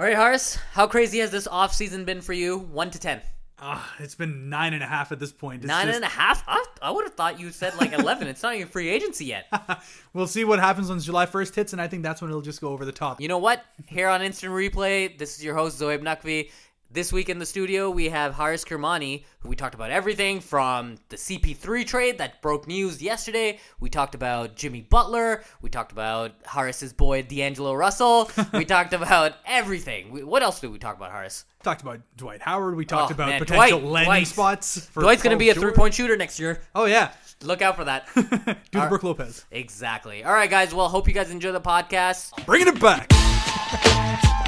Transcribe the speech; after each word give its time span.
All 0.00 0.06
right, 0.06 0.16
Haaris, 0.16 0.56
how 0.72 0.86
crazy 0.86 1.18
has 1.18 1.30
this 1.30 1.46
offseason 1.46 2.06
been 2.06 2.22
for 2.22 2.32
you? 2.32 2.56
1 2.56 2.90
to 2.92 2.98
10. 2.98 3.20
Ah, 3.58 3.94
it's 3.98 4.14
been 4.14 4.48
nine 4.48 4.72
and 4.72 4.82
a 4.82 4.86
half 4.86 5.12
at 5.12 5.18
this 5.20 5.30
point. 5.30 5.56
It's 5.62 5.68
Nine 5.68 5.88
just- 5.88 5.96
and 5.96 6.04
a 6.06 6.08
half? 6.08 6.42
I, 6.48 6.64
I 6.80 6.90
would 6.90 7.04
have 7.04 7.12
thought 7.12 7.38
you 7.38 7.50
said 7.50 7.74
like 7.78 7.92
11. 7.92 8.26
it's 8.26 8.42
not 8.42 8.54
even 8.54 8.66
free 8.66 8.88
agency 8.88 9.26
yet. 9.26 9.44
We'll 10.14 10.26
see 10.26 10.44
what 10.46 10.58
happens 10.58 10.88
when 10.88 10.98
July 11.00 11.26
1st 11.26 11.54
hits, 11.54 11.72
and 11.74 11.82
I 11.82 11.86
think 11.86 12.02
that's 12.02 12.22
when 12.22 12.30
it'll 12.30 12.40
just 12.40 12.62
go 12.62 12.68
over 12.70 12.86
the 12.86 12.92
top. 12.92 13.20
You 13.20 13.28
know 13.28 13.36
what? 13.36 13.62
Here 13.88 14.08
on 14.08 14.22
Instant 14.22 14.54
Replay, 14.54 15.18
this 15.18 15.36
is 15.36 15.44
your 15.44 15.54
host, 15.54 15.78
Zoeb 15.78 16.00
Nakvi. 16.00 16.50
This 16.92 17.12
week 17.12 17.28
in 17.28 17.38
the 17.38 17.46
studio, 17.46 17.88
we 17.88 18.08
have 18.08 18.34
Haaris 18.34 18.66
Kirmani, 18.66 19.22
who 19.38 19.48
we 19.48 19.54
talked 19.54 19.76
about 19.76 19.92
everything 19.92 20.40
from 20.40 20.96
the 21.08 21.14
CP3 21.14 21.86
trade 21.86 22.18
that 22.18 22.42
broke 22.42 22.66
news 22.66 23.00
yesterday. 23.00 23.60
We 23.78 23.88
talked 23.88 24.16
about 24.16 24.56
Jimmy 24.56 24.80
Butler. 24.80 25.44
We 25.62 25.70
talked 25.70 25.92
about 25.92 26.42
Haaris's 26.42 26.92
boy, 26.92 27.22
D'Angelo 27.22 27.74
Russell. 27.74 28.28
we 28.52 28.64
talked 28.64 28.92
about 28.92 29.34
everything. 29.46 30.10
We, 30.10 30.24
what 30.24 30.42
else 30.42 30.58
did 30.58 30.72
we 30.72 30.78
talk 30.80 30.96
about, 30.96 31.12
Haaris? 31.12 31.44
talked 31.62 31.82
about 31.82 32.00
Dwight 32.16 32.42
Howard. 32.42 32.74
We 32.74 32.84
talked 32.84 33.12
Oh, 33.12 33.14
about 33.14 33.28
man, 33.28 33.38
potential 33.38 33.78
Dwight, 33.78 33.90
landing 33.92 34.06
Dwight. 34.08 34.26
spots. 34.26 34.86
For 34.86 35.02
Dwight's 35.02 35.22
going 35.22 35.36
to 35.36 35.38
be 35.38 35.50
a 35.50 35.54
three 35.54 35.72
point 35.72 35.94
shooter 35.94 36.16
next 36.16 36.40
year. 36.40 36.60
Oh 36.74 36.86
yeah, 36.86 37.12
Look 37.42 37.62
out 37.62 37.76
for 37.76 37.84
that. 37.84 38.08
do 38.16 38.80
the 38.80 38.86
Brook 38.88 39.04
Lopez. 39.04 39.44
exactly. 39.52 40.24
All 40.24 40.32
right, 40.32 40.50
guys. 40.50 40.74
Well, 40.74 40.88
hope 40.88 41.06
you 41.06 41.14
guys 41.14 41.30
enjoy 41.30 41.52
the 41.52 41.60
podcast. 41.60 42.44
Bringing 42.46 42.66
it 42.68 42.80
back. 42.80 43.10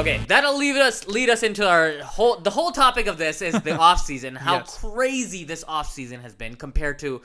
Okay, 0.00 0.18
that'll 0.28 0.56
lead 0.56 0.76
us 0.76 1.06
lead 1.08 1.28
us 1.28 1.42
into 1.42 1.68
our 1.68 1.98
whole 1.98 2.36
the 2.36 2.48
whole 2.48 2.70
topic 2.72 3.06
of 3.06 3.18
this 3.18 3.42
is 3.42 3.52
the 3.60 3.76
off 3.78 4.00
season. 4.00 4.34
How 4.34 4.58
Yes. 4.60 4.78
crazy 4.78 5.44
this 5.44 5.62
off 5.68 5.90
season 5.92 6.20
has 6.22 6.34
been 6.34 6.56
compared 6.56 6.98
to 7.00 7.20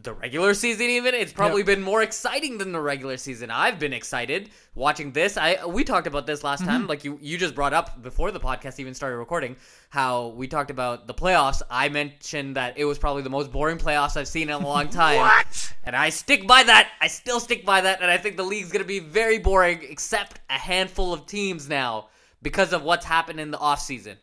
the 0.00 0.12
regular 0.14 0.54
season 0.54 0.86
even 0.86 1.12
it's 1.12 1.32
probably 1.32 1.58
Yep. 1.62 1.66
been 1.66 1.82
more 1.82 2.02
exciting 2.02 2.56
than 2.58 2.70
the 2.70 2.80
regular 2.80 3.16
season. 3.16 3.50
I've 3.50 3.80
been 3.80 3.92
excited 3.92 4.50
watching 4.76 5.10
this. 5.12 5.36
I 5.36 5.64
we 5.66 5.82
talked 5.82 6.06
about 6.06 6.24
this 6.26 6.44
last 6.44 6.64
time 6.64 6.82
Mm-hmm. 6.82 6.88
like 6.88 7.04
you 7.04 7.18
you 7.20 7.36
just 7.36 7.54
brought 7.56 7.72
up 7.72 8.00
before 8.00 8.30
the 8.30 8.38
podcast 8.38 8.78
even 8.78 8.94
started 8.94 9.16
recording 9.16 9.56
how 9.90 10.28
we 10.28 10.46
talked 10.46 10.70
about 10.70 11.06
the 11.08 11.14
playoffs. 11.14 11.62
I 11.68 11.88
mentioned 11.88 12.54
that 12.56 12.78
it 12.78 12.84
was 12.84 12.96
probably 12.98 13.22
the 13.22 13.30
most 13.30 13.50
boring 13.50 13.78
playoffs 13.78 14.16
i've 14.16 14.28
seen 14.28 14.48
in 14.50 14.54
a 14.54 14.58
long 14.58 14.88
time. 14.88 15.18
What? 15.18 15.72
and 15.84 15.96
i 15.96 16.10
stick 16.10 16.46
by 16.46 16.62
that. 16.62 16.90
I 17.00 17.08
still 17.08 17.40
stick 17.40 17.64
by 17.66 17.80
that. 17.80 18.00
And 18.00 18.10
i 18.10 18.16
think 18.18 18.36
the 18.36 18.44
league's 18.44 18.70
going 18.70 18.82
to 18.82 18.88
be 18.88 19.00
very 19.00 19.38
boring 19.38 19.80
except 19.82 20.38
a 20.48 20.52
handful 20.54 21.12
of 21.12 21.26
teams 21.26 21.68
now 21.68 22.06
because 22.40 22.72
of 22.72 22.82
what's 22.84 23.04
happened 23.04 23.40
in 23.40 23.50
the 23.50 23.58
offseason 23.58 24.14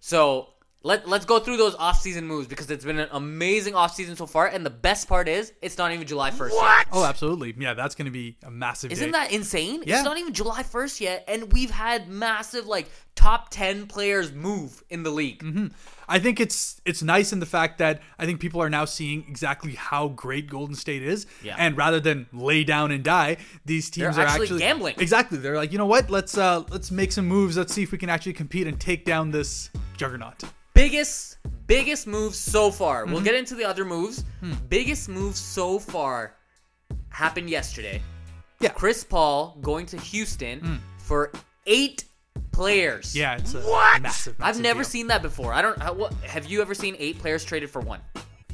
so 0.00 0.48
let, 0.84 1.08
let's 1.08 1.24
go 1.24 1.38
through 1.38 1.56
those 1.58 1.74
off-season 1.76 2.26
moves 2.26 2.48
because 2.48 2.70
it's 2.70 2.84
been 2.84 2.98
an 2.98 3.08
amazing 3.12 3.74
off-season 3.74 4.16
so 4.16 4.26
far 4.26 4.46
and 4.48 4.66
the 4.66 4.70
best 4.70 5.08
part 5.08 5.28
is 5.28 5.52
it's 5.62 5.78
not 5.78 5.92
even 5.92 6.06
july 6.06 6.30
1st 6.30 6.50
yet 6.52 6.86
Oh, 6.92 7.04
absolutely. 7.04 7.54
Yeah, 7.58 7.74
that's 7.74 7.94
going 7.94 8.06
to 8.06 8.10
be 8.12 8.36
a 8.42 8.50
massive. 8.50 8.90
isn't 8.92 9.06
day. 9.06 9.12
that 9.12 9.32
insane 9.32 9.82
Yeah. 9.86 9.96
it's 9.96 10.04
not 10.04 10.18
even 10.18 10.32
july 10.32 10.62
1st 10.62 11.00
yet 11.00 11.24
and 11.28 11.52
we've 11.52 11.70
had 11.70 12.08
massive 12.08 12.66
like 12.66 12.90
top 13.14 13.50
10 13.50 13.86
players 13.86 14.32
move 14.32 14.82
in 14.90 15.02
the 15.02 15.10
league 15.10 15.42
Mm-hmm. 15.42 15.66
I 16.08 16.18
think 16.18 16.40
it's 16.40 16.80
it's 16.84 17.02
nice 17.02 17.32
in 17.32 17.40
the 17.40 17.46
fact 17.46 17.78
that 17.78 18.02
I 18.18 18.26
think 18.26 18.38
people 18.40 18.60
are 18.60 18.68
now 18.68 18.84
seeing 18.84 19.24
exactly 19.28 19.72
how 19.74 20.08
great 20.08 20.48
Golden 20.50 20.74
State 20.74 21.02
is, 21.02 21.26
Yeah. 21.42 21.54
and 21.58 21.76
rather 21.76 22.00
than 22.00 22.26
lay 22.32 22.64
down 22.64 22.90
and 22.90 23.02
die, 23.02 23.38
these 23.64 23.88
teams 23.88 24.16
They're 24.16 24.24
are 24.24 24.28
actually 24.28 24.44
actually 24.46 24.58
gambling. 24.60 24.94
Exactly, 24.98 25.38
they're 25.38 25.56
like, 25.56 25.72
you 25.72 25.78
know 25.78 25.86
what? 25.86 26.10
Let's 26.10 26.36
uh 26.36 26.64
let's 26.70 26.90
make 26.90 27.12
some 27.12 27.26
moves. 27.26 27.56
Let's 27.56 27.72
see 27.72 27.82
if 27.82 27.92
we 27.92 27.98
can 27.98 28.10
actually 28.10 28.34
compete 28.34 28.66
and 28.66 28.78
take 28.78 29.04
down 29.06 29.30
this 29.30 29.70
juggernaut. 29.96 30.42
biggest 30.74 31.38
biggest 31.66 32.06
moves 32.06 32.36
so 32.38 32.70
far 32.70 33.04
Mm-hmm. 33.04 33.12
we'll 33.12 33.22
get 33.22 33.34
into 33.34 33.54
the 33.54 33.64
other 33.64 33.84
moves 33.84 34.24
Hmm. 34.40 34.52
biggest 34.68 35.08
moves 35.08 35.38
so 35.38 35.78
far 35.78 36.34
happened 37.08 37.48
yesterday 37.48 38.02
Yeah. 38.60 38.70
Chris 38.70 39.04
paul 39.04 39.56
going 39.62 39.86
to 39.86 39.96
houston 39.98 40.80
for 40.98 41.30
eight 41.66 42.04
players 42.52 43.16
Yeah, 43.16 43.36
it's 43.36 43.54
a 43.54 43.58
massive. 43.58 44.02
massive 44.02 44.36
I've 44.40 44.60
never 44.60 44.82
deal. 44.82 44.90
seen 44.90 45.06
that 45.08 45.22
before. 45.22 45.52
I 45.52 45.62
don't. 45.62 45.78
How, 45.78 45.92
what, 45.94 46.12
have 46.24 46.46
you 46.46 46.60
ever 46.62 46.74
seen 46.74 46.94
eight 46.98 47.18
players 47.18 47.44
traded 47.44 47.70
for 47.70 47.80
one? 47.80 48.00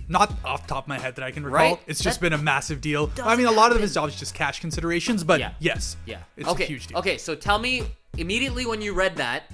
Not 0.08 0.32
off 0.44 0.62
the 0.62 0.68
top 0.74 0.84
of 0.84 0.88
my 0.88 0.98
head 0.98 1.16
that 1.16 1.24
I 1.24 1.30
can 1.30 1.44
recall. 1.44 1.58
Right? 1.72 1.80
It's 1.86 2.00
just 2.02 2.20
That 2.20 2.30
been 2.30 2.38
a 2.38 2.42
massive 2.42 2.80
deal. 2.80 3.10
I 3.22 3.36
mean, 3.36 3.44
a 3.46 3.50
lot 3.50 3.66
of 3.66 3.72
happen. 3.72 3.82
it 3.82 3.84
is 3.84 3.96
obviously 3.98 4.20
just 4.20 4.34
cash 4.34 4.58
considerations, 4.60 5.22
but 5.22 5.38
Yeah. 5.40 5.52
yes, 5.58 5.96
Yeah. 6.06 6.20
it's 6.36 6.48
okay. 6.48 6.64
a 6.64 6.66
huge 6.66 6.86
deal. 6.86 6.98
Okay. 6.98 7.18
So 7.18 7.34
tell 7.34 7.58
me 7.58 7.82
immediately 8.16 8.64
when 8.64 8.80
you 8.80 8.94
read 8.94 9.16
that, 9.16 9.50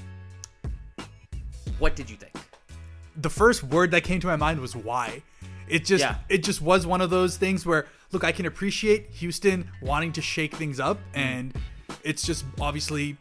what 1.78 1.96
did 1.96 2.08
you 2.10 2.16
think? 2.16 2.32
the 3.16 3.30
first 3.30 3.62
word 3.62 3.92
that 3.92 4.02
came 4.02 4.18
to 4.18 4.26
my 4.26 4.34
mind 4.34 4.58
was 4.58 4.74
why. 4.74 5.22
It 5.68 5.84
just 5.84 6.02
Yeah. 6.02 6.16
it 6.28 6.38
just 6.42 6.60
was 6.60 6.84
one 6.84 7.00
of 7.00 7.10
those 7.10 7.36
things 7.36 7.64
where 7.64 7.86
look, 8.10 8.24
I 8.24 8.32
can 8.32 8.44
appreciate 8.44 9.08
Houston 9.10 9.70
wanting 9.80 10.10
to 10.14 10.20
shake 10.22 10.54
things 10.56 10.80
up 10.80 10.98
and 11.14 11.54
it's 12.02 12.24
just 12.24 12.44
obviously 12.60 13.16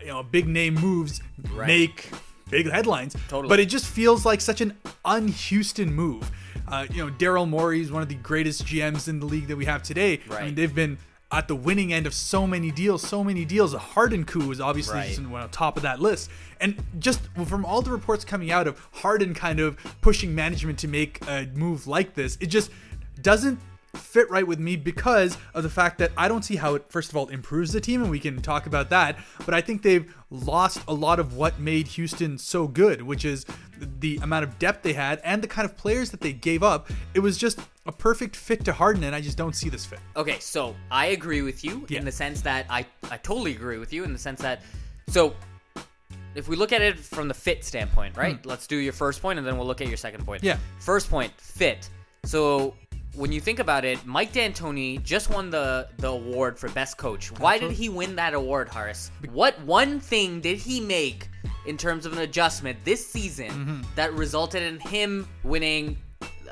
you 0.00 0.06
know, 0.08 0.22
big 0.22 0.46
name 0.48 0.74
moves 0.74 1.20
Right. 1.52 1.66
make 1.66 2.10
big 2.50 2.70
headlines. 2.70 3.14
Totally. 3.28 3.48
But 3.48 3.60
it 3.60 3.66
just 3.66 3.86
feels 3.86 4.24
like 4.24 4.40
such 4.40 4.60
an 4.60 4.74
un-Houston 5.04 5.92
move. 5.92 6.30
Uh, 6.66 6.86
you 6.92 7.04
know, 7.04 7.10
Daryl 7.12 7.48
Morey 7.48 7.80
is 7.80 7.90
one 7.90 8.02
of 8.02 8.08
the 8.08 8.14
greatest 8.14 8.64
GMs 8.64 9.08
in 9.08 9.20
the 9.20 9.26
league 9.26 9.46
that 9.48 9.56
we 9.56 9.64
have 9.64 9.82
today. 9.82 10.20
I 10.30 10.44
mean, 10.44 10.54
they've 10.54 10.74
been 10.74 10.98
at 11.30 11.46
the 11.46 11.54
winning 11.54 11.92
end 11.92 12.06
of 12.06 12.14
so 12.14 12.46
many 12.46 12.70
deals, 12.70 13.02
so 13.06 13.22
many 13.22 13.44
deals. 13.44 13.72
The 13.72 13.78
Harden 13.78 14.24
coup 14.24 14.50
is 14.50 14.60
obviously 14.60 14.94
Right. 14.96 15.18
on 15.18 15.48
top 15.50 15.76
of 15.76 15.82
that 15.82 16.00
list. 16.00 16.30
And 16.60 16.82
just 16.98 17.20
from 17.46 17.64
all 17.66 17.82
the 17.82 17.90
reports 17.90 18.24
coming 18.24 18.50
out 18.50 18.66
of 18.66 18.78
Harden 18.92 19.34
kind 19.34 19.60
of 19.60 19.76
pushing 20.00 20.34
management 20.34 20.78
to 20.80 20.88
make 20.88 21.20
a 21.28 21.46
move 21.54 21.86
like 21.86 22.14
this, 22.14 22.38
it 22.40 22.46
just 22.46 22.70
doesn't 23.20 23.60
fit 23.98 24.30
right 24.30 24.46
with 24.46 24.58
me 24.58 24.76
because 24.76 25.36
of 25.54 25.62
the 25.62 25.70
fact 25.70 25.98
that 25.98 26.12
I 26.16 26.28
don't 26.28 26.42
see 26.44 26.56
how 26.56 26.74
it 26.76 26.84
first 26.88 27.10
of 27.10 27.16
all 27.16 27.28
improves 27.28 27.72
the 27.72 27.80
team 27.80 28.02
and 28.02 28.10
we 28.10 28.18
can 28.20 28.40
talk 28.40 28.66
about 28.66 28.90
that, 28.90 29.18
but 29.44 29.54
I 29.54 29.60
think 29.60 29.82
they've 29.82 30.12
lost 30.30 30.80
a 30.88 30.94
lot 30.94 31.18
of 31.18 31.34
what 31.34 31.58
made 31.58 31.88
Houston 31.88 32.38
so 32.38 32.66
good, 32.68 33.02
which 33.02 33.24
is 33.24 33.44
the 34.00 34.18
amount 34.22 34.44
of 34.44 34.58
depth 34.58 34.82
they 34.82 34.92
had 34.92 35.20
and 35.24 35.42
the 35.42 35.48
kind 35.48 35.64
of 35.68 35.76
players 35.76 36.10
that 36.10 36.20
they 36.20 36.32
gave 36.32 36.62
up. 36.62 36.90
It 37.14 37.20
was 37.20 37.38
just 37.38 37.58
a 37.86 37.92
perfect 37.92 38.36
fit 38.36 38.64
to 38.66 38.72
Harden 38.72 39.04
and 39.04 39.14
I 39.14 39.20
just 39.20 39.38
don't 39.38 39.54
see 39.54 39.68
this 39.68 39.84
fit. 39.86 40.00
Okay, 40.16 40.38
so 40.40 40.74
I 40.90 41.06
agree 41.06 41.42
with 41.42 41.64
you 41.64 41.86
Yeah. 41.88 41.98
in 42.00 42.04
the 42.04 42.12
sense 42.12 42.40
that 42.42 42.66
I 42.70 42.86
I 43.10 43.16
totally 43.18 43.52
agree 43.54 43.78
with 43.78 43.92
you 43.92 44.04
in 44.04 44.12
the 44.12 44.18
sense 44.18 44.40
that 44.42 44.62
so 45.08 45.34
if 46.34 46.46
we 46.48 46.54
look 46.56 46.72
at 46.72 46.82
it 46.82 46.98
from 46.98 47.26
the 47.26 47.34
fit 47.34 47.64
standpoint, 47.64 48.16
right? 48.16 48.36
Hmm. 48.36 48.48
Let's 48.48 48.66
do 48.66 48.76
your 48.76 48.92
first 48.92 49.20
point 49.22 49.38
and 49.38 49.46
then 49.48 49.56
we'll 49.56 49.66
look 49.66 49.80
at 49.80 49.88
your 49.88 49.96
second 49.96 50.24
point. 50.24 50.44
Yeah. 50.44 50.58
First 50.78 51.08
point, 51.10 51.32
fit. 51.40 51.88
So 52.24 52.74
when 53.18 53.32
you 53.32 53.40
think 53.40 53.58
about 53.58 53.84
it, 53.84 54.04
Mike 54.06 54.32
D'Antoni 54.32 55.02
just 55.02 55.28
won 55.30 55.50
the 55.50 55.88
the 55.98 56.08
award 56.08 56.58
for 56.58 56.68
best 56.70 56.96
coach. 56.96 57.30
Why 57.38 57.58
did 57.58 57.72
he 57.72 57.88
win 57.88 58.16
that 58.16 58.32
award, 58.34 58.68
Haaris? 58.68 59.10
What 59.30 59.60
one 59.62 60.00
thing 60.00 60.40
did 60.40 60.58
he 60.58 60.80
make 60.80 61.28
in 61.66 61.76
terms 61.76 62.06
of 62.06 62.12
an 62.12 62.20
adjustment 62.20 62.78
this 62.84 63.06
season 63.06 63.48
Mm-hmm. 63.50 63.82
that 63.96 64.12
resulted 64.14 64.62
in 64.62 64.78
him 64.80 65.28
winning 65.42 65.96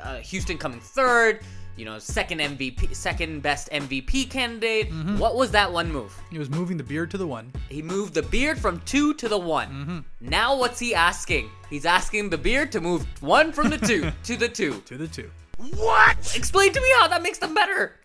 uh, 0.01 0.17
Houston 0.17 0.57
coming 0.57 0.79
third, 0.79 1.41
you 1.75 1.85
know, 1.85 1.97
second 1.99 2.39
MVP, 2.39 2.95
second 2.95 3.41
best 3.41 3.69
MVP 3.71 4.29
candidate. 4.29 4.89
Mm-hmm. 4.91 5.17
What 5.17 5.35
was 5.35 5.51
that 5.51 5.71
one 5.71 5.91
move? 5.91 6.13
He 6.31 6.37
was 6.39 6.49
moving 6.49 6.77
the 6.77 6.83
beard 6.83 7.09
to 7.11 7.17
the 7.17 7.27
one. 7.27 7.51
He 7.69 7.81
moved 7.81 8.13
the 8.13 8.23
beard 8.23 8.57
from 8.59 8.79
two 8.81 9.13
to 9.15 9.27
the 9.29 9.37
one. 9.37 9.69
Mm-hmm. 9.69 10.29
Now 10.29 10.55
what's 10.57 10.79
he 10.79 10.93
asking? 10.93 11.49
He's 11.69 11.85
asking 11.85 12.29
the 12.29 12.37
beard 12.37 12.71
to 12.73 12.81
move 12.81 13.05
one 13.21 13.51
from 13.51 13.69
the 13.69 13.77
two 13.77 14.11
to 14.23 14.35
the 14.35 14.49
two. 14.49 14.81
to 14.85 14.97
the 14.97 15.07
two. 15.07 15.29
What? 15.57 16.35
Explain 16.35 16.73
to 16.73 16.81
me 16.81 16.87
how 16.99 17.07
that 17.07 17.21
makes 17.21 17.39
them 17.39 17.53
better. 17.53 17.95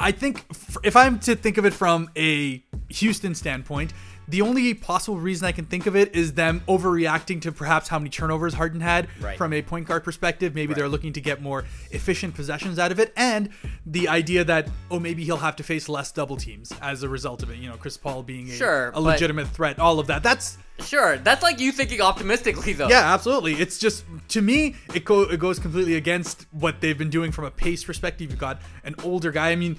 I 0.00 0.10
think 0.10 0.44
if 0.82 0.96
I'm 0.96 1.18
to 1.20 1.36
think 1.36 1.58
of 1.58 1.64
it 1.64 1.72
from 1.72 2.10
a 2.16 2.64
Houston 2.88 3.34
standpoint, 3.34 3.92
the 4.28 4.40
only 4.42 4.74
possible 4.74 5.18
reason 5.18 5.46
I 5.46 5.52
can 5.52 5.64
think 5.66 5.86
of 5.86 5.96
it 5.96 6.14
is 6.14 6.34
them 6.34 6.62
overreacting 6.68 7.40
to 7.42 7.52
perhaps 7.52 7.88
how 7.88 7.98
many 7.98 8.10
turnovers 8.10 8.54
Harden 8.54 8.80
had 8.80 9.08
Right. 9.20 9.36
from 9.36 9.52
a 9.52 9.62
point 9.62 9.86
guard 9.88 10.04
perspective. 10.04 10.54
Maybe 10.54 10.68
Right. 10.68 10.76
they're 10.78 10.88
looking 10.88 11.12
to 11.14 11.20
get 11.20 11.42
more 11.42 11.64
efficient 11.90 12.34
possessions 12.34 12.78
out 12.78 12.92
of 12.92 12.98
it, 12.98 13.12
and 13.16 13.48
the 13.86 14.08
idea 14.08 14.44
that 14.44 14.68
oh 14.90 14.98
maybe 15.00 15.24
he'll 15.24 15.36
have 15.38 15.56
to 15.56 15.62
face 15.62 15.88
less 15.88 16.12
double 16.12 16.36
teams 16.36 16.72
as 16.80 17.02
a 17.02 17.08
result 17.08 17.42
of 17.42 17.50
it. 17.50 17.56
You 17.58 17.68
know, 17.68 17.76
Chris 17.76 17.96
Paul 17.96 18.22
being 18.22 18.48
a, 18.50 18.52
Sure, 18.54 18.90
a 18.94 19.00
legitimate 19.00 19.48
threat. 19.48 19.78
All 19.78 19.98
of 19.98 20.06
that. 20.06 20.22
That's 20.22 20.58
Sure, 20.86 21.16
that's 21.18 21.42
like 21.42 21.60
you 21.60 21.70
thinking 21.70 22.00
optimistically 22.00 22.72
though. 22.72 22.88
yeah, 22.88 23.12
absolutely. 23.14 23.54
It's 23.54 23.78
just 23.78 24.04
to 24.28 24.40
me, 24.42 24.74
it 24.94 25.04
go 25.04 25.22
it 25.22 25.38
goes 25.38 25.58
completely 25.58 25.94
against 25.94 26.46
what 26.50 26.80
they've 26.80 26.96
been 26.96 27.10
doing 27.10 27.30
from 27.30 27.44
a 27.44 27.50
pace 27.50 27.84
perspective. 27.84 28.30
You've 28.30 28.40
got 28.40 28.60
an 28.82 28.94
older 29.04 29.30
guy. 29.30 29.50
I 29.50 29.56
mean, 29.56 29.76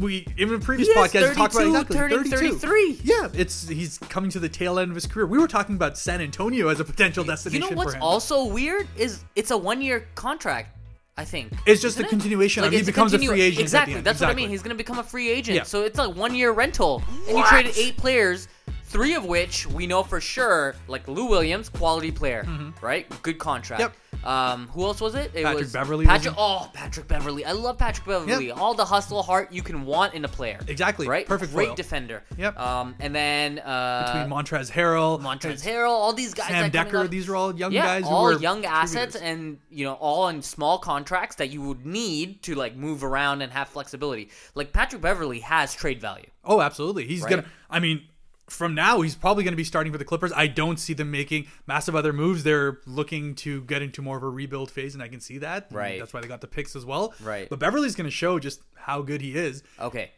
we 0.00 0.26
in 0.36 0.48
the 0.48 0.58
previous 0.58 0.88
He 0.88 0.94
podcast 0.94 1.30
we 1.30 1.34
talked 1.34 1.54
about 1.54 1.66
exactly 1.66 1.96
turning 1.96 2.18
32. 2.24 2.58
33. 2.58 3.00
Yeah, 3.04 3.28
it's 3.34 3.68
he's 3.68 3.98
coming 3.98 4.30
to 4.30 4.38
the 4.38 4.48
tail 4.48 4.78
end 4.78 4.90
of 4.90 4.94
his 4.94 5.06
career. 5.06 5.26
We 5.26 5.38
were 5.38 5.48
talking 5.48 5.74
about 5.74 5.98
San 5.98 6.20
Antonio 6.20 6.68
as 6.68 6.80
a 6.80 6.84
potential 6.84 7.24
destination. 7.24 7.62
You 7.64 7.70
know 7.70 7.76
what's 7.76 7.92
for 7.92 7.96
him. 7.96 8.02
also 8.02 8.44
weird 8.46 8.86
is 8.96 9.24
it's 9.36 9.50
a 9.50 9.56
one 9.56 9.82
year 9.82 10.06
contract. 10.14 10.76
I 11.16 11.24
think 11.24 11.52
It's 11.66 11.82
just 11.82 11.98
a 12.00 12.04
it? 12.04 12.08
continuation 12.08 12.64
of- 12.64 12.72
he 12.72 12.82
becomes 12.82 13.12
a 13.12 13.18
continu- 13.18 13.26
free 13.28 13.42
agent 13.42 13.60
Exactly, 13.60 14.00
that's 14.00 14.20
what 14.20 14.30
I 14.30 14.34
mean. 14.34 14.48
He's 14.48 14.62
going 14.62 14.70
to 14.74 14.76
become 14.76 14.98
a 15.00 15.02
free 15.02 15.28
agent. 15.28 15.56
Yeah. 15.56 15.64
So 15.64 15.82
it's 15.82 15.98
a 15.98 16.08
one 16.08 16.34
year 16.34 16.52
rental, 16.52 17.02
and 17.28 17.36
you 17.36 17.44
traded 17.44 17.76
eight 17.76 17.98
players, 17.98 18.48
three 18.84 19.14
of 19.14 19.26
which 19.26 19.66
we 19.66 19.86
know 19.86 20.02
for 20.02 20.18
sure, 20.20 20.76
like 20.88 21.06
Lou 21.08 21.26
Williams, 21.26 21.68
quality 21.68 22.10
player, 22.10 22.46
right? 22.80 23.06
Good 23.22 23.38
contract. 23.38 23.82
Mm-hmm. 23.82 23.92
Yep. 24.09 24.09
Um, 24.24 24.68
who 24.68 24.84
else 24.84 25.00
was 25.00 25.14
it? 25.14 25.30
It 25.34 25.44
Patrick 25.44 25.60
was 25.64 25.72
Beverley 25.72 26.06
was 26.06 26.12
Patrick. 26.18 26.34
Oh, 26.36 26.70
Patrick 26.74 27.08
Beverley. 27.08 27.44
I 27.44 27.52
love 27.52 27.78
Patrick 27.78 28.06
Beverley. 28.06 28.50
All 28.52 28.74
the 28.74 28.84
hustle 28.84 29.22
heart 29.22 29.52
you 29.52 29.62
can 29.62 29.86
want 29.86 30.14
in 30.14 30.24
a 30.24 30.28
player. 30.28 30.58
Exactly. 30.68 31.06
Right. 31.08 31.26
Perfect 31.26 31.52
Great 31.52 31.68
foil. 31.68 31.74
defender. 31.74 32.22
Yep. 32.36 32.58
Um, 32.58 32.94
and 33.00 33.14
then 33.14 33.58
uh, 33.60 34.12
Between 34.12 34.30
Montrez 34.38 34.70
Harrell, 34.70 35.20
Montrezl 35.20 35.64
Harrell, 35.64 35.88
all 35.90 36.12
these 36.12 36.34
guys. 36.34 36.48
Sam 36.48 36.70
Dekker, 36.70 37.08
these 37.08 37.28
are 37.28 37.36
all 37.36 37.54
young 37.56 37.72
yeah, 37.72 37.86
guys 37.86 38.04
who 38.04 38.10
all 38.10 38.24
were 38.24 38.38
young 38.38 38.64
assets, 38.64 39.16
and 39.16 39.58
you 39.70 39.84
know, 39.84 39.94
all 39.94 40.28
in 40.28 40.42
small 40.42 40.78
contracts 40.78 41.36
that 41.36 41.50
you 41.50 41.62
would 41.62 41.86
need 41.86 42.42
to 42.42 42.54
like 42.54 42.76
move 42.76 43.02
around 43.04 43.42
and 43.42 43.50
have 43.52 43.68
flexibility. 43.68 44.30
Like 44.54 44.72
Patrick 44.72 45.00
Beverley 45.02 45.40
has 45.40 45.74
trade 45.74 46.00
value. 46.00 46.26
Oh, 46.44 46.60
absolutely. 46.60 47.06
He's 47.06 47.22
Right? 47.22 47.30
gonna. 47.30 47.44
I 47.70 47.80
mean, 47.80 48.02
from 48.50 48.74
now 48.74 49.00
he's 49.00 49.14
probably 49.14 49.44
gonna 49.44 49.56
be 49.56 49.64
starting 49.64 49.92
for 49.92 49.98
the 49.98 50.04
Clippers. 50.04 50.32
I 50.34 50.46
don't 50.46 50.78
see 50.78 50.92
them 50.92 51.10
making 51.10 51.46
massive 51.66 51.94
other 51.94 52.12
moves. 52.12 52.42
They're 52.42 52.78
looking 52.86 53.34
to 53.36 53.62
get 53.62 53.82
into 53.82 54.02
more 54.02 54.16
of 54.16 54.22
a 54.22 54.28
rebuild 54.28 54.70
phase, 54.70 54.94
and 54.94 55.02
I 55.02 55.08
can 55.08 55.20
see 55.20 55.38
that. 55.38 55.68
Right. 55.70 55.98
That's 55.98 56.12
why 56.12 56.20
they 56.20 56.28
got 56.28 56.40
the 56.40 56.46
picks 56.46 56.76
as 56.76 56.84
well. 56.84 57.14
Right. 57.22 57.48
But 57.48 57.58
Beverley's 57.58 57.94
gonna 57.94 58.10
show 58.10 58.38
just 58.38 58.60
how 58.74 59.02
good 59.02 59.20
he 59.20 59.34
is. 59.36 59.62
Okay, 59.78 60.10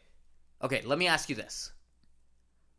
okay. 0.63 0.83
Let 0.85 0.99
me 0.99 1.07
ask 1.07 1.29
you 1.29 1.37
this: 1.37 1.73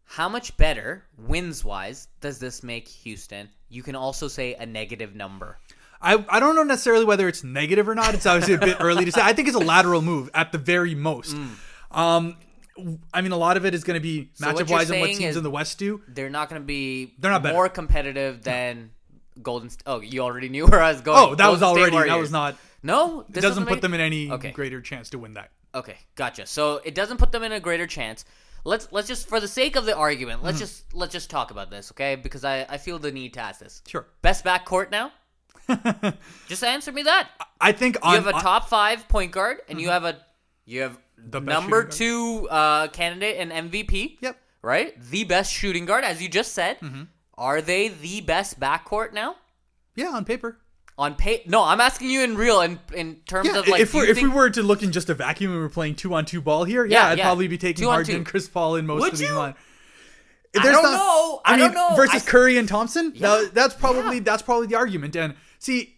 How 0.04 0.28
much 0.28 0.58
better 0.58 1.06
wins 1.18 1.64
wise 1.64 2.08
does 2.20 2.40
this 2.40 2.64
make 2.64 2.88
Houston? 2.88 3.50
You 3.70 3.84
can 3.84 3.96
also 3.96 4.28
say 4.28 4.56
a 4.56 4.66
negative 4.66 5.16
number. 5.16 5.60
I, 6.02 6.24
I 6.28 6.40
don't 6.42 6.56
know 6.56 6.64
necessarily 6.64 7.06
whether 7.06 7.30
it's 7.30 7.44
negative 7.46 7.88
or 7.88 7.96
not. 7.96 8.14
It's 8.14 8.26
obviously 8.26 8.56
a 8.56 8.60
bit 8.60 8.78
early 8.82 9.06
to 9.06 9.12
say. 9.12 9.22
I 9.24 9.32
think 9.32 9.48
it's 9.48 9.56
a 9.56 9.62
lateral 9.62 10.02
move 10.02 10.30
at 10.34 10.52
the 10.52 10.58
very 10.58 10.96
most. 10.96 11.34
Um, 11.92 12.36
I 13.14 13.22
mean, 13.22 13.32
a 13.32 13.38
lot 13.38 13.58
of 13.58 13.66
it 13.66 13.74
is 13.76 13.84
going 13.84 13.96
to 13.96 14.02
be 14.02 14.32
what 14.40 14.56
matchup 14.56 14.70
wise 14.70 14.90
and 14.90 15.00
what 15.00 15.12
teams 15.12 15.36
in 15.36 15.44
the 15.44 15.52
West 15.52 15.78
do. 15.78 16.02
They're 16.08 16.30
not 16.30 16.50
going 16.50 16.62
to 16.62 16.66
be. 16.66 17.14
They're 17.20 17.32
not 17.32 17.44
better. 17.44 17.54
more 17.54 17.70
competitive 17.70 18.42
than 18.44 18.92
Golden. 19.42 19.70
St- 19.70 19.84
oh, 19.86 20.02
you 20.02 20.22
already 20.22 20.50
knew 20.50 20.66
where 20.66 20.82
I 20.82 20.92
was 20.92 21.02
going. 21.02 21.18
Oh, 21.20 21.36
that 21.36 21.50
was 21.52 21.60
Golden 21.60 21.84
State 21.84 21.94
already 21.94 22.10
that 22.10 22.20
was 22.20 22.32
not. 22.32 22.56
No, 22.82 23.26
It 23.34 23.42
doesn't 23.42 23.64
make- 23.66 23.70
put 23.76 23.82
them 23.82 23.94
in 23.94 24.02
any 24.02 24.30
Okay. 24.32 24.52
greater 24.52 24.82
chance 24.82 25.10
to 25.12 25.20
win 25.20 25.34
that. 25.36 25.52
Okay, 25.76 25.98
gotcha. 26.16 26.46
So 26.46 26.82
it 26.84 26.94
doesn't 26.96 27.18
put 27.18 27.32
them 27.32 27.44
in 27.44 27.52
a 27.52 27.60
greater 27.60 27.88
chance. 27.88 28.26
Let's 28.66 28.88
let's 28.92 29.08
just 29.08 29.28
for 29.28 29.40
the 29.40 29.48
sake 29.48 29.76
of 29.76 29.86
the 29.86 29.96
argument, 29.96 30.44
let's 30.44 30.56
Mm-hmm. 30.58 30.64
just 30.66 30.94
let's 30.96 31.12
just 31.14 31.30
talk 31.30 31.52
about 31.52 31.70
this, 31.70 31.92
okay? 31.92 32.16
Because 32.16 32.44
I 32.44 32.66
I 32.70 32.78
feel 32.78 32.98
the 33.00 33.12
need 33.12 33.34
to 33.36 33.40
ask 33.40 33.60
this. 33.60 33.82
Sure. 33.88 34.08
Best 34.22 34.44
backcourt 34.46 34.90
now? 34.92 35.12
just 36.48 36.64
answer 36.64 36.92
me 36.92 37.04
that. 37.04 37.30
I 37.62 37.72
think 37.72 37.98
You 38.04 38.12
have 38.12 38.28
a 38.28 38.34
top 38.34 38.68
five 38.70 39.08
point 39.08 39.32
guard, 39.32 39.58
and 39.70 39.80
you 39.80 39.90
have 39.90 40.04
a 40.06 40.18
you 40.66 40.82
have 40.82 40.92
Mm-hmm. 40.94 41.02
The 41.26 41.40
number 41.40 41.84
two 41.84 42.48
uh, 42.50 42.88
candidate 42.90 43.38
and 43.40 43.72
MVP. 43.72 44.18
Yep. 44.22 44.38
Right, 44.62 45.00
the 45.02 45.26
best 45.26 45.52
shooting 45.52 45.86
guard, 45.86 46.06
as 46.06 46.22
you 46.22 46.30
just 46.30 46.54
said. 46.54 46.80
Mm-hmm. 46.80 47.04
Are 47.38 47.62
they 47.62 47.90
the 47.90 48.22
best 48.22 48.60
backcourt 48.60 49.12
now? 49.14 49.36
yeah 49.96 50.08
on 50.10 50.24
paper. 50.26 50.58
On 50.98 51.16
pay? 51.16 51.44
No, 51.48 51.64
I'm 51.64 51.82
asking 51.82 52.10
you 52.12 52.22
in 52.24 52.38
real, 52.38 52.62
in 52.62 52.80
in 52.94 53.16
terms 53.28 53.50
Yeah, 53.52 53.60
of 53.60 53.68
like. 53.68 53.82
if 53.82 53.94
we 53.94 54.02
if 54.02 54.22
we 54.22 54.30
were 54.30 54.50
to 54.52 54.64
look 54.64 54.82
in 54.84 54.92
just 54.94 55.10
a 55.10 55.14
vacuum 55.16 55.52
and 55.52 55.60
we're 55.60 55.68
playing 55.70 55.96
two 55.96 56.14
on 56.14 56.24
two 56.26 56.40
ball 56.40 56.64
here, 56.64 56.86
yeah, 56.86 57.02
Yeah, 57.08 57.08
I'd 57.10 57.18
yeah. 57.18 57.24
probably 57.26 57.48
be 57.50 57.58
taking 57.58 57.84
Two 57.84 57.90
Harden 57.90 58.16
and 58.18 58.26
Chris 58.26 58.48
Paul 58.48 58.76
in 58.78 58.86
most 58.86 59.02
Would 59.02 59.14
of 59.14 59.20
these 59.20 59.28
you? 59.28 59.36
line. 59.36 59.56
I 60.56 60.62
There's 60.64 60.76
don't 60.76 60.84
not- 60.84 60.92
know. 60.94 61.42
I 61.44 61.52
mean, 61.58 61.60
don't 61.60 61.74
know. 61.74 61.96
Versus 61.96 62.24
I- 62.26 62.30
Curry 62.30 62.58
and 62.58 62.70
Thompson, 62.70 63.12
Yeah. 63.16 63.28
Now, 63.28 63.46
that's 63.52 63.74
probably 63.74 64.18
Yeah. 64.18 64.24
that's 64.24 64.44
probably 64.44 64.68
the 64.68 64.76
argument. 64.76 65.16
And 65.16 65.34
see, 65.60 65.96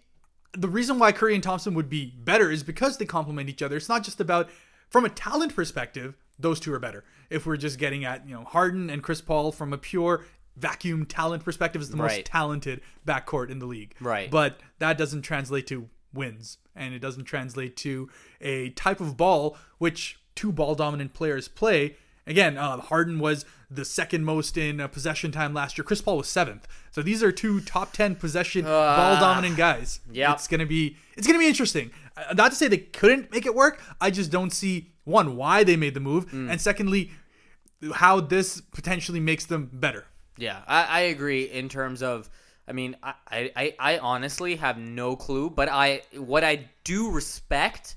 the 0.54 0.70
reason 0.70 0.98
why 0.98 1.12
Curry 1.12 1.36
and 1.36 1.44
Thompson 1.44 1.74
would 1.74 1.90
be 1.90 2.14
better 2.18 2.50
is 2.50 2.64
because 2.64 2.98
they 2.98 3.06
complement 3.06 3.50
each 3.50 3.62
other. 3.62 3.76
It's 3.76 3.90
not 3.90 4.04
just 4.04 4.22
about 4.22 4.50
from 4.96 5.04
a 5.04 5.10
talent 5.10 5.54
perspective; 5.54 6.16
those 6.40 6.58
two 6.58 6.74
are 6.74 6.80
better. 6.80 7.04
If 7.30 7.46
we're 7.46 7.58
just 7.58 7.78
getting 7.78 8.06
at 8.06 8.26
you 8.26 8.34
know 8.34 8.46
Harden 8.46 8.90
and 8.90 9.04
Chris 9.04 9.20
Paul 9.20 9.52
from 9.52 9.74
a 9.74 9.78
pure 9.78 10.24
vacuum 10.56 11.06
talent 11.06 11.44
perspective, 11.44 11.82
is 11.82 11.90
the 11.90 11.98
most 11.98 12.12
Right. 12.12 12.24
talented 12.26 12.80
backcourt 13.06 13.50
in 13.50 13.60
the 13.60 13.66
league. 13.66 13.94
Right. 14.00 14.32
But 14.32 14.62
that 14.80 14.98
doesn't 14.98 15.24
translate 15.24 15.68
to 15.68 15.90
wins, 16.14 16.60
and 16.78 16.94
it 16.94 17.00
doesn't 17.00 17.26
translate 17.26 17.76
to 17.78 18.10
a 18.40 18.70
type 18.70 19.02
of 19.02 19.18
ball 19.18 19.58
which 19.80 20.18
two 20.34 20.54
ball 20.54 20.76
dominant 20.76 21.14
players 21.14 21.50
play. 21.50 21.98
Again, 22.28 22.58
uh, 22.58 22.78
Harden 22.78 23.20
was 23.20 23.46
the 23.70 23.86
second 23.86 24.26
most 24.26 24.58
in 24.58 24.80
uh, 24.80 24.88
possession 24.88 25.32
time 25.32 25.54
last 25.54 25.78
year. 25.78 25.86
Chris 25.86 26.02
Paul 26.02 26.18
was 26.18 26.28
seventh. 26.28 26.68
So 26.92 27.02
these 27.02 27.22
are 27.22 27.32
two 27.32 27.62
top 27.62 27.94
ten 27.94 28.16
possession 28.16 28.66
ball 28.66 29.20
dominant 29.20 29.58
guys. 29.58 30.00
Yeah, 30.12 30.34
it's 30.34 30.48
gonna 30.48 30.66
be 30.66 30.98
it's 31.16 31.28
gonna 31.28 31.40
be 31.40 31.48
interesting. 31.48 31.92
Uh, 32.18 32.34
not 32.34 32.52
to 32.52 32.58
say 32.58 32.68
they 32.68 32.78
couldn't 32.78 33.32
make 33.32 33.46
it 33.46 33.54
work. 33.54 33.82
I 34.02 34.10
just 34.12 34.32
don't 34.32 34.52
see 34.52 34.92
one 35.04 35.36
why 35.36 35.64
they 35.64 35.76
made 35.76 35.94
the 35.94 36.00
move, 36.00 36.32
and 36.34 36.60
secondly, 36.60 37.12
how 37.94 38.20
this 38.22 38.60
potentially 38.62 39.20
makes 39.20 39.46
them 39.46 39.70
better. 39.72 40.06
Yeah, 40.38 40.62
I, 40.68 40.84
I 40.84 41.00
agree 41.02 41.44
in 41.44 41.70
terms 41.70 42.02
of. 42.02 42.30
I 42.68 42.72
mean, 42.72 42.96
I, 43.04 43.14
I, 43.56 43.76
I 43.78 43.98
honestly 44.00 44.56
have 44.56 44.80
no 44.80 45.16
clue, 45.16 45.52
but 45.52 45.70
I 45.70 46.02
what 46.18 46.44
I 46.44 46.68
do 46.84 47.12
respect 47.12 47.96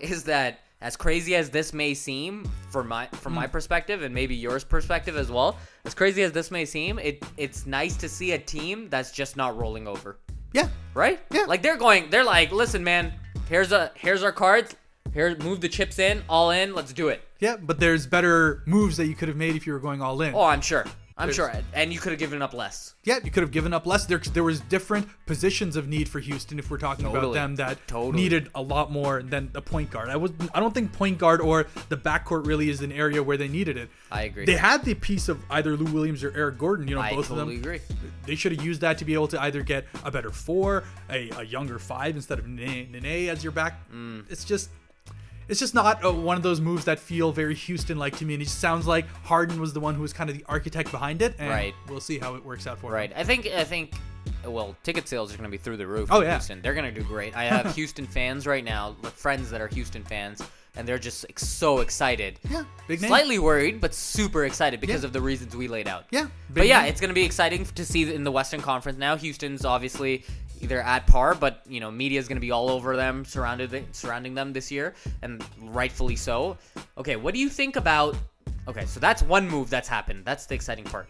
is 0.00 0.24
that 0.24 0.60
as 0.80 0.96
crazy 0.96 1.34
as 1.34 1.50
this 1.50 1.72
may 1.72 1.94
seem 1.94 2.44
for 2.70 2.84
my 2.84 3.06
from 3.12 3.32
Hmm. 3.32 3.40
my 3.40 3.46
perspective 3.46 4.02
and 4.02 4.14
maybe 4.14 4.34
yours 4.34 4.64
perspective 4.64 5.16
as 5.16 5.30
well, 5.30 5.56
as 5.84 5.94
crazy 5.94 6.22
as 6.22 6.32
this 6.32 6.50
may 6.50 6.64
seem, 6.64 6.98
it 6.98 7.24
it's 7.36 7.66
nice 7.66 7.96
to 7.98 8.08
see 8.08 8.32
a 8.32 8.38
team 8.38 8.88
that's 8.90 9.10
just 9.12 9.36
not 9.36 9.56
rolling 9.56 9.86
over, 9.88 10.18
Yeah, 10.52 10.68
right? 10.94 11.20
Yeah. 11.30 11.44
Like 11.46 11.62
they're 11.62 11.76
going, 11.78 12.10
they're 12.10 12.24
like, 12.24 12.52
listen, 12.52 12.84
man, 12.84 13.12
here's 13.48 13.72
a 13.72 13.90
here's 13.94 14.22
our 14.22 14.32
cards, 14.32 14.76
here 15.12 15.36
move 15.38 15.60
the 15.60 15.68
chips 15.68 15.98
in, 15.98 16.22
all 16.28 16.50
in, 16.50 16.74
let's 16.74 16.92
do 16.92 17.08
it. 17.08 17.22
yeah. 17.40 17.56
But 17.56 17.80
there's 17.80 18.06
better 18.06 18.62
moves 18.66 18.96
that 18.98 19.06
you 19.06 19.14
could 19.14 19.28
have 19.28 19.36
made 19.38 19.56
if 19.56 19.66
you 19.66 19.72
were 19.72 19.80
going 19.80 20.02
all 20.02 20.20
in. 20.22 20.34
Oh, 20.34 20.42
I'm 20.42 20.60
sure, 20.60 20.84
I'm 21.16 21.28
There's- 21.28 21.36
sure, 21.36 21.62
and 21.72 21.92
you 21.92 22.00
could 22.00 22.10
have 22.10 22.18
given 22.18 22.42
up 22.42 22.52
less. 22.54 22.94
Yeah, 23.04 23.20
you 23.22 23.30
could 23.30 23.44
have 23.44 23.52
given 23.52 23.72
up 23.72 23.86
less. 23.86 24.04
There, 24.06 24.18
there 24.18 24.42
was 24.42 24.58
different 24.62 25.06
positions 25.26 25.76
of 25.76 25.86
need 25.86 26.08
for 26.08 26.18
Houston 26.18 26.58
if 26.58 26.68
we're 26.68 26.78
talking 26.78 27.06
about 27.06 27.32
them 27.32 27.54
that 27.56 27.78
Totally. 27.86 28.20
needed 28.20 28.48
a 28.52 28.60
lot 28.60 28.90
more 28.90 29.22
than 29.22 29.48
the 29.52 29.62
point 29.62 29.92
guard. 29.92 30.08
I 30.08 30.16
was 30.16 30.32
I 30.52 30.58
don't 30.58 30.74
think 30.74 30.92
point 30.92 31.18
guard 31.18 31.40
or 31.40 31.68
the 31.88 31.96
backcourt 31.96 32.46
really 32.46 32.68
is 32.68 32.80
an 32.80 32.90
area 32.90 33.22
where 33.22 33.36
they 33.36 33.46
needed 33.46 33.76
it. 33.76 33.90
I 34.10 34.22
agree. 34.22 34.44
They 34.44 34.56
had 34.56 34.84
the 34.84 34.94
piece 34.94 35.28
of 35.28 35.40
either 35.50 35.76
Lou 35.76 35.92
Williams 35.92 36.24
or 36.24 36.32
Eric 36.36 36.58
Gordon. 36.58 36.88
You 36.88 36.96
know, 36.96 37.00
I 37.00 37.10
both 37.14 37.28
totally 37.28 37.58
of 37.58 37.62
them. 37.62 37.72
agree. 37.74 37.80
They 38.26 38.34
should 38.34 38.50
have 38.50 38.64
used 38.64 38.80
that 38.80 38.98
to 38.98 39.04
be 39.04 39.14
able 39.14 39.28
to 39.28 39.40
either 39.40 39.62
get 39.62 39.86
a 40.04 40.10
better 40.10 40.30
four, 40.30 40.82
a, 41.10 41.30
a 41.36 41.44
younger 41.44 41.78
five 41.78 42.16
instead 42.16 42.40
of 42.40 42.48
Nene, 42.48 42.90
Nene 42.90 43.28
as 43.28 43.44
your 43.44 43.52
back. 43.52 43.88
Mm. 43.92 44.24
It's 44.30 44.42
just. 44.44 44.68
It's 45.48 45.60
just 45.60 45.74
not 45.74 46.04
uh, 46.04 46.12
one 46.12 46.36
of 46.36 46.42
those 46.42 46.60
moves 46.60 46.84
that 46.86 46.98
feel 46.98 47.32
very 47.32 47.54
Houston-like 47.54 48.16
to 48.18 48.24
me, 48.24 48.34
and 48.34 48.42
it 48.42 48.46
just 48.46 48.60
sounds 48.60 48.86
like 48.86 49.06
Harden 49.24 49.60
was 49.60 49.72
the 49.72 49.80
one 49.80 49.94
who 49.94 50.02
was 50.02 50.12
kind 50.12 50.30
of 50.30 50.36
the 50.38 50.44
architect 50.48 50.90
behind 50.90 51.20
it. 51.22 51.34
And 51.38 51.50
Right. 51.50 51.74
We'll 51.88 52.00
see 52.00 52.18
how 52.18 52.34
it 52.34 52.44
works 52.44 52.66
out 52.66 52.78
for 52.78 52.86
him. 52.88 52.94
Right. 52.94 53.12
I 53.14 53.24
think 53.24 53.46
I 53.48 53.64
think 53.64 53.92
well, 54.46 54.74
ticket 54.82 55.06
sales 55.08 55.32
are 55.32 55.36
going 55.36 55.48
to 55.48 55.50
be 55.50 55.58
through 55.58 55.76
the 55.78 55.86
roof. 55.86 56.08
Oh, 56.12 56.20
in 56.20 56.26
yeah. 56.26 56.32
Houston. 56.34 56.60
They're 56.62 56.74
going 56.74 56.92
to 56.92 56.98
do 57.00 57.06
great. 57.06 57.36
I 57.36 57.44
have 57.56 57.74
Houston 57.74 58.06
fans 58.06 58.46
right 58.46 58.64
now, 58.64 58.96
like, 59.02 59.12
friends 59.12 59.50
that 59.50 59.60
are 59.60 59.68
Houston 59.68 60.02
fans, 60.02 60.42
and 60.76 60.86
they're 60.88 60.98
just 60.98 61.24
like, 61.28 61.38
so 61.38 61.80
excited. 61.80 62.38
Yeah, 62.50 62.64
big 62.88 63.00
name. 63.02 63.08
Slightly 63.08 63.38
worried, 63.38 63.80
but 63.80 63.94
super 63.94 64.44
excited 64.46 64.80
because 64.80 65.02
Yeah. 65.02 65.06
of 65.08 65.12
the 65.12 65.20
reasons 65.20 65.54
we 65.56 65.68
laid 65.68 65.88
out. 65.88 66.04
Yeah, 66.10 66.28
But 66.50 66.66
yeah, 66.66 66.80
name. 66.82 66.90
it's 66.90 67.00
going 67.00 67.08
to 67.10 67.14
be 67.14 67.22
exciting 67.24 67.64
to 67.66 67.84
see 67.84 68.12
in 68.14 68.24
the 68.24 68.32
Western 68.32 68.60
Conference 68.60 68.98
now. 68.98 69.16
Houston's 69.16 69.64
obviously 69.64 70.24
either 70.60 70.80
at 70.80 71.06
par, 71.06 71.34
but 71.34 71.62
you 71.68 71.80
know, 71.80 71.90
media 71.90 72.18
is 72.20 72.28
going 72.28 72.36
to 72.36 72.40
be 72.40 72.50
all 72.50 72.68
over 72.70 72.96
them, 72.96 73.24
surrounded 73.24 73.84
surrounding 73.94 74.34
them 74.34 74.52
this 74.52 74.70
year, 74.70 74.94
and 75.22 75.44
rightfully 75.60 76.16
so. 76.16 76.56
Okay, 76.98 77.16
what 77.16 77.34
do 77.34 77.40
you 77.40 77.48
think 77.48 77.76
about? 77.76 78.16
Okay, 78.66 78.86
so 78.86 78.98
that's 78.98 79.22
one 79.22 79.46
move 79.46 79.68
that's 79.68 79.88
happened. 79.88 80.24
That's 80.24 80.46
the 80.46 80.54
exciting 80.54 80.84
part. 80.84 81.06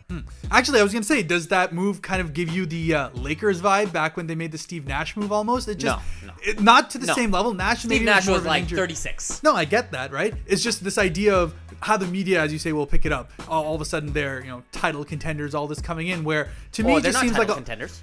Actually, 0.51 0.81
I 0.81 0.83
was 0.83 0.93
gonna 0.93 1.05
say, 1.05 1.23
does 1.23 1.47
that 1.49 1.73
move 1.73 2.03
kind 2.03 2.21
of 2.21 2.35
give 2.35 2.49
you 2.49 2.67
the 2.67 2.95
uh, 2.95 3.11
Lakers 3.11 3.61
vibe 3.63 3.93
back 3.93 4.17
when 4.17 4.27
they 4.27 4.35
made 4.35 4.51
the 4.51 4.59
Steve 4.59 4.89
Nash 4.89 5.17
move? 5.17 5.31
Almost, 5.31 5.69
it 5.69 5.77
just 5.79 6.03
No, 6.23 6.29
no. 6.29 6.35
It, 6.43 6.61
not 6.61 6.91
to 6.91 6.99
the 6.99 7.07
No. 7.07 7.15
same 7.15 7.31
level. 7.31 7.55
Nash, 7.55 7.85
Steve 7.85 8.03
Nash 8.03 8.27
more 8.27 8.37
was 8.39 8.45
like 8.45 8.63
injury- 8.63 8.79
36. 8.79 9.43
No, 9.45 9.55
I 9.55 9.67
get 9.67 9.93
that, 9.93 10.11
right? 10.11 10.35
It's 10.47 10.65
just 10.65 10.83
this 10.83 10.99
idea 10.99 11.33
of 11.37 11.55
how 11.81 11.97
the 11.97 12.07
media, 12.09 12.41
as 12.43 12.53
you 12.53 12.59
say, 12.59 12.73
will 12.73 12.87
pick 12.87 13.07
it 13.07 13.13
up. 13.13 13.31
All, 13.47 13.65
all 13.67 13.75
of 13.77 13.81
a 13.81 13.85
sudden, 13.85 14.13
they're 14.13 14.41
you 14.43 14.49
know 14.51 14.65
title 14.73 15.05
contenders, 15.05 15.55
all 15.55 15.69
this 15.69 15.81
coming 15.81 16.09
in. 16.09 16.25
Where 16.25 16.49
to 16.73 16.83
me, 16.83 16.97
it 16.97 17.03
just 17.05 17.13
not 17.15 17.21
seems 17.21 17.33
title 17.37 17.47
like 17.47 17.51
a, 17.51 17.55
contenders. 17.55 18.03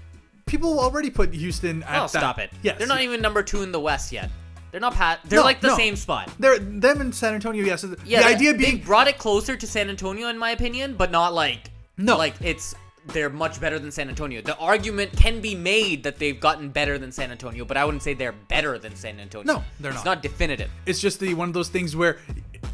People 0.52 0.80
already 0.80 1.10
put 1.10 1.34
Houston 1.34 1.82
at 1.84 1.98
Oh, 1.98 2.02
that. 2.04 2.10
stop 2.10 2.38
it. 2.40 2.52
Yes, 2.62 2.78
They're 2.78 2.88
not 2.88 3.02
even 3.02 3.22
number 3.22 3.42
two 3.42 3.64
in 3.64 3.72
the 3.72 3.80
West 3.80 4.12
yet. 4.12 4.30
They're 4.72 4.80
not 4.82 4.94
pat. 4.94 5.20
They're 5.26 5.40
No, 5.40 5.46
like 5.46 5.60
the 5.62 5.68
no. 5.70 5.76
same 5.78 5.96
spot. 5.96 6.30
They're 6.40 6.60
them 6.60 7.02
in 7.02 7.12
San 7.12 7.34
Antonio. 7.34 7.64
Yes, 7.66 7.82
the 7.82 7.98
Yeah, 8.06 8.22
they- 8.22 8.36
idea 8.36 8.54
being 8.54 8.78
they 8.78 8.84
brought 8.84 9.08
it 9.08 9.18
closer 9.18 9.56
to 9.58 9.66
San 9.68 9.90
Antonio, 9.90 10.28
in 10.28 10.38
my 10.38 10.52
opinion, 10.52 10.96
but 10.96 11.12
not 11.12 11.34
like 11.34 11.72
No. 11.98 12.18
like 12.18 12.36
it's 12.42 12.76
they're 13.08 13.30
much 13.32 13.60
better 13.60 13.80
than 13.80 13.92
San 13.92 14.10
Antonio. 14.10 14.42
The 14.42 14.56
argument 14.58 15.12
can 15.18 15.42
be 15.42 15.56
made 15.56 16.04
that 16.04 16.20
they've 16.20 16.40
gotten 16.40 16.70
better 16.70 17.00
than 17.00 17.12
San 17.12 17.32
Antonio, 17.32 17.66
but 17.66 17.76
I 17.76 17.84
wouldn't 17.84 18.04
say 18.04 18.14
they're 18.14 18.32
better 18.32 18.78
than 18.78 18.96
San 18.96 19.20
Antonio. 19.20 19.56
No, 19.56 19.64
they're 19.80 19.92
not. 19.92 19.98
It's 19.98 20.06
not 20.06 20.22
definitive. 20.22 20.70
it's 20.86 21.00
just 21.00 21.20
the 21.20 21.34
one 21.34 21.48
of 21.48 21.54
those 21.56 21.70
things 21.70 21.96
where 21.96 22.20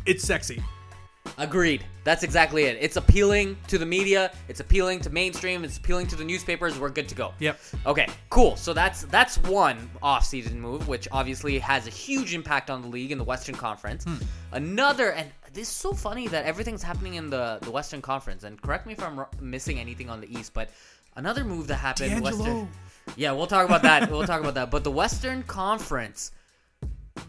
it's 0.05 0.23
sexy. 0.25 0.61
Agreed. 1.39 1.83
That's 2.03 2.23
exactly 2.23 2.63
it. 2.63 2.77
It's 2.81 2.95
appealing 2.95 3.57
to 3.67 3.77
the 3.77 3.85
media. 3.85 4.31
It's 4.47 4.59
appealing 4.59 5.01
to 5.01 5.09
mainstream. 5.11 5.63
It's 5.63 5.77
appealing 5.77 6.07
to 6.07 6.15
the 6.15 6.23
newspapers. 6.23 6.79
We're 6.79 6.89
good 6.89 7.07
to 7.09 7.15
go. 7.15 7.33
Yep. 7.39 7.59
Okay. 7.85 8.07
Cool. 8.29 8.55
So 8.55 8.73
that's 8.73 9.03
that's 9.03 9.37
one 9.39 9.89
off-season 10.01 10.59
move, 10.59 10.87
which 10.87 11.07
obviously 11.11 11.59
has 11.59 11.85
a 11.85 11.91
huge 11.91 12.33
impact 12.33 12.69
on 12.71 12.81
the 12.81 12.87
league 12.87 13.11
in 13.11 13.17
the 13.19 13.23
Western 13.23 13.53
Conference. 13.55 14.03
Hmm. 14.05 14.15
Another, 14.53 15.11
and 15.11 15.29
this 15.53 15.67
is 15.69 15.75
so 15.75 15.93
funny 15.93 16.27
that 16.29 16.45
everything's 16.45 16.81
happening 16.81 17.15
in 17.15 17.29
the 17.29 17.59
the 17.61 17.71
Western 17.71 18.01
Conference. 18.01 18.43
And 18.43 18.59
correct 18.61 18.87
me 18.87 18.93
if 18.93 19.03
I'm 19.03 19.19
r- 19.19 19.29
missing 19.39 19.79
anything 19.79 20.09
on 20.09 20.19
the 20.21 20.39
East, 20.39 20.53
but 20.55 20.69
another 21.17 21.43
move 21.45 21.67
that 21.67 21.75
happened. 21.75 22.09
D'Angelo. 22.11 22.31
Western. 22.37 22.69
Yeah, 23.15 23.31
we'll 23.33 23.47
talk 23.47 23.65
about 23.65 23.83
that. 23.83 24.09
we'll 24.11 24.25
talk 24.25 24.41
about 24.41 24.55
that. 24.55 24.71
But 24.71 24.83
the 24.83 24.91
Western 24.91 25.43
Conference, 25.43 26.31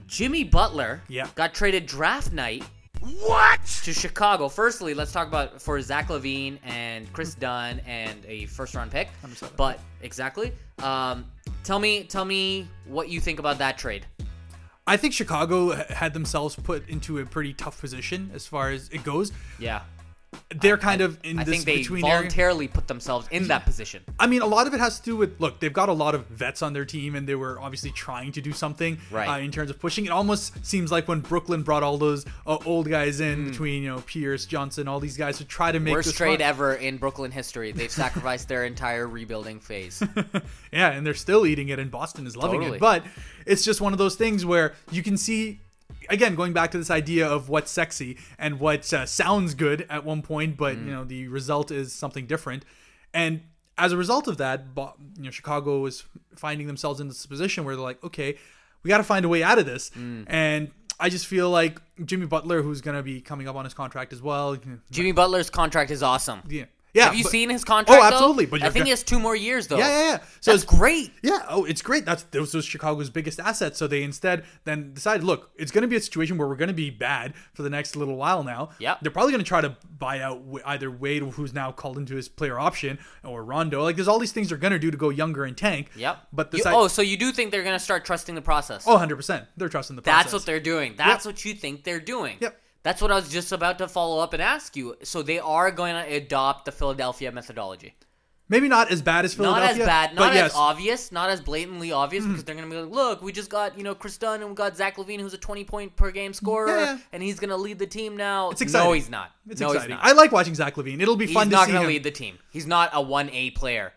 Jimmy 0.06 0.44
Butler 0.44 1.02
Yeah. 1.08 1.28
got 1.34 1.52
traded 1.54 1.86
draft 1.86 2.32
night 2.32 2.64
What? 3.00 3.58
to 3.88 3.94
Chicago. 3.94 4.48
Firstly, 4.48 4.92
let's 4.92 5.12
talk 5.12 5.28
about 5.28 5.62
for 5.62 5.80
Zach 5.80 6.08
LaVine 6.08 6.58
and 6.62 7.10
Kris 7.12 7.34
Dunn 7.34 7.80
and 7.86 8.22
a 8.26 8.46
first 8.46 8.74
round 8.74 8.90
pick. 8.90 9.08
But 9.56 9.80
exactly. 10.02 10.52
Um, 10.82 11.24
tell 11.64 11.78
me, 11.78 12.04
tell 12.04 12.24
me 12.24 12.68
what 12.84 13.08
you 13.08 13.20
think 13.20 13.38
about 13.38 13.58
that 13.58 13.78
trade. 13.78 14.04
I 14.86 14.96
think 14.96 15.12
Chicago 15.12 15.72
had 15.90 16.14
themselves 16.14 16.56
put 16.56 16.88
into 16.88 17.18
a 17.18 17.26
pretty 17.26 17.52
tough 17.52 17.80
position 17.80 18.30
as 18.34 18.46
far 18.46 18.70
as 18.70 18.88
it 18.90 19.04
goes. 19.04 19.32
Yeah, 19.58 19.82
They're 20.54 20.76
kind 20.78 21.00
of 21.00 21.18
in 21.24 21.38
I 21.38 21.44
this 21.44 21.52
think 21.54 21.64
they 21.64 21.76
between 21.78 22.04
area. 22.04 22.16
voluntarily 22.16 22.68
put 22.68 22.86
themselves 22.86 23.26
in 23.30 23.48
that 23.48 23.64
position. 23.64 24.02
I 24.18 24.26
mean, 24.26 24.42
a 24.42 24.46
lot 24.46 24.66
of 24.66 24.74
it 24.74 24.80
has 24.80 24.98
to 24.98 25.04
do 25.04 25.16
with 25.16 25.38
look. 25.40 25.58
They've 25.60 25.72
got 25.72 25.88
a 25.88 25.92
lot 25.92 26.14
of 26.14 26.26
vets 26.26 26.60
on 26.62 26.72
their 26.74 26.84
team, 26.84 27.14
and 27.14 27.26
they 27.26 27.34
were 27.34 27.58
obviously 27.60 27.90
trying 27.92 28.32
to 28.32 28.40
do 28.42 28.52
something 28.52 28.98
Right. 29.10 29.26
uh, 29.28 29.38
in 29.38 29.50
terms 29.50 29.70
of 29.70 29.78
pushing. 29.78 30.04
It 30.06 30.10
almost 30.12 30.64
seems 30.66 30.90
like 30.92 31.08
when 31.08 31.20
Brooklyn 31.20 31.62
brought 31.62 31.82
all 31.82 31.96
those 31.98 32.26
uh, 32.46 32.58
old 32.66 32.88
guys 32.90 33.20
in 33.20 33.44
Hmm. 33.44 33.50
between, 33.50 33.82
you 33.82 33.88
know, 33.90 34.00
Pierce, 34.06 34.44
Johnson, 34.46 34.86
all 34.88 35.00
these 35.00 35.16
guys 35.16 35.38
to 35.38 35.44
try 35.44 35.72
to 35.72 35.80
make 35.80 35.92
the 35.92 35.98
Worst 35.98 36.14
trade 36.16 36.40
run. 36.40 36.48
ever 36.48 36.74
in 36.74 36.96
Brooklyn 36.98 37.30
history. 37.30 37.72
They've 37.72 37.90
sacrificed 37.90 38.48
their 38.48 38.64
entire 38.64 39.06
rebuilding 39.06 39.60
phase. 39.60 40.02
yeah, 40.72 40.90
and 40.92 41.06
they're 41.06 41.14
still 41.14 41.46
eating 41.46 41.68
it, 41.70 41.78
and 41.78 41.90
Boston 41.90 42.26
is 42.26 42.36
loving 42.36 42.60
Totally. 42.60 42.76
it. 42.76 42.80
But 42.80 43.04
it's 43.46 43.64
just 43.64 43.80
one 43.80 43.92
of 43.92 43.98
those 43.98 44.14
things 44.16 44.44
where 44.44 44.74
you 44.90 45.02
can 45.02 45.16
see, 45.16 45.60
again, 46.08 46.34
going 46.34 46.52
back 46.52 46.70
to 46.72 46.78
this 46.78 46.90
idea 46.90 47.26
of 47.28 47.48
what's 47.48 47.70
sexy 47.70 48.18
and 48.38 48.60
what 48.60 48.92
uh, 48.92 49.06
sounds 49.06 49.54
good 49.54 49.86
at 49.90 50.04
one 50.04 50.22
point, 50.22 50.56
but 50.56 50.76
Mm. 50.76 50.84
you 50.86 50.90
know 50.92 51.04
the 51.04 51.28
result 51.28 51.70
is 51.70 51.92
something 51.92 52.26
different. 52.26 52.64
And 53.14 53.42
as 53.76 53.92
a 53.92 53.96
result 53.96 54.26
of 54.28 54.36
that, 54.38 54.64
you 54.76 55.24
know, 55.24 55.30
Chicago 55.30 55.86
is 55.86 56.04
finding 56.36 56.66
themselves 56.66 57.00
in 57.00 57.08
this 57.08 57.24
position 57.26 57.64
where 57.64 57.74
they're 57.76 57.84
like, 57.84 58.02
okay, 58.02 58.36
we 58.82 58.88
got 58.88 58.98
to 58.98 59.04
find 59.04 59.24
a 59.24 59.28
way 59.28 59.42
out 59.42 59.58
of 59.58 59.66
this. 59.66 59.90
Mm. 59.90 60.24
And 60.26 60.70
I 61.00 61.08
just 61.08 61.26
feel 61.26 61.48
like 61.50 61.80
Jimmy 62.04 62.26
Butler, 62.26 62.60
who's 62.62 62.80
going 62.80 62.96
to 62.96 63.02
be 63.04 63.20
coming 63.20 63.46
up 63.48 63.54
on 63.54 63.64
his 63.64 63.74
contract 63.74 64.12
as 64.12 64.20
well. 64.20 64.56
Jimmy 64.90 65.12
Butler's 65.12 65.48
contract 65.48 65.90
is 65.92 66.02
awesome. 66.02 66.42
Yeah, 66.48 66.64
yeah. 66.94 67.04
Have 67.04 67.14
you 67.14 67.24
but- 67.24 67.32
seen 67.32 67.50
his 67.50 67.62
oh, 67.62 67.66
contract? 67.66 67.98
Oh, 67.98 68.02
though? 68.02 68.16
absolutely. 68.16 68.46
But 68.46 68.62
I 68.62 68.70
think 68.70 68.84
he 68.84 68.90
has 68.90 69.02
two 69.02 69.18
more 69.18 69.36
years 69.36 69.66
though. 69.66 69.78
Yeah, 69.78 69.88
yeah, 69.88 70.10
yeah. 70.10 70.18
So 70.40 70.52
That's 70.52 70.64
it's 70.64 70.72
great. 70.78 71.12
Yeah, 71.22 71.44
oh, 71.48 71.64
it's 71.64 71.82
great. 71.82 72.04
That's 72.04 72.22
those 72.24 72.54
was 72.54 72.64
Chicago's 72.64 73.10
biggest 73.10 73.40
asset. 73.40 73.76
So 73.76 73.86
they 73.86 74.02
instead 74.02 74.44
then 74.64 74.94
decided, 74.94 75.24
look, 75.24 75.50
it's 75.56 75.70
going 75.70 75.82
to 75.82 75.88
be 75.88 75.96
a 75.96 76.00
situation 76.00 76.38
where 76.38 76.48
we're 76.48 76.56
going 76.56 76.68
to 76.68 76.74
be 76.74 76.90
bad 76.90 77.34
for 77.54 77.62
the 77.62 77.70
next 77.70 77.96
little 77.96 78.16
while 78.16 78.42
now. 78.42 78.70
Yeah. 78.78 78.96
They're 79.02 79.10
probably 79.10 79.32
going 79.32 79.44
to 79.44 79.48
try 79.48 79.60
to 79.60 79.76
buy 79.98 80.20
out 80.20 80.42
either 80.64 80.90
Wade, 80.90 81.22
who's 81.22 81.52
now 81.52 81.72
called 81.72 81.98
into 81.98 82.14
his 82.14 82.28
player 82.28 82.58
option, 82.58 82.98
or 83.24 83.44
Rondo. 83.44 83.82
Like, 83.82 83.96
there's 83.96 84.08
all 84.08 84.18
these 84.18 84.32
things 84.32 84.48
they're 84.48 84.58
going 84.58 84.72
to 84.72 84.78
do 84.78 84.90
to 84.90 84.96
go 84.96 85.10
younger 85.10 85.44
and 85.44 85.56
tank. 85.56 85.90
Yep. 85.96 86.18
But 86.32 86.54
You- 86.54 86.62
oh, 86.66 86.88
so 86.88 87.02
you 87.02 87.16
do 87.16 87.32
think 87.32 87.50
they're 87.50 87.64
gonna 87.64 87.78
start 87.78 88.04
trusting 88.04 88.34
the 88.34 88.42
process? 88.42 88.84
oh, 88.86 88.92
100 88.92 89.16
percent. 89.16 89.46
They're 89.56 89.68
trusting 89.68 89.96
the 89.96 90.02
process. 90.02 90.24
That's 90.24 90.32
what 90.32 90.46
they're 90.46 90.60
doing. 90.60 90.94
That's 90.96 91.24
what 91.24 91.44
you 91.44 91.54
think 91.54 91.84
they're 91.84 92.00
doing. 92.00 92.36
Yep. 92.40 92.60
That's 92.88 93.02
what 93.02 93.12
I 93.12 93.16
was 93.16 93.28
just 93.28 93.52
about 93.52 93.76
to 93.80 93.86
follow 93.86 94.18
up 94.18 94.32
and 94.32 94.40
ask 94.40 94.74
you. 94.74 94.96
So 95.02 95.20
they 95.20 95.38
are 95.38 95.70
going 95.70 95.94
to 95.94 96.10
adopt 96.10 96.64
the 96.64 96.72
Philadelphia 96.72 97.30
methodology. 97.30 97.94
Maybe 98.48 98.66
not 98.66 98.90
as 98.90 99.02
bad 99.02 99.26
as 99.26 99.34
Philadelphia. 99.34 99.62
Not 99.62 99.80
as 99.82 99.86
bad, 99.86 100.10
but 100.16 100.24
not 100.24 100.34
yes. 100.34 100.52
as 100.52 100.56
obvious, 100.56 101.12
not 101.12 101.28
as 101.28 101.42
blatantly 101.42 101.92
obvious, 101.92 102.24
mm-hmm. 102.24 102.32
because 102.32 102.44
they're 102.44 102.54
going 102.54 102.66
to 102.66 102.74
be 102.74 102.80
like, 102.80 102.90
look, 102.90 103.20
we 103.20 103.30
just 103.30 103.50
got, 103.50 103.76
you 103.76 103.84
know, 103.84 103.94
Kris 103.94 104.16
Dunn 104.16 104.40
and 104.40 104.48
we 104.48 104.54
got 104.54 104.74
Zach 104.74 104.96
LaVine, 104.96 105.20
who's 105.20 105.34
a 105.34 105.36
20 105.36 105.64
point 105.64 105.96
per 105.96 106.10
game 106.10 106.32
scorer, 106.32 106.68
Yeah, 106.68 106.84
yeah. 106.94 106.98
and 107.12 107.22
he's 107.22 107.38
going 107.38 107.50
to 107.50 107.58
lead 107.58 107.78
the 107.78 107.86
team 107.86 108.16
now. 108.16 108.48
It's 108.48 108.62
exciting. 108.62 108.88
No, 108.88 108.94
he's 108.94 109.10
not. 109.10 109.32
It's 109.46 109.60
no, 109.60 109.66
exciting. 109.72 109.90
he's 109.90 110.02
not. 110.02 110.06
I 110.06 110.12
like 110.12 110.32
watching 110.32 110.54
Zach 110.54 110.76
LaVine. 110.76 111.02
It'll 111.02 111.14
be 111.14 111.26
he's 111.26 111.34
fun 111.34 111.48
to 111.48 111.56
not 111.56 111.68
going 111.68 111.82
to 111.82 111.86
lead 111.86 112.04
the 112.04 112.10
team. 112.10 112.38
He's 112.48 112.66
not 112.66 112.88
a 112.94 113.04
1A 113.04 113.54
player. 113.54 113.92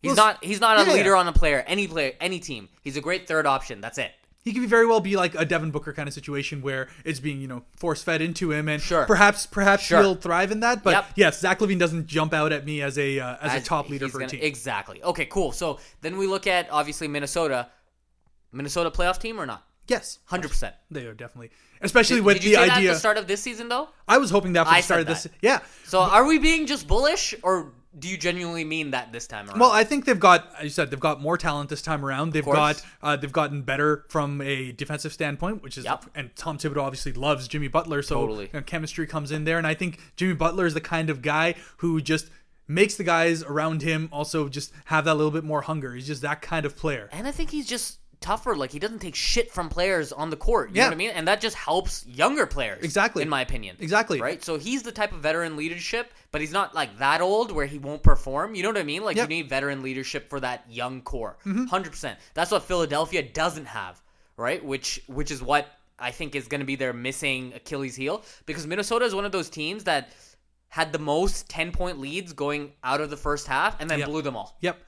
He's 0.00 0.16
Well, 0.16 0.16
not 0.16 0.42
he's 0.42 0.60
not 0.60 0.84
a 0.84 0.90
yeah. 0.90 0.96
leader 0.96 1.14
on 1.14 1.28
a 1.28 1.32
player, 1.32 1.62
any 1.68 1.86
player, 1.86 2.14
any 2.20 2.40
team. 2.40 2.68
He's 2.82 2.96
a 2.96 3.00
great 3.00 3.28
third 3.28 3.46
option. 3.46 3.80
That's 3.80 3.98
it. 3.98 4.10
He 4.44 4.52
could 4.52 4.68
very 4.68 4.86
well 4.86 4.98
be 5.00 5.16
like 5.16 5.34
a 5.36 5.44
Devin 5.44 5.70
Booker 5.70 5.92
kind 5.92 6.08
of 6.08 6.12
situation 6.14 6.62
where 6.62 6.88
it's 7.04 7.20
being, 7.20 7.40
you 7.40 7.46
know, 7.46 7.62
force 7.76 8.02
fed 8.02 8.20
into 8.20 8.50
him, 8.50 8.68
and 8.68 8.82
Sure. 8.82 9.04
perhaps 9.06 9.46
perhaps 9.46 9.84
Sure. 9.84 10.00
he'll 10.00 10.14
thrive 10.16 10.50
in 10.50 10.60
that. 10.60 10.82
But 10.82 10.90
Yep. 10.90 11.06
yes, 11.14 11.40
Zach 11.40 11.60
LaVine 11.60 11.78
doesn't 11.78 12.06
jump 12.08 12.32
out 12.34 12.50
at 12.52 12.64
me 12.64 12.82
as 12.82 12.98
a 12.98 13.20
uh, 13.20 13.36
as, 13.40 13.62
a 13.62 13.64
top 13.64 13.88
leader 13.88 14.08
for 14.08 14.18
gonna- 14.18 14.26
a 14.26 14.30
team. 14.30 14.40
Exactly. 14.42 15.00
Okay, 15.02 15.26
cool. 15.26 15.52
So 15.52 15.78
then 16.00 16.16
we 16.18 16.26
look 16.26 16.46
at 16.48 16.68
obviously 16.70 17.06
Minnesota. 17.08 17.68
Minnesota 18.52 18.90
playoff 18.90 19.18
team 19.18 19.40
or 19.40 19.46
not? 19.46 19.64
yes, 19.88 20.18
Hundred 20.26 20.48
percent. 20.48 20.74
they 20.90 21.06
are 21.06 21.14
definitely, 21.14 21.50
especially 21.80 22.16
Did, 22.16 22.24
with 22.24 22.36
did 22.36 22.44
you 22.44 22.50
the 22.50 22.56
say 22.56 22.66
that 22.66 22.72
at 22.72 22.78
idea. 22.78 22.92
the 22.94 22.98
start 22.98 23.16
of 23.18 23.26
this 23.26 23.42
season 23.42 23.68
though? 23.68 23.88
I 24.08 24.18
was 24.18 24.30
hoping 24.30 24.52
that 24.54 24.64
for 24.66 24.72
I 24.72 24.78
the 24.78 24.82
start 24.82 25.00
of 25.02 25.06
this. 25.06 25.26
Yeah. 25.40 25.60
So 25.86 26.00
are 26.00 26.24
we 26.24 26.38
being 26.38 26.66
just 26.66 26.86
bullish, 26.88 27.34
or 27.42 27.72
do 27.98 28.08
you 28.08 28.16
genuinely 28.16 28.64
mean 28.64 28.90
that 28.92 29.12
this 29.12 29.26
time 29.26 29.48
around? 29.48 29.58
Well, 29.60 29.70
I 29.70 29.84
think 29.84 30.04
they've 30.06 30.18
got, 30.18 30.48
as 30.58 30.64
you 30.64 30.70
said, 30.70 30.90
they've 30.90 30.98
got 30.98 31.20
more 31.20 31.36
talent 31.36 31.68
this 31.68 31.82
time 31.82 32.04
around. 32.04 32.32
They've 32.32 32.44
got, 32.44 32.82
uh, 33.02 33.16
they've 33.16 33.30
gotten 33.32 33.62
better 33.62 34.04
from 34.08 34.40
a 34.40 34.72
defensive 34.72 35.12
standpoint, 35.12 35.62
which 35.62 35.76
is, 35.76 35.84
Yep. 35.84 36.06
and 36.14 36.34
Tom 36.36 36.56
Thibodeau 36.58 36.82
obviously 36.82 37.12
loves 37.12 37.48
Jimmy 37.48 37.68
Butler, 37.68 38.02
so 38.02 38.14
Totally. 38.20 38.44
you 38.44 38.50
know, 38.54 38.62
chemistry 38.62 39.06
comes 39.06 39.30
in 39.30 39.44
there. 39.44 39.58
And 39.58 39.66
I 39.66 39.74
think 39.74 39.98
Jimmy 40.16 40.34
Butler 40.34 40.66
is 40.66 40.74
the 40.74 40.80
kind 40.80 41.10
of 41.10 41.20
guy 41.22 41.54
who 41.78 42.00
just 42.00 42.30
makes 42.68 42.94
the 42.94 43.04
guys 43.04 43.42
around 43.42 43.82
him 43.82 44.08
also 44.12 44.48
just 44.48 44.72
have 44.86 45.04
that 45.04 45.14
little 45.16 45.30
bit 45.32 45.44
more 45.44 45.60
hunger. 45.62 45.94
He's 45.94 46.06
just 46.06 46.22
that 46.22 46.40
kind 46.40 46.64
of 46.64 46.76
player. 46.76 47.08
and 47.12 47.26
I 47.26 47.30
think 47.32 47.50
he's 47.50 47.66
just 47.66 47.98
tougher. 48.22 48.56
Like 48.56 48.72
he 48.72 48.78
doesn't 48.78 49.00
take 49.00 49.14
shit 49.14 49.50
from 49.52 49.68
players 49.68 50.12
on 50.12 50.30
the 50.30 50.36
court. 50.36 50.70
You 50.70 50.76
Yeah. 50.76 50.82
know 50.84 50.88
what 50.88 50.94
I 50.94 50.96
mean? 50.98 51.10
And 51.10 51.28
that 51.28 51.40
just 51.40 51.56
helps 51.56 52.06
younger 52.06 52.46
players. 52.46 52.82
Exactly. 52.82 53.22
In 53.22 53.28
my 53.28 53.42
opinion. 53.42 53.76
Exactly. 53.80 54.20
Right. 54.20 54.42
So 54.42 54.58
he's 54.58 54.82
the 54.82 54.92
type 54.92 55.12
of 55.12 55.18
veteran 55.20 55.56
leadership, 55.56 56.12
but 56.30 56.40
he's 56.40 56.52
not 56.52 56.74
like 56.74 56.98
that 56.98 57.20
old 57.20 57.52
where 57.52 57.66
he 57.66 57.78
won't 57.78 58.02
perform. 58.02 58.54
You 58.54 58.62
know 58.62 58.70
what 58.70 58.78
I 58.78 58.82
mean? 58.84 59.04
Like 59.04 59.16
Yep. 59.16 59.24
Mm-hmm. 59.24 59.32
you 59.32 59.42
need 59.42 59.48
veteran 59.50 59.82
leadership 59.82 60.30
for 60.30 60.40
that 60.40 60.64
young 60.70 61.02
core. 61.02 61.36
100 61.44 61.90
percent. 61.90 62.18
That's 62.34 62.50
what 62.50 62.62
Philadelphia 62.62 63.22
doesn't 63.22 63.66
have. 63.66 64.00
Right. 64.36 64.64
Which 64.64 65.02
which 65.08 65.30
is 65.30 65.42
what 65.42 65.66
I 65.98 66.10
think 66.10 66.34
is 66.34 66.48
going 66.48 66.60
to 66.60 66.66
be 66.66 66.76
their 66.76 66.92
missing 66.92 67.52
Achilles 67.54 67.94
heel 67.94 68.24
because 68.46 68.66
Minnesota 68.66 69.04
is 69.04 69.14
one 69.14 69.24
of 69.24 69.32
those 69.32 69.48
teams 69.50 69.84
that 69.84 70.10
had 70.68 70.90
the 70.92 70.98
most 70.98 71.48
10 71.50 71.70
point 71.70 72.00
leads 72.00 72.32
going 72.32 72.72
out 72.82 73.00
of 73.02 73.10
the 73.10 73.16
first 73.16 73.46
half 73.46 73.78
and 73.80 73.90
then 73.90 73.98
Yep. 74.00 74.08
blew 74.08 74.22
them 74.22 74.34
all. 74.36 74.56
Yep. 74.62 74.78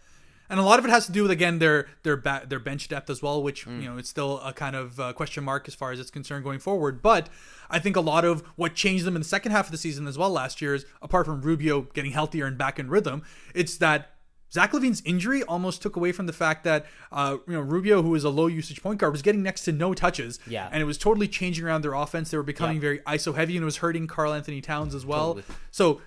And 0.51 0.61
a 0.61 0.63
lot 0.63 0.79
of 0.79 0.85
it 0.85 0.91
has 0.91 1.07
to 1.07 1.13
do 1.13 1.23
with 1.23 1.31
again 1.31 1.59
their 1.59 1.87
their 2.03 2.17
ba- 2.17 2.45
their 2.47 2.59
bench 2.59 2.89
depth 2.89 3.09
as 3.11 3.23
well, 3.23 3.43
which 3.43 3.67
Mm. 3.67 3.83
you 3.83 3.89
know 3.91 3.97
it's 3.99 4.09
still 4.11 4.41
a 4.41 4.53
kind 4.53 4.77
of 4.77 5.01
uh, 5.01 5.13
question 5.15 5.43
mark 5.45 5.67
as 5.69 5.75
far 5.75 5.91
as 5.93 5.99
it's 6.01 6.11
concerned 6.11 6.45
going 6.45 6.59
forward. 6.59 7.01
But 7.03 7.29
I 7.71 7.79
think 7.79 7.97
a 7.97 8.01
lot 8.01 8.25
of 8.25 8.43
what 8.57 8.75
changed 8.75 9.05
them 9.07 9.17
in 9.17 9.23
the 9.23 9.29
second 9.29 9.53
half 9.53 9.67
of 9.67 9.73
the 9.73 9.79
season 9.79 10.07
as 10.07 10.19
well 10.19 10.31
last 10.31 10.61
year 10.61 10.75
is 10.75 10.85
apart 11.01 11.27
from 11.27 11.41
Rubio 11.41 11.83
getting 11.95 12.13
healthier 12.13 12.47
and 12.47 12.59
back 12.59 12.79
in 12.79 12.89
rhythm, 12.91 13.23
it's 13.55 13.77
that 13.79 14.11
Zach 14.53 14.71
LaVine's 14.73 15.03
injury 15.05 15.43
almost 15.43 15.83
took 15.83 15.97
away 15.97 16.13
from 16.13 16.27
the 16.27 16.33
fact 16.33 16.63
that 16.63 16.87
uh, 17.11 17.39
you 17.49 17.55
know 17.55 17.61
Rubio, 17.61 18.03
who 18.03 18.15
is 18.15 18.23
a 18.23 18.31
low 18.31 18.47
usage 18.47 18.83
point 18.83 19.01
guard, 19.01 19.13
was 19.13 19.23
getting 19.23 19.43
next 19.43 19.63
to 19.63 19.73
no 19.73 19.95
touches. 19.95 20.39
Yeah. 20.47 20.69
and 20.71 20.81
it 20.83 20.85
was 20.85 20.99
totally 20.99 21.27
changing 21.27 21.65
around 21.65 21.83
their 21.83 21.95
offense. 21.95 22.31
They 22.31 22.37
were 22.37 22.43
becoming 22.45 22.77
Yeah. 22.77 22.81
very 22.83 22.99
ISO 23.01 23.35
heavy, 23.35 23.57
and 23.57 23.63
it 23.63 23.65
was 23.65 23.79
hurting 23.79 24.07
Karl-Anthony 24.07 24.61
Towns 24.61 24.95
as 24.95 25.05
well. 25.07 25.35
Totally. 25.37 25.55
So 25.73 26.01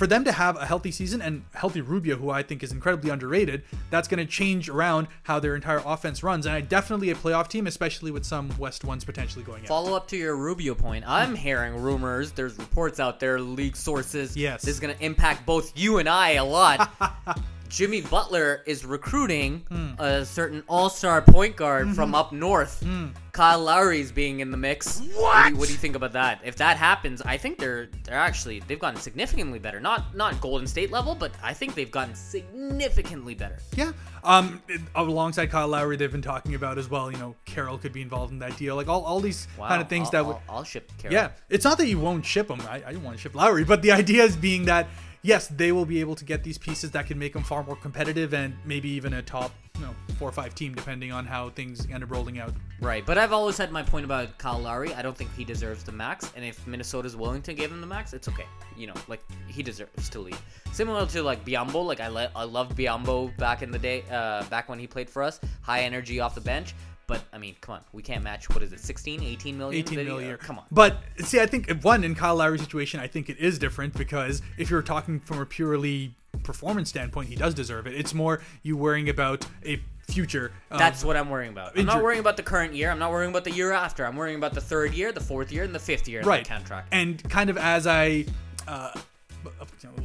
for 0.00 0.06
them 0.06 0.24
to 0.24 0.32
have 0.32 0.56
a 0.56 0.64
healthy 0.64 0.90
season 0.90 1.20
and 1.20 1.44
healthy 1.52 1.82
Rubio, 1.82 2.16
who 2.16 2.30
I 2.30 2.42
think 2.42 2.62
is 2.62 2.72
incredibly 2.72 3.10
underrated, 3.10 3.64
that's 3.90 4.08
going 4.08 4.16
to 4.16 4.24
change 4.24 4.70
around 4.70 5.08
how 5.24 5.38
their 5.38 5.54
entire 5.54 5.82
offense 5.84 6.22
runs. 6.22 6.46
And 6.46 6.54
I 6.54 6.62
definitely 6.62 7.10
a 7.10 7.14
playoff 7.14 7.48
team, 7.48 7.66
especially 7.66 8.10
with 8.10 8.24
some 8.24 8.50
West 8.58 8.82
ones 8.82 9.04
potentially 9.04 9.44
going 9.44 9.60
out. 9.60 9.68
Follow 9.68 9.94
up 9.94 10.08
to 10.08 10.16
your 10.16 10.36
Rubio 10.36 10.74
point. 10.74 11.04
I'm 11.06 11.34
hearing 11.34 11.76
rumors. 11.76 12.32
There's 12.32 12.56
reports 12.56 12.98
out 12.98 13.20
there, 13.20 13.38
league 13.38 13.76
sources. 13.76 14.34
Yes. 14.34 14.62
This 14.62 14.72
is 14.72 14.80
going 14.80 14.96
to 14.96 15.04
impact 15.04 15.44
both 15.44 15.70
you 15.78 15.98
and 15.98 16.08
I 16.08 16.30
a 16.30 16.44
lot. 16.46 16.90
Jimmy 17.70 18.00
Butler 18.02 18.62
is 18.66 18.84
recruiting 18.84 19.64
Hmm. 19.70 19.90
a 19.98 20.24
certain 20.26 20.62
all-star 20.68 21.22
point 21.22 21.56
guard 21.56 21.86
Mm-hmm. 21.86 21.94
from 21.94 22.14
up 22.14 22.32
north. 22.32 22.84
Kyle 23.32 23.60
Lowry's 23.60 24.10
being 24.10 24.40
in 24.40 24.50
the 24.50 24.56
mix. 24.56 24.98
What? 24.98 25.04
do, 25.06 25.10
you, 25.14 25.20
What? 25.22 25.54
what 25.54 25.66
do 25.68 25.72
you 25.72 25.78
think 25.78 25.94
about 25.94 26.12
that? 26.14 26.40
If 26.44 26.56
that 26.56 26.76
happens, 26.76 27.22
I 27.22 27.36
think 27.38 27.58
they're 27.58 27.88
they're 28.04 28.18
actually 28.18 28.60
they've 28.66 28.78
gotten 28.78 29.00
significantly 29.00 29.60
better. 29.60 29.78
Not 29.80 30.14
not 30.16 30.40
Golden 30.40 30.66
State 30.66 30.90
level, 30.90 31.14
but 31.14 31.30
I 31.42 31.54
think 31.54 31.74
they've 31.76 31.90
gotten 31.90 32.14
significantly 32.16 33.34
better. 33.34 33.58
Yeah. 33.76 33.92
Um, 34.24 34.60
alongside 34.96 35.46
Kyle 35.50 35.68
Lowry, 35.68 35.96
they've 35.96 36.10
been 36.12 36.20
talking 36.22 36.54
about 36.56 36.76
as 36.76 36.90
well. 36.90 37.10
You 37.10 37.18
know, 37.18 37.34
Carroll 37.44 37.78
could 37.78 37.92
be 37.92 38.02
involved 38.02 38.32
in 38.32 38.40
that 38.40 38.56
deal. 38.56 38.74
Like 38.76 38.88
all, 38.88 39.04
all 39.04 39.20
these 39.20 39.46
Wow. 39.56 39.68
kind 39.68 39.80
of 39.80 39.88
things 39.88 40.06
I'll, 40.08 40.10
that 40.12 40.26
would. 40.26 40.36
I'll, 40.48 40.56
I'll 40.58 40.64
ship 40.64 40.90
Carroll. 40.98 41.14
Yeah, 41.14 41.30
it's 41.48 41.64
not 41.64 41.78
that 41.78 41.86
you 41.86 41.98
won't 42.00 42.26
ship 42.26 42.50
him. 42.50 42.60
I, 42.68 42.82
I 42.84 42.92
don't 42.92 43.04
want 43.04 43.16
to 43.16 43.22
ship 43.22 43.34
Lowry, 43.36 43.64
but 43.64 43.80
the 43.80 43.92
idea 44.02 44.24
is 44.24 44.36
being 44.36 44.64
that 44.66 44.88
yes, 45.22 45.48
they 45.48 45.72
will 45.72 45.84
be 45.84 46.00
able 46.00 46.14
to 46.14 46.24
get 46.24 46.42
these 46.44 46.58
pieces 46.58 46.90
that 46.92 47.06
can 47.06 47.18
make 47.18 47.32
them 47.32 47.42
far 47.42 47.62
more 47.62 47.76
competitive 47.76 48.34
and 48.34 48.54
maybe 48.64 48.88
even 48.88 49.14
a 49.14 49.22
top, 49.22 49.52
you 49.76 49.82
know, 49.82 49.94
four 50.18 50.28
or 50.28 50.32
five 50.32 50.54
team 50.54 50.74
depending 50.74 51.12
on 51.12 51.24
how 51.24 51.50
things 51.50 51.86
end 51.90 52.02
up 52.02 52.10
rolling 52.10 52.38
out. 52.38 52.52
Right, 52.80 53.04
but 53.04 53.18
I've 53.18 53.32
always 53.32 53.58
had 53.58 53.72
my 53.72 53.82
point 53.82 54.04
about 54.04 54.38
Kyle 54.38 54.58
Lowry. 54.58 54.94
I 54.94 55.02
don't 55.02 55.16
think 55.16 55.34
he 55.34 55.44
deserves 55.44 55.82
the 55.82 55.92
max, 55.92 56.30
and 56.34 56.44
if 56.44 56.66
Minnesota's 56.66 57.16
willing 57.16 57.42
to 57.42 57.54
give 57.54 57.70
him 57.70 57.80
the 57.80 57.86
max, 57.86 58.12
it's 58.12 58.28
okay. 58.28 58.46
You 58.76 58.88
know, 58.88 58.94
like 59.08 59.20
he 59.48 59.62
deserves 59.62 60.08
to 60.10 60.20
leave. 60.20 60.40
Similar 60.72 61.06
to 61.06 61.22
like 61.22 61.44
Biyombo, 61.44 61.84
like 61.84 62.00
I 62.00 62.08
le- 62.08 62.30
I 62.34 62.44
loved 62.44 62.76
Biyombo 62.76 63.36
back 63.36 63.62
in 63.62 63.70
the 63.70 63.78
day, 63.78 64.04
uh, 64.10 64.44
back 64.44 64.68
when 64.68 64.78
he 64.78 64.86
played 64.86 65.10
for 65.10 65.22
us, 65.22 65.40
high 65.60 65.80
energy 65.80 66.20
off 66.20 66.34
the 66.34 66.40
bench. 66.40 66.74
But 67.10 67.24
I 67.32 67.38
mean, 67.38 67.56
come 67.60 67.74
on, 67.74 67.80
we 67.92 68.04
can't 68.04 68.22
match 68.22 68.48
what 68.50 68.62
is 68.62 68.72
it, 68.72 68.78
16, 68.78 69.20
18 69.20 69.58
million? 69.58 69.84
18 69.84 69.98
that 69.98 70.22
he- 70.22 70.32
uh, 70.32 70.36
Come 70.36 70.60
on. 70.60 70.64
But 70.70 70.98
see, 71.18 71.40
I 71.40 71.46
think 71.46 71.68
if 71.68 71.82
one 71.82 72.04
in 72.04 72.14
Kyle 72.14 72.36
Lowry's 72.36 72.60
situation, 72.60 73.00
I 73.00 73.08
think 73.08 73.28
it 73.28 73.36
is 73.38 73.58
different 73.58 73.94
because 73.94 74.42
if 74.56 74.70
you're 74.70 74.80
talking 74.80 75.18
from 75.18 75.40
a 75.40 75.44
purely 75.44 76.14
performance 76.44 76.88
standpoint, 76.88 77.28
he 77.28 77.34
does 77.34 77.52
deserve 77.52 77.88
it. 77.88 77.94
It's 77.94 78.14
more 78.14 78.40
you 78.62 78.76
worrying 78.76 79.08
about 79.08 79.44
a 79.66 79.82
future. 80.06 80.52
of- 80.70 80.78
That's 80.78 81.04
what 81.04 81.16
I'm 81.16 81.28
worrying 81.28 81.50
about. 81.50 81.76
I'm 81.76 81.84
not 81.84 82.00
worrying 82.00 82.20
about 82.20 82.36
the 82.36 82.44
current 82.44 82.74
year. 82.74 82.92
I'm 82.92 83.00
not 83.00 83.10
worrying 83.10 83.30
about 83.32 83.42
the 83.42 83.50
year 83.50 83.72
after. 83.72 84.06
I'm 84.06 84.14
worrying 84.14 84.36
about 84.36 84.54
the 84.54 84.60
third 84.60 84.94
year, 84.94 85.10
the 85.10 85.20
fourth 85.20 85.50
year, 85.50 85.64
and 85.64 85.74
the 85.74 85.80
fifth 85.80 86.06
year 86.06 86.22
right. 86.22 86.44
the 86.44 86.48
contract. 86.48 86.88
And 86.92 87.28
kind 87.28 87.50
of 87.50 87.58
as 87.58 87.88
I 87.88 88.26
uh, 88.68 88.92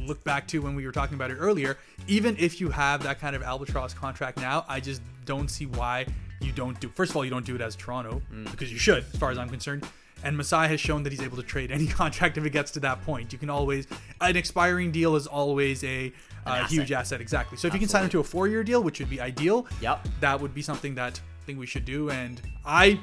look 0.00 0.24
back 0.24 0.48
to 0.48 0.60
when 0.60 0.74
we 0.74 0.84
were 0.84 0.92
talking 0.92 1.14
about 1.14 1.30
it 1.30 1.36
earlier, 1.36 1.78
even 2.08 2.36
if 2.36 2.60
you 2.60 2.70
have 2.70 3.04
that 3.04 3.20
kind 3.20 3.36
of 3.36 3.44
albatross 3.44 3.94
contract 3.94 4.38
now, 4.38 4.64
I 4.68 4.80
just 4.80 5.02
don't 5.24 5.48
see 5.48 5.66
why 5.66 6.06
you 6.40 6.52
don't 6.52 6.78
do. 6.80 6.88
First 6.88 7.10
of 7.10 7.16
all, 7.16 7.24
you 7.24 7.30
don't 7.30 7.46
do 7.46 7.54
it 7.54 7.60
as 7.60 7.76
Toronto 7.76 8.20
Mm. 8.32 8.50
because 8.50 8.72
you 8.72 8.78
should, 8.78 9.04
as 9.12 9.18
far 9.18 9.30
as 9.30 9.38
I'm 9.38 9.48
concerned. 9.48 9.86
And 10.24 10.36
Masai 10.36 10.66
has 10.68 10.80
shown 10.80 11.02
that 11.02 11.12
he's 11.12 11.20
able 11.22 11.36
to 11.36 11.42
trade 11.42 11.70
any 11.70 11.86
contract 12.00 12.38
if 12.38 12.44
it 12.44 12.50
gets 12.50 12.70
to 12.72 12.80
that 12.80 13.02
point. 13.04 13.32
You 13.32 13.38
can 13.38 13.50
always 13.50 13.86
an 14.20 14.36
expiring 14.36 14.90
deal 14.90 15.14
is 15.16 15.26
always 15.26 15.84
a 15.84 16.12
uh, 16.46 16.50
asset. 16.50 16.70
huge 16.70 16.92
asset, 16.92 17.20
exactly. 17.20 17.58
So 17.58 17.68
if 17.68 17.74
you 17.74 17.80
can 17.80 17.88
sign 17.88 18.04
him 18.04 18.10
to 18.10 18.20
a 18.20 18.24
four-year 18.24 18.64
deal, 18.64 18.82
which 18.82 18.98
would 18.98 19.10
be 19.10 19.20
ideal, 19.20 19.66
Yep. 19.80 20.08
that 20.20 20.40
would 20.40 20.54
be 20.54 20.62
something 20.62 20.94
that 20.94 21.20
I 21.42 21.44
think 21.46 21.58
we 21.58 21.66
should 21.66 21.84
do. 21.84 22.10
And 22.10 22.40
I 22.64 22.98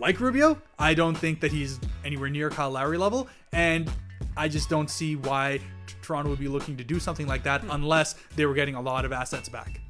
like 0.00 0.20
Rubio. 0.20 0.60
I 0.78 0.94
don't 0.94 1.14
think 1.16 1.40
that 1.40 1.52
he's 1.52 1.78
anywhere 2.04 2.28
near 2.30 2.50
Kyle 2.50 2.70
Lowry 2.70 2.98
level, 2.98 3.28
and 3.52 3.90
I 4.36 4.48
just 4.48 4.68
don't 4.68 4.90
see 4.90 5.16
why 5.16 5.60
Toronto 6.02 6.30
would 6.30 6.38
be 6.40 6.48
looking 6.48 6.76
to 6.78 6.84
do 6.84 6.98
something 6.98 7.26
like 7.26 7.42
that 7.44 7.62
unless 7.70 8.14
they 8.36 8.46
were 8.46 8.54
getting 8.54 8.74
a 8.74 8.80
lot 8.80 9.04
of 9.04 9.12
assets 9.12 9.48
back. 9.48 9.80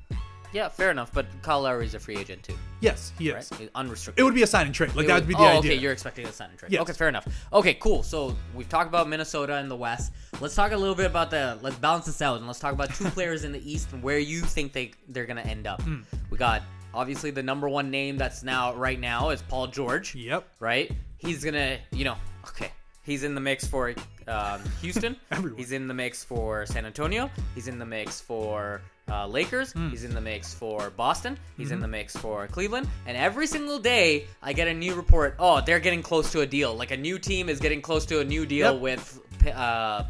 Yeah, 0.53 0.69
fair 0.69 0.91
enough. 0.91 1.13
But 1.13 1.27
Kyle 1.43 1.63
Lowry 1.63 1.85
is 1.87 1.95
a 1.95 1.99
free 2.01 2.17
agent 2.17 2.43
too, 2.43 2.55
Yes, 2.81 3.13
he 3.19 3.29
is. 3.31 3.51
He's 3.59 3.69
Unrestricted. 3.75 4.21
It 4.21 4.25
would 4.25 4.35
be 4.35 4.43
a 4.43 4.47
sign 4.47 4.67
and 4.67 4.75
trade. 4.75 4.95
Like 4.95 5.05
It 5.05 5.09
that 5.09 5.15
was- 5.15 5.21
would 5.23 5.29
be 5.29 5.35
the 5.35 5.41
oh, 5.41 5.59
idea. 5.59 5.73
okay. 5.73 5.75
You're 5.75 5.93
expecting 5.93 6.27
a 6.27 6.33
sign 6.33 6.51
and 6.51 6.59
trade. 6.59 6.73
Yes. 6.73 6.83
Okay, 6.83 6.93
fair 6.93 7.09
enough. 7.09 7.27
Okay, 7.53 7.75
cool. 7.75 8.03
So 8.03 8.37
we've 8.55 8.69
talked 8.69 8.89
about 8.89 9.09
Minnesota 9.09 9.57
and 9.57 9.71
the 9.71 9.77
West. 9.77 10.13
Let's 10.41 10.55
talk 10.55 10.73
a 10.73 10.77
little 10.77 10.95
bit 10.95 11.07
about 11.07 11.31
the. 11.31 11.59
Let's 11.63 11.77
balance 11.77 12.07
this 12.07 12.23
out 12.23 12.39
and 12.39 12.47
let's 12.47 12.59
talk 12.61 12.73
about 12.73 12.95
two 12.95 13.05
players 13.11 13.45
in 13.45 13.53
the 13.53 13.71
East 13.71 13.93
and 13.93 14.03
where 14.03 14.19
you 14.19 14.41
think 14.41 14.73
they 14.73 14.93
they're 15.09 15.27
gonna 15.27 15.43
end 15.43 15.67
up. 15.67 15.83
Hmm. 15.83 16.01
We 16.31 16.39
got 16.39 16.63
obviously 16.95 17.31
the 17.31 17.43
number 17.43 17.69
one 17.69 17.91
name 17.91 18.17
that's 18.17 18.43
now 18.43 18.75
right 18.75 18.99
now 18.99 19.31
is 19.31 19.43
Paul 19.43 19.67
George. 19.67 20.15
Yep. 20.15 20.47
Right. 20.61 20.91
He's 21.19 21.45
gonna. 21.45 21.79
You 21.93 22.05
know. 22.05 22.17
Okay. 22.49 22.71
He's 23.03 23.25
in 23.25 23.35
the 23.35 23.41
mix 23.41 23.67
for 23.67 23.95
um, 24.27 24.61
Houston. 24.83 25.17
He's 25.57 25.73
in 25.73 25.89
the 25.89 25.95
mix 25.95 26.23
for 26.25 26.67
San 26.67 26.85
Antonio. 26.85 27.31
He's 27.55 27.67
in 27.67 27.79
the 27.79 27.87
mix 27.87 28.21
for 28.21 28.83
uh, 29.11 29.27
Lakers. 29.27 29.73
Hmm. 29.73 29.89
He's 29.91 30.05
in 30.05 30.15
the 30.15 30.21
mix 30.21 30.53
for 30.55 30.91
Boston. 30.91 31.39
He's 31.57 31.67
Mm-hmm. 31.67 31.75
in 31.75 31.81
the 31.81 31.89
mix 31.89 32.17
for 32.17 32.47
Cleveland. 32.49 32.89
And 33.07 33.17
every 33.17 33.47
single 33.47 33.79
day, 33.79 34.27
I 34.43 34.53
get 34.53 34.69
a 34.69 34.75
new 34.75 34.95
report. 34.95 35.37
Oh, 35.39 35.61
they're 35.61 35.81
getting 35.81 36.03
close 36.03 36.33
to 36.33 36.41
a 36.41 36.47
deal. 36.47 36.75
Like 36.75 36.91
a 36.91 36.97
new 36.97 37.19
team 37.19 37.49
is 37.49 37.59
getting 37.61 37.81
close 37.83 38.07
to 38.07 38.21
a 38.21 38.25
new 38.25 38.47
deal 38.47 38.73
Yep. 38.75 38.81
with. 38.83 39.21
Uh, 39.55 40.05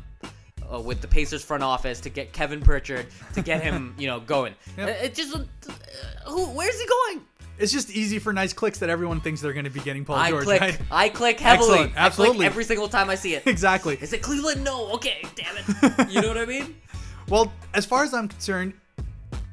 uh, 0.70 0.78
with 0.80 1.00
the 1.00 1.08
Pacers 1.08 1.42
front 1.42 1.62
office 1.62 2.00
to 2.00 2.10
get 2.10 2.34
Kevin 2.34 2.60
Pritchard 2.60 3.06
to 3.32 3.40
get 3.40 3.62
him, 3.62 3.94
you 3.98 4.06
know, 4.06 4.20
going. 4.20 4.54
Yep. 4.76 4.88
It 5.02 5.14
just, 5.14 5.34
uh, 5.34 5.40
who? 6.26 6.44
Where's 6.48 6.78
he 6.78 6.86
going? 6.86 7.22
It's 7.58 7.72
just 7.72 7.90
easy 7.90 8.18
for 8.18 8.34
nice 8.34 8.52
clicks 8.52 8.80
that 8.80 8.90
everyone 8.90 9.22
thinks 9.22 9.40
they're 9.40 9.54
going 9.54 9.64
to 9.64 9.70
be 9.70 9.80
getting 9.80 10.04
Paul 10.04 10.16
I 10.16 10.28
George, 10.28 10.44
click. 10.44 10.60
right? 10.60 10.78
I 10.90 11.08
click 11.08 11.40
heavily. 11.40 11.68
Excellent. 11.70 11.80
I 11.80 11.84
click 11.94 11.96
Absolutely. 11.98 12.46
every 12.46 12.64
single 12.64 12.88
time 12.88 13.08
I 13.08 13.14
see 13.14 13.34
it. 13.34 13.42
exactly. 13.46 13.96
Is 13.98 14.12
it 14.12 14.20
Cleveland? 14.20 14.62
No. 14.62 14.92
Okay. 14.92 15.24
Damn 15.34 15.56
it. 15.56 16.08
You 16.10 16.20
know 16.20 16.28
what 16.28 16.36
I 16.38 16.44
mean? 16.44 16.76
Well, 17.28 17.50
as 17.72 17.86
far 17.86 18.04
as 18.04 18.12
I'm 18.12 18.28
concerned, 18.28 18.74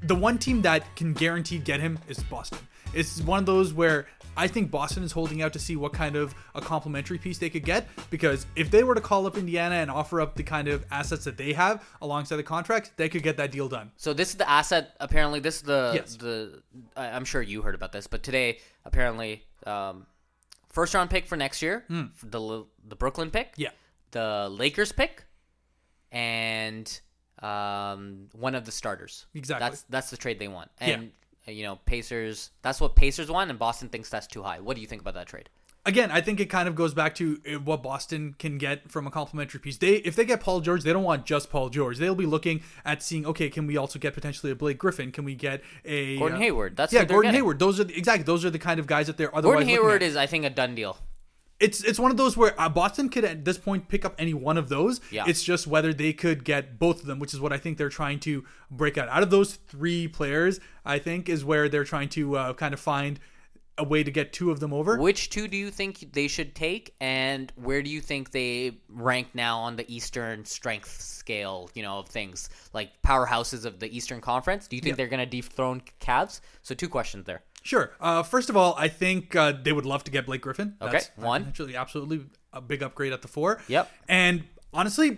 the 0.08 0.16
one 0.16 0.38
team 0.38 0.62
that 0.64 0.96
can 0.96 1.14
guarantee 1.14 1.58
get 1.60 1.80
him 1.80 2.00
is 2.08 2.20
Boston. 2.24 2.60
It's 2.94 3.22
one 3.22 3.40
of 3.40 3.46
those 3.46 3.74
where 3.74 4.08
I 4.38 4.48
think 4.48 4.70
Boston 4.70 5.04
is 5.04 5.12
holding 5.14 5.42
out 5.42 5.54
to 5.54 5.60
see 5.60 5.76
what 5.76 5.94
kind 5.94 6.16
of 6.16 6.36
a 6.54 6.62
complementary 6.62 7.18
piece 7.18 7.38
they 7.38 7.50
could 7.50 7.64
get 7.66 7.88
because 8.10 8.46
if 8.56 8.70
they 8.70 8.84
were 8.84 8.96
to 8.96 9.02
call 9.02 9.26
up 9.28 9.38
Indiana 9.38 9.76
and 9.76 9.90
offer 9.90 10.20
up 10.22 10.36
the 10.36 10.44
kind 10.44 10.68
of 10.68 10.86
assets 10.92 11.24
that 11.24 11.38
they 11.38 11.54
have 11.54 11.84
alongside 12.02 12.36
the 12.38 12.44
contract, 12.44 12.92
they 12.98 13.08
could 13.10 13.24
get 13.24 13.38
that 13.38 13.52
deal 13.52 13.68
done. 13.70 13.92
So 13.98 14.14
this 14.14 14.30
is 14.30 14.36
the 14.36 14.50
asset. 14.50 14.96
Apparently, 15.00 15.40
this 15.40 15.56
is 15.58 15.62
the 15.64 15.92
Yes. 15.96 16.16
the. 16.18 16.62
I'm 16.98 17.26
sure 17.26 17.42
you 17.42 17.62
heard 17.62 17.76
about 17.76 17.92
this, 17.94 18.08
but 18.08 18.24
today 18.24 18.60
apparently, 18.84 19.46
um, 19.66 20.06
first 20.70 20.94
round 20.94 21.10
pick 21.10 21.28
for 21.28 21.38
next 21.38 21.62
year, 21.62 21.86
the 21.90 22.66
the 22.88 22.96
Brooklyn 22.96 23.32
pick. 23.32 23.54
Yeah. 23.58 23.70
the 24.12 24.48
Lakers 24.50 24.92
pick, 24.94 25.26
and 26.12 27.00
um, 27.42 28.28
one 28.34 28.56
of 28.56 28.66
the 28.66 28.72
starters. 28.72 29.26
Exactly. 29.34 29.66
That's 29.66 29.82
that's 29.90 30.10
the 30.10 30.18
trade 30.18 30.40
they 30.40 30.48
want, 30.48 30.72
and 30.80 31.12
uh, 31.48 31.52
you 31.52 31.64
know 31.64 31.80
Pacers. 31.86 32.52
That's 32.62 32.80
what 32.80 32.96
Pacers 32.96 33.30
want, 33.30 33.50
and 33.50 33.60
Boston 33.60 33.90
thinks 33.90 34.10
that's 34.10 34.28
too 34.28 34.44
high. 34.44 34.60
What 34.60 34.76
do 34.76 34.82
you 34.82 34.88
think 34.88 35.02
about 35.02 35.14
that 35.16 35.28
trade? 35.28 35.50
Again, 35.88 36.10
I 36.10 36.20
think 36.20 36.40
it 36.40 36.48
kind 36.48 36.68
of 36.68 36.74
goes 36.74 36.96
back 36.96 37.14
to 37.16 37.40
uh, 37.48 37.60
what 37.60 37.84
Boston 37.84 38.36
can 38.40 38.58
get 38.58 38.90
from 38.92 39.06
a 39.06 39.12
complimentary 39.12 39.60
piece. 39.60 39.78
They, 39.78 39.98
if 39.98 40.16
they 40.16 40.26
get 40.26 40.42
Paul 40.42 40.60
George, 40.60 40.82
they 40.82 40.92
don't 40.92 41.04
want 41.04 41.28
just 41.28 41.52
Paul 41.52 41.70
George. 41.70 42.00
They'll 42.00 42.16
be 42.16 42.26
looking 42.26 42.64
at 42.84 43.04
seeing, 43.04 43.24
okay, 43.28 43.52
can 43.52 43.68
we 43.68 43.78
also 43.78 44.00
get 44.00 44.16
potentially 44.16 44.52
a 44.52 44.56
Blake 44.56 44.80
Griffin? 44.80 45.12
Can 45.12 45.26
we 45.26 45.36
get 45.36 45.62
a 45.84 46.18
Gordon 46.18 46.40
uh, 46.40 46.42
Hayward. 46.42 46.76
That's 46.76 46.92
yeah, 46.92 47.06
Gordon 47.06 47.30
getting. 47.30 47.36
Hayward. 47.38 47.60
Those 47.60 47.80
are 47.80 47.84
the, 47.84 47.96
exactly 47.96 48.24
those 48.24 48.44
are 48.44 48.50
the 48.50 48.58
kind 48.58 48.80
of 48.80 48.88
guys 48.88 49.06
that 49.06 49.18
they're 49.18 49.36
otherwise 49.36 49.58
Gordon 49.58 49.70
Hayward 49.70 50.02
is, 50.02 50.16
I 50.16 50.26
think, 50.26 50.44
a 50.44 50.50
done 50.50 50.74
deal. 50.74 50.98
It's 51.60 51.84
it's 51.84 52.00
one 52.00 52.12
of 52.12 52.18
those 52.18 52.36
where 52.36 52.60
uh, 52.60 52.68
Boston 52.70 53.10
could 53.10 53.24
at 53.24 53.46
this 53.46 53.58
point 53.58 53.88
pick 53.88 54.04
up 54.06 54.16
any 54.18 54.34
one 54.34 54.58
of 54.58 54.70
those. 54.70 55.00
Yeah. 55.12 55.24
It's 55.28 55.44
just 55.44 55.68
whether 55.68 55.94
they 55.94 56.12
could 56.14 56.44
get 56.44 56.78
both 56.80 57.00
of 57.02 57.06
them, 57.06 57.20
which 57.20 57.34
is 57.34 57.40
what 57.40 57.54
I 57.54 57.58
think 57.58 57.78
they're 57.78 57.90
trying 57.90 58.20
to 58.22 58.44
break 58.70 58.98
out. 58.98 59.08
Out 59.10 59.24
of 59.24 59.30
those 59.30 59.56
three 59.56 60.08
players, 60.08 60.60
I 60.86 61.00
think 61.00 61.30
is 61.30 61.46
where 61.46 61.70
they're 61.70 61.86
trying 61.86 62.10
to 62.10 62.38
uh, 62.38 62.54
kind 62.54 62.74
of 62.74 62.80
find 62.80 63.20
a 63.78 63.84
way 63.84 64.04
to 64.04 64.12
get 64.12 64.32
two 64.32 64.52
of 64.52 64.62
them 64.62 64.72
over. 64.74 64.98
Which 64.98 65.30
two 65.30 65.50
do 65.50 65.58
you 65.58 65.70
think 65.70 66.14
they 66.14 66.30
should 66.30 66.56
take, 66.56 66.94
and 67.02 67.52
where 67.56 67.82
do 67.82 67.90
you 67.90 68.00
think 68.00 68.32
they 68.32 68.78
rank 68.88 69.28
now 69.34 69.60
on 69.60 69.76
the 69.76 69.86
Eastern 69.94 70.46
strength 70.46 71.02
scale? 71.02 71.70
You 71.74 71.84
know, 71.84 72.00
of 72.00 72.08
things 72.08 72.50
like 72.74 72.92
powerhouses 73.02 73.66
of 73.66 73.80
the 73.80 73.94
Eastern 73.96 74.22
Conference. 74.22 74.68
Do 74.68 74.76
you 74.78 74.82
think 74.82 74.94
Yeah. 74.94 74.96
they're 74.98 75.08
going 75.08 75.20
to 75.20 75.26
dethrone 75.26 75.82
Cavs? 76.00 76.40
So 76.62 76.74
two 76.74 76.88
questions 76.90 77.26
there. 77.26 77.44
Sure. 77.66 77.92
Uh, 78.00 78.22
first 78.24 78.50
of 78.52 78.56
all, 78.56 78.76
I 78.78 78.88
think 78.88 79.36
uh, 79.36 79.52
they 79.52 79.74
would 79.74 79.86
love 79.88 80.04
to 80.06 80.12
get 80.12 80.26
Blake 80.28 80.42
Griffin. 80.42 80.76
Okay, 80.82 81.02
one. 81.16 81.46
Actually, 81.48 81.76
absolutely 81.76 82.26
a 82.54 82.62
big 82.62 82.84
upgrade 82.84 83.12
at 83.12 83.22
the 83.24 83.28
four. 83.28 83.60
Yep. 83.68 83.92
And 84.08 84.44
honestly, 84.72 85.18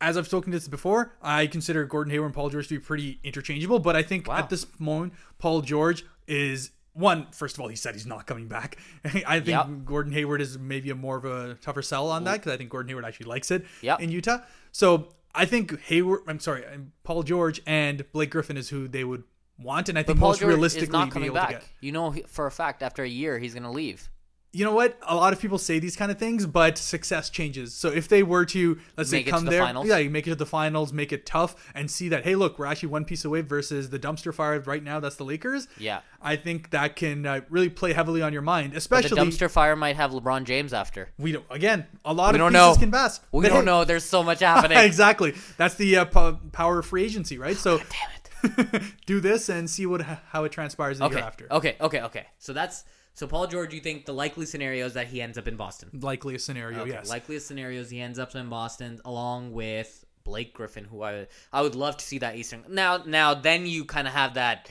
as 0.00 0.16
I've 0.16 0.26
spoken 0.26 0.52
to 0.52 0.56
this 0.58 0.68
before, 0.68 1.14
I 1.20 1.48
consider 1.48 1.84
Gordon 1.84 2.12
Hayward 2.12 2.26
and 2.26 2.34
Paul 2.34 2.50
George 2.50 2.68
to 2.68 2.74
be 2.74 2.78
pretty 2.78 3.18
interchangeable. 3.24 3.80
But 3.80 3.96
I 3.96 4.02
think 4.04 4.28
Wow. 4.28 4.36
at 4.38 4.48
this 4.48 4.64
moment, 4.78 5.12
Paul 5.38 5.60
George 5.62 6.04
is 6.28 6.70
one. 6.92 7.26
First 7.32 7.56
of 7.56 7.60
all, 7.62 7.68
he 7.68 7.74
said 7.76 7.94
he's 7.94 8.06
not 8.06 8.26
coming 8.28 8.46
back. 8.46 8.76
I 9.04 9.40
think 9.40 9.48
Yep. 9.48 9.84
Gordon 9.84 10.12
Hayward 10.12 10.40
is 10.40 10.58
maybe 10.58 10.90
a 10.90 10.94
more 10.94 11.16
of 11.16 11.24
a 11.24 11.54
tougher 11.62 11.82
sell 11.82 12.08
on 12.10 12.22
that 12.24 12.34
because 12.34 12.52
I 12.52 12.56
think 12.56 12.70
Gordon 12.70 12.90
Hayward 12.90 13.04
actually 13.04 13.26
likes 13.26 13.50
it 13.50 13.66
Yep. 13.80 14.00
in 14.00 14.10
Utah. 14.10 14.38
So 14.70 15.08
I 15.34 15.46
think 15.46 15.80
Hayward. 15.82 16.20
I'm 16.28 16.38
sorry, 16.38 16.62
Paul 17.02 17.22
George 17.24 17.60
and 17.66 18.04
Blake 18.12 18.30
Griffin 18.30 18.56
is 18.56 18.68
who 18.68 18.86
they 18.86 19.02
would 19.04 19.24
want, 19.62 19.88
and 19.88 19.98
I 19.98 20.02
think 20.02 20.18
most 20.18 20.40
George 20.40 20.48
realistically 20.48 20.86
is 20.88 20.92
not 20.92 21.06
be 21.06 21.10
coming 21.12 21.26
able 21.26 21.36
to 21.36 21.40
back. 21.42 21.50
get. 21.50 21.64
You 21.80 21.92
know 21.92 22.12
for 22.26 22.46
a 22.46 22.50
fact 22.50 22.82
after 22.82 23.02
a 23.02 23.08
year 23.08 23.38
he's 23.38 23.54
going 23.54 23.64
to 23.64 23.70
leave. 23.70 24.08
you 24.54 24.66
know 24.66 24.74
what? 24.74 24.98
A 25.08 25.14
lot 25.16 25.32
of 25.32 25.40
people 25.40 25.56
say 25.56 25.78
these 25.78 25.96
kind 25.96 26.12
of 26.12 26.18
things, 26.18 26.44
but 26.44 26.76
success 26.76 27.30
changes. 27.30 27.72
So 27.74 27.88
if 27.88 28.08
they 28.08 28.22
were 28.22 28.44
to 28.44 28.78
let's 28.98 29.10
Make 29.10 29.24
say 29.24 29.30
come 29.30 29.46
the 29.46 29.50
there, 29.52 29.62
finals. 29.62 29.86
yeah, 29.86 29.96
you 29.96 30.10
make 30.10 30.26
it 30.26 30.30
to 30.30 30.36
the 30.36 30.44
finals, 30.44 30.92
make 30.92 31.10
it 31.10 31.24
tough, 31.24 31.72
and 31.74 31.90
see 31.90 32.10
that 32.10 32.24
hey, 32.24 32.34
look, 32.34 32.58
we're 32.58 32.66
actually 32.66 32.90
one 32.90 33.06
piece 33.06 33.24
away 33.24 33.40
versus 33.40 33.88
the 33.88 33.98
dumpster 33.98 34.34
fire 34.34 34.60
right 34.60 34.82
now. 34.84 35.00
That's 35.00 35.16
the 35.16 35.24
Lakers. 35.24 35.68
Yeah. 35.78 36.00
I 36.20 36.36
think 36.36 36.68
that 36.70 36.96
can 36.96 37.24
uh, 37.24 37.40
really 37.48 37.70
play 37.70 37.94
heavily 37.94 38.20
on 38.20 38.34
your 38.34 38.42
mind, 38.42 38.74
Especially 38.74 39.08
The 39.08 39.22
especially 39.22 39.46
dumpster 39.48 39.50
fire 39.50 39.74
might 39.74 39.96
have 39.96 40.10
LeBron 40.10 40.44
James 40.44 40.74
after. 40.74 41.08
we 41.18 41.32
don't. 41.32 41.46
Again, 41.50 41.86
a 42.04 42.12
lot 42.12 42.34
We 42.34 42.36
of 42.40 42.52
don't 42.52 42.52
pieces 42.52 42.76
know. 42.76 42.80
can 42.80 42.90
pass. 42.90 43.20
We 43.32 43.42
But 43.44 43.48
don't 43.48 43.60
hey, 43.60 43.64
know. 43.64 43.84
There's 43.84 44.04
so 44.04 44.22
much 44.22 44.40
happening. 44.52 44.76
exactly. 44.76 45.32
That's 45.56 45.76
the 45.76 45.96
uh, 45.96 46.04
po- 46.04 46.38
power 46.52 46.80
of 46.80 46.84
free 46.86 47.04
agency, 47.04 47.38
right? 47.38 47.56
So 47.62 47.78
Damn 47.78 47.86
it. 48.16 48.21
do 49.06 49.20
this 49.20 49.48
and 49.48 49.68
see 49.68 49.86
what 49.86 50.02
how 50.02 50.44
it 50.44 50.52
transpires 50.52 50.98
the 50.98 51.04
Okay. 51.06 51.16
year 51.16 51.24
after. 51.24 51.46
Okay. 51.52 51.76
Okay. 51.80 52.00
Okay. 52.02 52.26
So 52.38 52.52
that's 52.52 52.84
so 53.14 53.26
Paul 53.26 53.46
George. 53.46 53.74
You 53.74 53.80
think 53.80 54.06
the 54.06 54.14
likely 54.14 54.46
scenario 54.46 54.86
is 54.86 54.94
that 54.94 55.06
he 55.08 55.20
ends 55.22 55.36
up 55.38 55.46
in 55.48 55.56
Boston? 55.56 55.90
Likely 56.00 56.34
a 56.34 56.38
scenario, 56.38 56.80
Okay, 56.80 56.90
yes. 56.92 57.08
Likeliest 57.10 57.46
scenarios 57.46 57.90
he 57.90 58.00
ends 58.00 58.18
up 58.18 58.34
in 58.34 58.48
Boston 58.48 59.00
along 59.04 59.52
with 59.52 60.04
Blake 60.24 60.54
Griffin, 60.54 60.84
who 60.84 61.02
I 61.02 61.26
I 61.52 61.62
would 61.62 61.74
love 61.74 61.96
to 61.98 62.04
see 62.04 62.18
that 62.18 62.36
Eastern. 62.36 62.64
Now 62.68 63.02
now 63.04 63.34
then 63.34 63.66
you 63.66 63.84
kind 63.84 64.06
of 64.06 64.14
have 64.14 64.34
that 64.34 64.70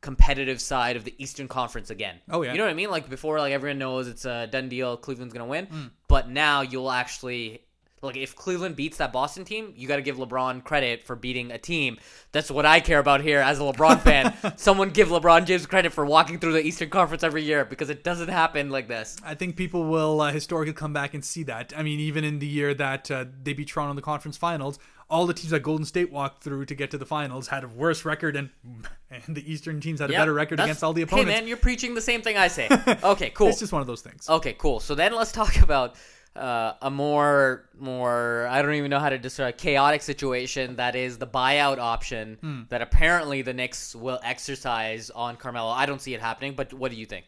competitive 0.00 0.60
side 0.60 0.96
of 0.96 1.04
the 1.04 1.14
Eastern 1.16 1.48
Conference 1.48 1.88
again. 1.88 2.16
Oh, 2.28 2.42
yeah. 2.42 2.52
You 2.52 2.58
know 2.58 2.64
what 2.64 2.70
I 2.70 2.74
mean? 2.74 2.90
Like 2.90 3.08
before, 3.08 3.38
like 3.38 3.54
everyone 3.54 3.78
knows 3.78 4.06
it's 4.06 4.26
a 4.26 4.46
done 4.46 4.68
deal. 4.68 4.96
Cleveland's 4.98 5.32
gonna 5.32 5.46
win, 5.46 5.66
Mm. 5.66 5.90
but 6.08 6.28
now 6.28 6.60
you'll 6.60 6.90
actually 6.90 7.63
Like 8.04 8.16
if 8.16 8.36
Cleveland 8.36 8.76
beats 8.76 8.98
that 8.98 9.12
Boston 9.12 9.44
team, 9.44 9.72
you 9.76 9.88
got 9.88 9.96
to 9.96 10.02
give 10.02 10.16
LeBron 10.16 10.62
credit 10.62 11.02
for 11.04 11.16
beating 11.16 11.50
a 11.50 11.58
team. 11.58 11.98
That's 12.32 12.50
what 12.50 12.66
I 12.66 12.80
care 12.80 12.98
about 12.98 13.20
here 13.20 13.40
as 13.40 13.58
a 13.58 13.62
LeBron 13.62 14.00
fan. 14.00 14.34
Someone 14.56 14.90
give 14.90 15.08
LeBron 15.08 15.46
James 15.46 15.66
credit 15.66 15.92
for 15.92 16.04
walking 16.04 16.38
through 16.38 16.52
the 16.52 16.62
Eastern 16.62 16.90
Conference 16.90 17.22
every 17.22 17.42
year 17.42 17.64
because 17.64 17.90
it 17.90 18.04
doesn't 18.04 18.28
happen 18.28 18.70
like 18.70 18.88
this. 18.88 19.16
I 19.24 19.34
think 19.34 19.56
people 19.56 19.84
will 19.84 20.20
uh, 20.20 20.32
historically 20.32 20.74
come 20.74 20.92
back 20.92 21.14
and 21.14 21.24
see 21.24 21.42
that. 21.44 21.72
I 21.76 21.82
mean, 21.82 22.00
even 22.00 22.24
in 22.24 22.38
the 22.38 22.46
year 22.46 22.74
that 22.74 23.10
uh, 23.10 23.24
they 23.42 23.52
beat 23.52 23.68
Toronto 23.68 23.90
in 23.90 23.96
the 23.96 24.02
conference 24.02 24.36
finals, 24.36 24.78
all 25.10 25.26
the 25.26 25.34
teams 25.34 25.50
that 25.50 25.60
Golden 25.60 25.84
State 25.84 26.10
walked 26.10 26.42
through 26.42 26.64
to 26.66 26.74
get 26.74 26.90
to 26.92 26.98
the 26.98 27.06
finals 27.06 27.48
had 27.48 27.64
a 27.64 27.68
worse 27.68 28.04
record, 28.04 28.36
and 28.36 28.50
and 29.10 29.36
the 29.36 29.50
Eastern 29.50 29.80
teams 29.80 30.00
had 30.00 30.10
a 30.10 30.12
Yep, 30.12 30.20
better 30.20 30.34
record 30.34 30.60
against 30.60 30.82
all 30.82 30.92
the 30.92 31.02
opponents. 31.02 31.30
Hey 31.30 31.40
man, 31.40 31.48
you're 31.48 31.56
preaching 31.56 31.94
the 31.94 32.00
same 32.00 32.22
thing 32.22 32.36
I 32.36 32.48
say. 32.48 32.68
Okay, 33.04 33.30
cool. 33.30 33.48
It's 33.48 33.58
just 33.60 33.72
one 33.72 33.80
of 33.80 33.86
those 33.86 34.00
things. 34.00 34.28
Okay, 34.28 34.54
cool. 34.54 34.80
So 34.80 34.94
then 34.94 35.14
let's 35.14 35.32
talk 35.32 35.60
about 35.60 35.96
uh, 36.36 36.72
a 36.82 36.90
more 36.90 37.68
more 37.78 38.46
I 38.50 38.60
don't 38.62 38.74
even 38.74 38.90
know 38.90 38.98
how 38.98 39.10
to 39.10 39.18
describe 39.18 39.56
chaotic 39.56 40.02
situation 40.02 40.76
that 40.76 40.96
is 40.96 41.18
the 41.18 41.26
buyout 41.26 41.78
option 41.78 42.38
Hmm. 42.40 42.62
that 42.70 42.82
apparently 42.82 43.42
the 43.42 43.52
Knicks 43.52 43.94
will 43.94 44.18
exercise 44.22 45.10
on 45.10 45.36
Carmelo. 45.36 45.70
I 45.70 45.86
don't 45.86 46.00
see 46.00 46.14
it 46.14 46.20
happening, 46.20 46.54
but 46.54 46.72
what 46.74 46.90
do 46.90 46.96
you 46.96 47.06
think? 47.06 47.26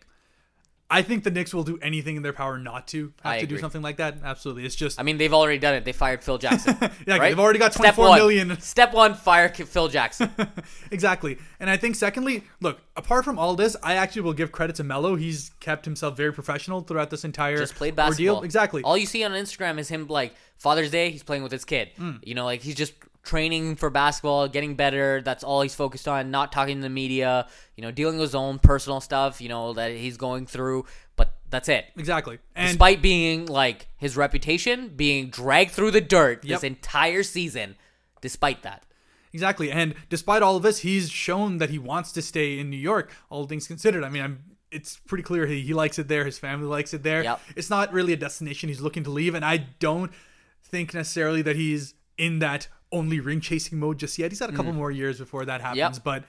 I 0.89 1.03
think 1.03 1.25
the 1.25 1.33
Knicks 1.33 1.53
will 1.53 1.65
do 1.65 1.79
anything 1.83 2.15
in 2.17 2.23
their 2.23 2.33
power 2.33 2.59
not 2.59 2.87
to 2.89 3.13
have 3.23 3.33
I 3.35 3.41
to 3.41 3.47
do 3.47 3.59
something 3.59 3.83
like 3.83 3.97
that. 3.97 4.19
Absolutely, 4.23 4.65
it's 4.65 4.77
just 4.77 5.01
I 5.01 5.03
mean, 5.03 5.19
they've 5.19 5.33
already 5.35 5.59
done 5.59 5.75
it. 5.75 5.85
They 5.85 5.93
fired 5.93 6.23
Phil 6.23 6.39
Jackson. 6.39 6.77
Yeah, 7.07 7.19
right? 7.19 7.29
they've 7.31 7.39
already 7.39 7.59
got 7.59 7.73
24 7.73 8.09
one. 8.09 8.19
million. 8.19 8.61
Step 8.61 8.93
one, 8.93 9.15
fire 9.15 9.49
Phil 9.49 9.89
Jackson. 9.89 10.31
exactly. 10.91 11.39
And 11.61 11.69
I 11.69 11.77
think 11.77 11.95
secondly, 11.97 12.45
look, 12.61 12.81
apart 12.97 13.25
from 13.25 13.39
all 13.39 13.55
this, 13.55 13.77
I 13.83 13.95
actually 13.95 14.23
will 14.23 14.33
give 14.33 14.53
credit 14.53 14.77
to 14.77 14.85
Melo. 14.85 15.17
He's 15.17 15.51
kept 15.61 15.85
himself 15.85 16.17
very 16.17 16.33
professional 16.33 16.81
throughout 16.83 17.11
this 17.11 17.25
entire 17.25 17.59
Just 17.59 17.75
played 17.75 17.97
basketball. 17.97 18.37
ordeal. 18.37 18.45
Exactly. 18.45 18.83
All 18.83 18.97
you 18.97 19.07
see 19.07 19.25
on 19.25 19.33
Instagram 19.33 19.79
is 19.79 19.89
him 19.89 20.07
like 20.07 20.35
Father's 20.57 20.91
Day. 20.91 21.11
He's 21.11 21.23
playing 21.23 21.43
with 21.43 21.53
his 21.53 21.65
kid. 21.65 21.91
Hmm. 21.97 22.13
You 22.23 22.35
know, 22.35 22.45
like 22.45 22.63
he's 22.63 22.75
just 22.77 22.95
training 23.27 23.77
for 23.77 23.91
basketball, 23.91 24.49
getting 24.49 24.75
better. 24.77 25.21
That's 25.21 25.45
all 25.45 25.61
he's 25.61 25.75
focused 25.75 26.09
on. 26.09 26.31
Not 26.31 26.53
talking 26.53 26.77
to 26.77 26.83
the 26.83 26.89
media. 26.89 27.47
You 27.77 27.83
know, 27.83 27.91
dealing 27.91 28.17
with 28.17 28.29
his 28.29 28.35
own 28.35 28.59
personal 28.59 29.01
stuff. 29.03 29.41
You 29.41 29.51
know 29.51 29.75
that 29.75 29.91
he's 29.93 30.17
going 30.17 30.47
through. 30.47 30.87
But 31.17 31.35
that's 31.51 31.69
it. 31.69 31.87
exactly. 31.97 32.39
And 32.55 32.69
Despite 32.69 33.03
being 33.03 33.47
like 33.47 33.89
his 33.97 34.17
reputation 34.17 34.89
being 34.89 35.29
dragged 35.31 35.71
through 35.73 35.91
the 35.91 36.01
dirt 36.01 36.45
Yep. 36.45 36.61
this 36.61 36.65
entire 36.65 37.23
season, 37.23 37.77
despite 38.21 38.63
that. 38.63 38.85
Exactly. 39.33 39.71
And 39.71 39.95
despite 40.09 40.43
all 40.43 40.57
of 40.57 40.63
this, 40.63 40.79
he's 40.79 41.11
shown 41.11 41.59
that 41.59 41.71
he 41.71 41.79
wants 41.79 42.13
to 42.13 42.23
stay 42.23 42.59
in 42.59 42.71
New 42.71 42.77
York, 42.77 43.11
all 43.31 43.47
things 43.47 43.67
considered. 43.67 44.05
I 44.05 44.09
mean, 44.09 44.23
I'm 44.23 44.45
it's 44.71 44.99
pretty 45.07 45.23
clear 45.23 45.47
he, 45.47 45.63
he 45.63 45.73
likes 45.75 45.99
it 45.99 46.09
there, 46.09 46.25
his 46.25 46.39
family 46.39 46.67
likes 46.67 46.93
it 46.93 47.03
there. 47.03 47.23
Yep. 47.23 47.41
It's 47.55 47.71
not 47.71 47.93
really 47.93 48.13
a 48.13 48.17
destination 48.17 48.69
he's 48.69 48.81
looking 48.81 49.05
to 49.05 49.11
leave, 49.11 49.35
and 49.35 49.45
I 49.45 49.59
don't 49.79 50.11
think 50.63 50.93
necessarily 50.93 51.41
that 51.43 51.57
he's 51.57 51.95
in 52.19 52.41
that 52.41 52.69
only 52.93 53.21
ring 53.21 53.41
chasing 53.41 53.79
mode 53.79 53.99
just 53.99 54.19
yet. 54.19 54.31
He's 54.31 54.41
got 54.41 54.51
a 54.51 54.53
couple 54.53 54.73
more 54.73 54.91
years 54.91 55.19
before 55.19 55.45
that 55.45 55.61
happens, 55.61 55.81
Mm-hmm. 55.81 55.95
Yep. 55.95 56.03
but 56.05 56.25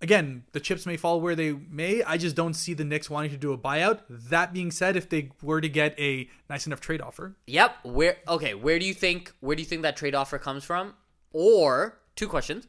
again, 0.00 0.44
the 0.52 0.60
chips 0.60 0.84
may 0.86 0.96
fall 0.96 1.20
where 1.20 1.34
they 1.36 1.52
may. 1.52 2.02
I 2.02 2.16
just 2.16 2.34
don't 2.34 2.54
see 2.54 2.74
the 2.74 2.84
Knicks 2.84 3.08
wanting 3.10 3.30
to 3.30 3.36
do 3.36 3.52
a 3.52 3.58
buyout. 3.58 4.00
That 4.08 4.52
being 4.52 4.70
said, 4.70 4.96
if 4.96 5.08
they 5.08 5.30
were 5.42 5.60
to 5.60 5.68
get 5.68 5.98
a 6.00 6.28
nice 6.50 6.66
enough 6.66 6.80
trade 6.80 7.00
offer, 7.00 7.36
Yep. 7.46 7.76
Where 7.84 8.16
okay, 8.26 8.54
where 8.54 8.78
do 8.78 8.86
you 8.86 8.94
think 8.94 9.32
where 9.40 9.54
do 9.54 9.62
you 9.62 9.66
think 9.68 9.82
that 9.82 9.96
trade 9.96 10.14
offer 10.14 10.38
comes 10.38 10.64
from? 10.64 10.94
Or 11.32 11.98
two 12.16 12.28
questions. 12.28 12.66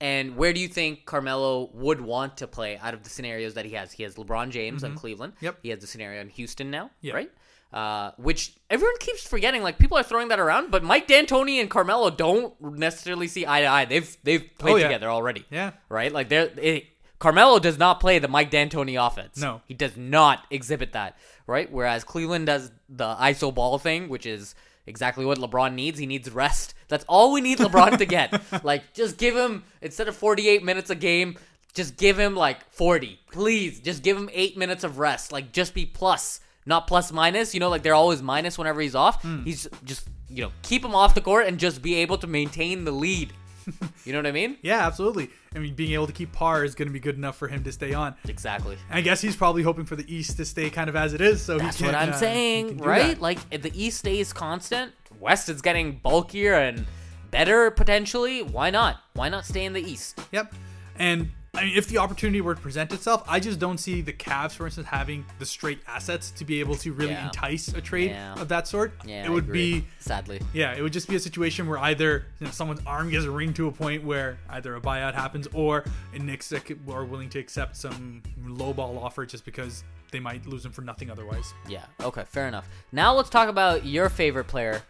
And 0.00 0.36
where 0.36 0.52
do 0.52 0.58
you 0.60 0.68
think 0.68 1.06
Carmelo 1.06 1.70
would 1.72 2.00
want 2.00 2.36
to 2.38 2.46
play 2.48 2.76
out 2.78 2.94
of 2.94 3.04
the 3.04 3.10
scenarios 3.10 3.54
that 3.54 3.64
he 3.64 3.72
has? 3.72 3.92
He 3.92 4.02
has 4.02 4.16
LeBron 4.16 4.50
James 4.50 4.82
on 4.84 4.96
Cleveland. 4.96 5.34
Yep. 5.40 5.58
He 5.62 5.68
has 5.70 5.78
the 5.78 5.86
scenario 5.86 6.20
in 6.20 6.28
Houston 6.30 6.70
now, 6.70 6.90
Yeah. 7.00 7.14
right? 7.14 7.30
Uh, 7.74 8.12
which 8.18 8.52
everyone 8.70 8.96
keeps 9.00 9.26
forgetting. 9.26 9.60
Like 9.62 9.78
people 9.80 9.98
are 9.98 10.04
throwing 10.04 10.28
that 10.28 10.38
around, 10.38 10.70
but 10.70 10.84
Mike 10.84 11.08
D'Antoni 11.08 11.60
and 11.60 11.68
Carmelo 11.68 12.08
don't 12.08 12.54
necessarily 12.60 13.26
see 13.26 13.44
eye 13.46 13.62
to 13.62 13.66
eye. 13.66 13.84
They've 13.84 14.16
they've 14.22 14.48
played 14.58 14.72
Oh, 14.72 14.76
yeah. 14.76 14.84
together 14.88 15.08
already. 15.10 15.44
Yeah. 15.50 15.72
Right. 15.88 16.12
Like 16.12 16.28
they're 16.28 16.50
it, 16.56 16.84
Carmelo 17.18 17.58
does 17.58 17.76
not 17.76 17.98
play 17.98 18.20
the 18.20 18.28
Mike 18.28 18.50
D'Antoni 18.52 18.96
offense. 19.04 19.38
No. 19.40 19.60
he 19.66 19.74
does 19.74 19.96
not 19.96 20.44
exhibit 20.52 20.92
that. 20.92 21.16
Right. 21.48 21.70
Whereas 21.72 22.04
Cleveland 22.04 22.46
does 22.46 22.70
the 22.88 23.12
ISO 23.16 23.52
ball 23.52 23.78
thing, 23.78 24.08
which 24.08 24.24
is 24.24 24.54
exactly 24.86 25.24
what 25.24 25.38
LeBron 25.38 25.74
needs. 25.74 25.98
He 25.98 26.06
needs 26.06 26.30
rest. 26.30 26.74
That's 26.86 27.04
all 27.08 27.32
we 27.32 27.40
need 27.40 27.58
LeBron 27.58 27.98
to 27.98 28.06
get. 28.06 28.40
Like 28.62 28.94
just 28.94 29.18
give 29.18 29.34
him 29.34 29.64
instead 29.82 30.06
of 30.06 30.14
48 30.16 30.62
minutes 30.62 30.90
a 30.90 30.94
game, 30.94 31.38
just 31.74 31.96
give 31.96 32.16
him 32.18 32.36
like 32.36 32.70
40. 32.72 33.18
Please, 33.32 33.80
just 33.80 34.04
give 34.04 34.16
him 34.16 34.30
8 34.32 34.56
minutes 34.56 34.84
of 34.84 34.98
rest. 35.00 35.32
Like 35.32 35.50
just 35.50 35.74
be 35.74 35.86
plus, 35.86 36.38
not 36.66 36.86
plus 36.86 37.12
minus. 37.12 37.54
You 37.54 37.60
know, 37.60 37.68
like 37.68 37.82
they're 37.82 37.94
always 37.94 38.22
minus 38.22 38.58
whenever 38.58 38.80
he's 38.80 38.94
off. 38.94 39.24
He's 39.44 39.68
just, 39.84 40.08
you 40.28 40.42
know, 40.42 40.52
keep 40.62 40.84
him 40.84 40.94
off 40.94 41.14
the 41.14 41.20
court 41.20 41.46
and 41.46 41.58
just 41.58 41.82
be 41.82 41.96
able 41.96 42.18
to 42.18 42.26
maintain 42.26 42.84
the 42.84 42.92
lead. 42.92 43.32
you 44.04 44.12
know 44.12 44.18
what 44.18 44.26
I 44.26 44.32
mean? 44.32 44.58
yeah, 44.62 44.86
absolutely. 44.86 45.30
I 45.54 45.58
mean, 45.58 45.74
being 45.74 45.92
able 45.92 46.06
to 46.06 46.12
keep 46.12 46.32
par 46.32 46.64
is 46.64 46.74
going 46.74 46.88
to 46.88 46.92
be 46.92 47.00
good 47.00 47.16
enough 47.16 47.36
for 47.36 47.48
him 47.48 47.64
to 47.64 47.72
stay 47.72 47.94
on. 47.94 48.14
Exactly. 48.28 48.76
I 48.90 49.00
guess 49.00 49.22
he's 49.22 49.36
probably 49.36 49.62
hoping 49.62 49.86
for 49.86 49.96
the 49.96 50.14
East 50.14 50.36
to 50.36 50.44
stay 50.44 50.68
kind 50.68 50.90
of 50.90 50.96
as 50.96 51.14
it 51.14 51.22
is, 51.22 51.40
so 51.40 51.56
That's 51.58 51.78
he 51.78 51.84
can, 51.84 51.94
what 51.94 52.02
I'm 52.02 52.10
uh, 52.10 52.16
saying, 52.16 52.78
right? 52.78 53.14
that. 53.14 53.20
Like 53.22 53.38
if 53.50 53.62
the 53.62 53.72
East 53.74 54.00
stays 54.00 54.32
constant, 54.34 54.92
West 55.18 55.48
is 55.48 55.62
getting 55.62 55.96
bulkier 55.96 56.54
and 56.54 56.84
better 57.30 57.70
potentially. 57.70 58.42
Why 58.42 58.68
not? 58.70 59.00
Why 59.14 59.28
not 59.30 59.46
stay 59.46 59.64
in 59.64 59.72
the 59.72 59.80
East? 59.82 60.20
Yep. 60.32 60.54
And 60.96 61.30
I 61.56 61.66
mean, 61.66 61.76
if 61.76 61.86
the 61.86 61.98
opportunity 61.98 62.40
were 62.40 62.54
to 62.56 62.60
present 62.60 62.92
itself, 62.92 63.22
I 63.28 63.38
just 63.38 63.60
don't 63.60 63.78
see 63.78 64.00
the 64.00 64.12
Cavs, 64.12 64.52
for 64.52 64.66
instance, 64.66 64.88
having 64.88 65.24
the 65.38 65.46
straight 65.46 65.78
assets 65.86 66.32
to 66.32 66.44
be 66.44 66.58
able 66.60 66.74
to 66.76 66.92
really 66.92 67.12
Yeah. 67.12 67.26
entice 67.26 67.68
a 67.68 67.80
trade 67.80 68.10
Yeah. 68.10 68.34
of 68.34 68.48
that 68.48 68.66
sort. 68.66 68.92
Yeah, 69.04 69.24
it 69.24 69.30
would 69.30 69.50
be. 69.52 69.86
sadly. 70.00 70.40
Yeah, 70.52 70.72
it 70.74 70.82
would 70.82 70.92
just 70.92 71.08
be 71.08 71.14
a 71.16 71.20
situation 71.20 71.68
where 71.68 71.78
either 71.78 72.26
you 72.40 72.46
know, 72.46 72.50
someone's 72.50 72.80
arm 72.86 73.08
gets 73.10 73.24
a 73.24 73.30
ring 73.30 73.54
to 73.54 73.68
a 73.68 73.72
point 73.72 74.02
where 74.02 74.36
either 74.50 74.74
a 74.74 74.80
buyout 74.80 75.14
happens 75.14 75.46
or 75.52 75.84
a 76.12 76.18
Knicks 76.18 76.52
are 76.52 77.04
willing 77.04 77.28
to 77.30 77.38
accept 77.38 77.76
some 77.76 78.20
lowball 78.44 79.00
offer 79.02 79.24
just 79.24 79.44
because 79.44 79.84
they 80.10 80.18
might 80.20 80.46
lose 80.46 80.64
him 80.64 80.72
for 80.72 80.82
nothing 80.82 81.10
otherwise. 81.10 81.54
Yeah. 81.68 81.84
Okay. 82.02 82.24
Fair 82.26 82.48
enough. 82.48 82.68
Now 82.92 83.14
let's 83.14 83.30
talk 83.30 83.48
about 83.48 83.84
your 83.86 84.08
favorite 84.08 84.44
player. 84.48 84.82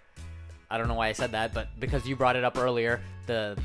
I 0.71 0.79
don't 0.79 0.89
know 0.89 0.95
why 0.95 1.09
I 1.09 1.13
said 1.13 1.33
that, 1.33 1.53
but 1.55 1.69
because 1.79 2.07
you 2.07 2.17
brought 2.17 2.37
it 2.37 2.43
up 2.45 2.57
earlier, 2.59 3.01
the 3.27 3.57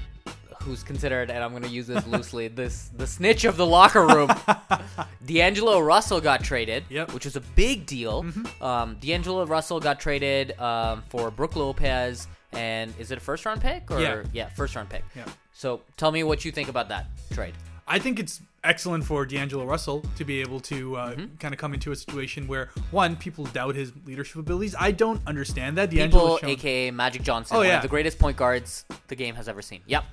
who's 0.63 0.83
considered, 0.83 1.29
and 1.31 1.43
I'm 1.43 1.51
going 1.51 1.63
to 1.63 1.69
use 1.69 1.87
this 1.87 2.05
loosely, 2.07 2.47
this 2.61 2.89
the 2.95 3.07
snitch 3.07 3.45
of 3.45 3.57
the 3.57 3.65
locker 3.65 4.05
room. 4.05 4.29
D'Angelo 5.25 5.79
Russell 5.79 6.21
got 6.21 6.43
traded, 6.43 6.83
Yep. 6.89 7.07
Mm-hmm. 7.07 7.13
which 7.15 7.25
was 7.25 7.35
a 7.35 7.41
big 7.41 7.85
deal. 7.85 8.25
Um, 8.61 8.97
D'Angelo 8.99 9.45
Russell 9.45 9.79
got 9.79 9.99
traded 9.99 10.59
um, 10.59 11.03
for 11.09 11.31
Brook 11.31 11.55
Lopez, 11.55 12.27
and 12.53 12.93
is 12.99 13.11
it 13.11 13.17
a 13.17 13.21
first 13.21 13.45
round 13.45 13.61
pick 13.61 13.89
or 13.91 14.23
Yeah. 14.33 14.49
first 14.49 14.75
round 14.75 14.89
pick? 14.89 15.03
Yeah. 15.15 15.25
So 15.53 15.81
tell 15.97 16.11
me 16.11 16.23
what 16.23 16.45
you 16.45 16.51
think 16.51 16.69
about 16.69 16.89
that 16.89 17.07
trade. 17.33 17.53
I 17.87 17.97
think 17.99 18.19
it's 18.19 18.39
excellent 18.63 19.03
for 19.03 19.25
D'Angelo 19.25 19.65
Russell 19.65 20.03
to 20.17 20.23
be 20.25 20.41
able 20.41 20.59
to 20.61 20.95
uh, 20.95 21.11
Mm-hmm. 21.15 21.35
kind 21.37 21.53
of 21.53 21.59
come 21.59 21.73
into 21.73 21.91
a 21.91 21.95
situation 21.95 22.47
where 22.47 22.69
one 22.91 23.15
people 23.15 23.45
doubt 23.45 23.75
his 23.75 23.91
leadership 24.05 24.35
abilities. 24.37 24.75
I 24.79 24.91
don't 24.91 25.21
understand 25.25 25.77
that. 25.77 25.89
D'Angelo 25.89 26.35
People, 26.37 26.49
aka 26.51 26.91
Magic 26.91 27.23
Johnson, 27.23 27.55
Oh, 27.55 27.59
one 27.61 27.67
yeah. 27.67 27.77
of 27.77 27.81
the 27.81 27.87
greatest 27.87 28.19
point 28.19 28.37
guards 28.37 28.85
the 29.07 29.15
game 29.15 29.33
has 29.35 29.47
ever 29.49 29.61
seen. 29.61 29.81
Yep. 29.87 30.03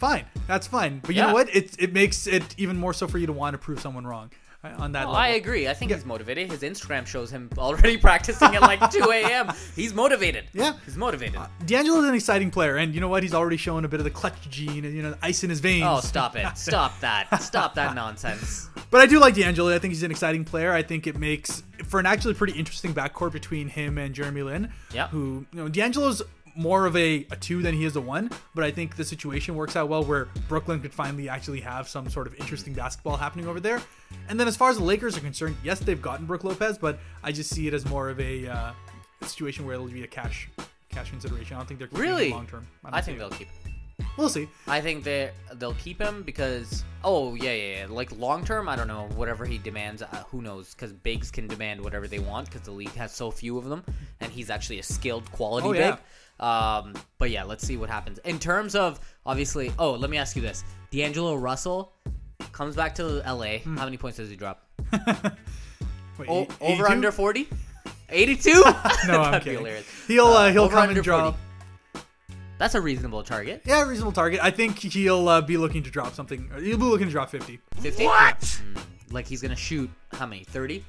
Fine, 0.00 0.24
that's 0.48 0.66
fine. 0.66 0.98
But 1.00 1.14
you 1.14 1.20
Yeah. 1.22 1.28
know 1.28 1.34
what? 1.34 1.54
It 1.54 1.76
it 1.78 1.92
makes 1.92 2.26
it 2.26 2.54
even 2.58 2.76
more 2.76 2.92
so 2.92 3.06
for 3.06 3.18
you 3.18 3.26
to 3.26 3.32
want 3.32 3.54
to 3.54 3.58
prove 3.58 3.80
someone 3.80 4.04
wrong 4.06 4.30
uh, 4.64 4.68
on 4.78 4.92
that 4.92 5.04
Oh, 5.06 5.10
level. 5.12 5.16
I 5.16 5.28
agree. 5.28 5.68
I 5.68 5.74
think 5.74 5.90
he's 5.92 6.04
motivated. 6.04 6.50
His 6.50 6.60
Instagram 6.62 7.06
shows 7.06 7.30
him 7.30 7.48
already 7.56 7.96
practicing 8.08 8.54
at 8.56 8.62
like 8.62 8.90
2 8.90 9.04
a.m. 9.10 9.52
He's 9.76 9.94
motivated. 9.94 10.44
Yeah. 10.52 10.72
He's 10.84 10.96
motivated. 10.96 11.40
D'Angelo's 11.66 12.04
an 12.06 12.14
exciting 12.14 12.50
player, 12.50 12.76
and 12.76 12.94
you 12.94 13.00
know 13.00 13.08
what? 13.08 13.22
He's 13.22 13.32
already 13.34 13.56
shown 13.56 13.84
a 13.84 13.88
bit 13.88 14.00
of 14.00 14.04
the 14.04 14.10
clutch 14.10 14.50
gene 14.50 14.84
and 14.84 14.94
you 14.94 15.02
know 15.02 15.10
the 15.12 15.18
ice 15.22 15.44
in 15.44 15.50
his 15.50 15.60
veins. 15.60 15.84
oh, 15.86 16.00
stop 16.00 16.34
it. 16.36 16.46
Stop 16.58 16.98
that. 17.00 17.40
Stop 17.42 17.74
that 17.76 17.94
nonsense. 17.94 18.68
But 18.90 19.00
I 19.02 19.06
do 19.06 19.20
like 19.20 19.36
D'Angelo. 19.36 19.72
I 19.72 19.78
think 19.78 19.92
he's 19.94 20.02
an 20.02 20.10
exciting 20.10 20.44
player. 20.44 20.72
I 20.72 20.82
think 20.82 21.06
it 21.06 21.16
makes 21.16 21.62
for 21.86 22.00
an 22.00 22.06
actually 22.06 22.34
pretty 22.34 22.58
interesting 22.58 22.92
backcourt 22.92 23.30
between 23.30 23.68
him 23.68 23.98
and 23.98 24.12
Jeremy 24.12 24.42
Lin. 24.42 24.72
Yeah. 24.92 25.06
Who 25.08 25.46
you 25.52 25.58
know 25.62 25.68
D'Angelo's 25.68 26.22
more 26.56 26.86
of 26.86 26.96
a, 26.96 27.26
a 27.30 27.36
two 27.36 27.62
than 27.62 27.74
he 27.74 27.84
is 27.84 27.96
a 27.96 28.00
one, 28.00 28.30
but 28.54 28.64
I 28.64 28.70
think 28.70 28.96
the 28.96 29.04
situation 29.04 29.54
works 29.54 29.76
out 29.76 29.88
well 29.88 30.04
where 30.04 30.28
Brooklyn 30.48 30.80
could 30.80 30.92
finally 30.92 31.28
actually 31.28 31.60
have 31.60 31.88
some 31.88 32.08
sort 32.08 32.26
of 32.26 32.34
interesting 32.40 32.72
basketball 32.74 33.16
happening 33.16 33.46
over 33.46 33.60
there. 33.60 33.80
And 34.28 34.38
then 34.38 34.48
as 34.48 34.56
far 34.56 34.70
as 34.70 34.76
the 34.78 34.84
Lakers 34.84 35.16
are 35.16 35.20
concerned, 35.20 35.56
yes, 35.62 35.80
they've 35.80 36.00
gotten 36.00 36.26
Brook 36.26 36.44
Lopez, 36.44 36.78
but 36.78 36.98
I 37.22 37.32
just 37.32 37.50
see 37.50 37.66
it 37.68 37.74
as 37.74 37.84
more 37.86 38.08
of 38.10 38.18
a 38.20 38.46
uh, 38.48 38.72
situation 39.22 39.64
where 39.64 39.74
it'll 39.74 39.88
be 39.88 40.04
a 40.04 40.08
cash 40.08 40.48
cash 40.90 41.10
consideration. 41.10 41.54
I 41.56 41.60
don't 41.60 41.66
think 41.66 41.78
they're 41.78 41.88
Really? 41.92 42.30
long 42.30 42.46
term. 42.46 42.66
I 42.84 43.00
think 43.00 43.18
they'll 43.18 43.30
keep 43.30 43.48
him. 43.48 43.59
We'll 44.16 44.28
see. 44.28 44.48
I 44.66 44.80
think 44.80 45.04
they 45.04 45.30
they'll 45.54 45.74
keep 45.74 46.00
him 46.00 46.22
because 46.22 46.84
oh 47.04 47.34
yeah 47.34 47.52
yeah 47.52 47.80
yeah 47.80 47.86
like 47.88 48.10
long 48.18 48.44
term 48.44 48.68
I 48.68 48.76
don't 48.76 48.88
know 48.88 49.08
whatever 49.16 49.44
he 49.46 49.58
demands 49.58 50.02
uh, 50.02 50.06
who 50.30 50.42
knows 50.42 50.74
because 50.74 50.92
bigs 50.92 51.30
can 51.30 51.46
demand 51.46 51.80
whatever 51.80 52.06
they 52.06 52.18
want 52.18 52.46
because 52.50 52.62
the 52.62 52.72
league 52.72 52.92
has 52.94 53.12
so 53.14 53.30
few 53.30 53.56
of 53.58 53.64
them 53.64 53.82
and 54.20 54.30
he's 54.32 54.50
actually 54.50 54.78
a 54.78 54.82
skilled 54.82 55.30
quality 55.32 55.68
Oh, 55.68 55.72
yeah. 55.72 55.90
big. 55.92 56.00
Um, 56.44 56.94
but 57.18 57.30
yeah, 57.30 57.44
let's 57.44 57.66
see 57.66 57.76
what 57.76 57.90
happens 57.90 58.18
in 58.24 58.38
terms 58.38 58.74
of 58.74 58.98
obviously. 59.26 59.72
Oh, 59.78 59.92
let 59.92 60.08
me 60.10 60.16
ask 60.16 60.36
you 60.36 60.42
this: 60.42 60.64
D'Angelo 60.90 61.34
Russell 61.36 61.92
comes 62.52 62.74
back 62.76 62.94
to 62.94 63.04
LA. 63.30 63.58
Hmm. 63.58 63.76
How 63.76 63.84
many 63.84 63.98
points 63.98 64.16
does 64.16 64.30
he 64.30 64.36
drop? 64.36 64.66
Wait, 66.18 66.28
O- 66.28 66.46
over 66.60 66.88
under 66.88 67.12
forty? 67.12 67.48
82? 68.12 68.50
no, 69.06 69.20
I'm 69.22 69.40
kidding. 69.40 69.66
He'll 70.08 70.26
uh, 70.26 70.50
he'll 70.50 70.64
over 70.64 70.74
come 70.76 70.90
and 70.90 71.02
drop. 71.02 71.36
40. 72.60 72.64
That's 72.64 72.74
a 72.74 72.80
reasonable 72.80 73.22
target. 73.22 73.62
Yeah, 73.64 73.82
a 73.82 73.86
reasonable 73.86 74.12
target. 74.12 74.40
I 74.42 74.50
think 74.50 74.78
he'll 74.78 75.28
uh, 75.28 75.40
be 75.40 75.56
looking 75.56 75.82
to 75.82 75.90
drop 75.90 76.14
something. 76.14 76.50
He'll 76.60 76.76
be 76.78 76.84
looking 76.84 77.06
to 77.06 77.12
drop 77.12 77.30
50. 77.30 77.58
50? 77.80 78.04
What? 78.04 78.62
Like 79.10 79.26
he's 79.26 79.40
going 79.42 79.50
to 79.50 79.56
shoot 79.56 79.90
how 80.12 80.26
many? 80.26 80.44
30? 80.44 80.84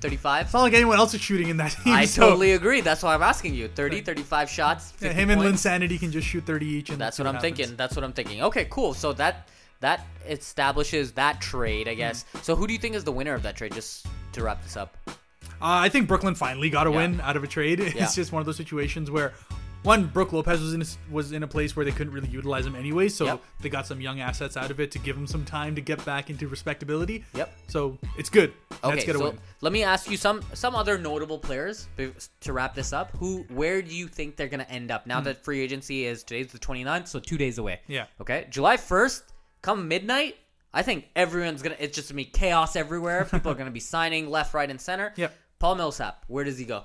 35? 0.00 0.44
It's 0.46 0.54
not 0.54 0.62
like 0.62 0.74
anyone 0.74 0.96
else 0.98 1.12
is 1.14 1.20
shooting 1.20 1.48
in 1.48 1.56
that 1.56 1.72
team. 1.84 1.92
I 1.92 2.04
so, 2.04 2.22
totally 2.22 2.52
agree. 2.52 2.80
That's 2.82 3.02
why 3.02 3.14
I'm 3.14 3.22
asking 3.22 3.54
you. 3.54 3.66
30, 3.68 4.00
35 4.02 4.48
shots. 4.48 4.90
50 4.92 5.06
Yeah, 5.06 5.12
him 5.12 5.30
and 5.30 5.40
points. 5.40 5.64
Linsanity 5.64 5.98
can 5.98 6.12
just 6.12 6.26
shoot 6.26 6.46
30 6.46 6.66
each. 6.66 6.90
And 6.90 7.00
That's 7.00 7.18
what 7.18 7.26
I'm 7.26 7.34
happens. 7.34 7.56
thinking. 7.56 7.76
That's 7.76 7.96
what 7.96 8.04
I'm 8.04 8.12
thinking. 8.12 8.42
Okay, 8.44 8.66
cool. 8.70 8.94
So 8.94 9.12
that 9.14 9.48
that 9.80 10.06
establishes 10.28 11.12
that 11.12 11.40
trade, 11.40 11.88
I 11.88 11.94
guess. 11.94 12.24
Mm-hmm. 12.24 12.38
So 12.42 12.54
who 12.56 12.66
do 12.66 12.72
you 12.72 12.78
think 12.78 12.94
is 12.94 13.04
the 13.04 13.12
winner 13.12 13.34
of 13.34 13.42
that 13.42 13.56
trade? 13.56 13.74
Just 13.74 14.06
to 14.32 14.42
wrap 14.42 14.62
this 14.62 14.76
up. 14.76 14.96
Uh, 15.08 15.12
I 15.60 15.88
think 15.88 16.06
Brooklyn 16.08 16.34
finally 16.36 16.70
got 16.70 16.86
a 16.86 16.90
Yeah. 16.90 16.96
win 16.96 17.20
out 17.20 17.36
of 17.36 17.42
a 17.44 17.48
trade. 17.48 17.80
It's 17.80 17.94
Yeah. 17.94 18.08
just 18.14 18.30
one 18.32 18.38
of 18.40 18.46
those 18.46 18.56
situations 18.56 19.10
where, 19.10 19.34
one, 19.82 20.06
Brook 20.06 20.32
Lopez 20.32 20.60
was 20.60 20.74
in 20.74 20.82
a, 20.82 20.86
was 21.10 21.32
in 21.32 21.42
a 21.42 21.46
place 21.46 21.76
where 21.76 21.84
they 21.84 21.92
couldn't 21.92 22.12
really 22.12 22.28
utilize 22.28 22.66
him 22.66 22.74
anyway, 22.74 23.08
so 23.08 23.24
Yep. 23.26 23.42
they 23.60 23.68
got 23.68 23.86
some 23.86 24.00
young 24.00 24.20
assets 24.20 24.56
out 24.56 24.70
of 24.70 24.80
it 24.80 24.90
to 24.92 24.98
give 24.98 25.16
him 25.16 25.26
some 25.26 25.44
time 25.44 25.74
to 25.76 25.80
get 25.80 26.04
back 26.04 26.30
into 26.30 26.48
respectability. 26.48 27.24
Yep. 27.34 27.56
So 27.68 27.98
it's 28.16 28.28
good. 28.28 28.52
Okay, 28.72 28.94
Let's 28.94 29.04
get 29.04 29.14
a 29.16 29.18
so 29.18 29.24
win. 29.30 29.38
let 29.60 29.72
me 29.72 29.82
ask 29.82 30.10
you 30.10 30.16
some 30.16 30.42
some 30.52 30.74
other 30.74 30.98
notable 30.98 31.38
players 31.38 31.88
to 31.96 32.52
wrap 32.52 32.74
this 32.74 32.92
up. 32.92 33.16
Who, 33.18 33.44
where 33.50 33.82
do 33.82 33.94
you 33.94 34.08
think 34.08 34.36
they're 34.36 34.48
gonna 34.48 34.66
end 34.68 34.90
up 34.90 35.06
now 35.06 35.18
hmm. 35.18 35.24
that 35.24 35.44
free 35.44 35.60
agency 35.60 36.04
is 36.04 36.22
today's 36.22 36.52
the 36.52 36.58
29th, 36.58 37.08
so 37.08 37.20
two 37.20 37.38
days 37.38 37.58
away. 37.58 37.80
Yeah. 37.86 38.06
Okay, 38.20 38.46
July 38.50 38.76
1st, 38.76 39.22
come 39.62 39.88
midnight. 39.88 40.36
I 40.72 40.82
think 40.82 41.08
everyone's 41.16 41.62
gonna. 41.62 41.76
It's 41.78 41.94
just 41.96 42.10
gonna 42.10 42.16
be 42.16 42.24
chaos 42.24 42.76
everywhere. 42.76 43.24
People 43.30 43.52
are 43.52 43.54
gonna 43.54 43.70
be 43.70 43.80
signing 43.80 44.28
left, 44.28 44.54
right, 44.54 44.68
and 44.68 44.80
center. 44.80 45.12
Yep. 45.16 45.34
Paul 45.58 45.74
Millsap, 45.76 46.24
where 46.28 46.44
does 46.44 46.58
he 46.58 46.64
go? 46.64 46.84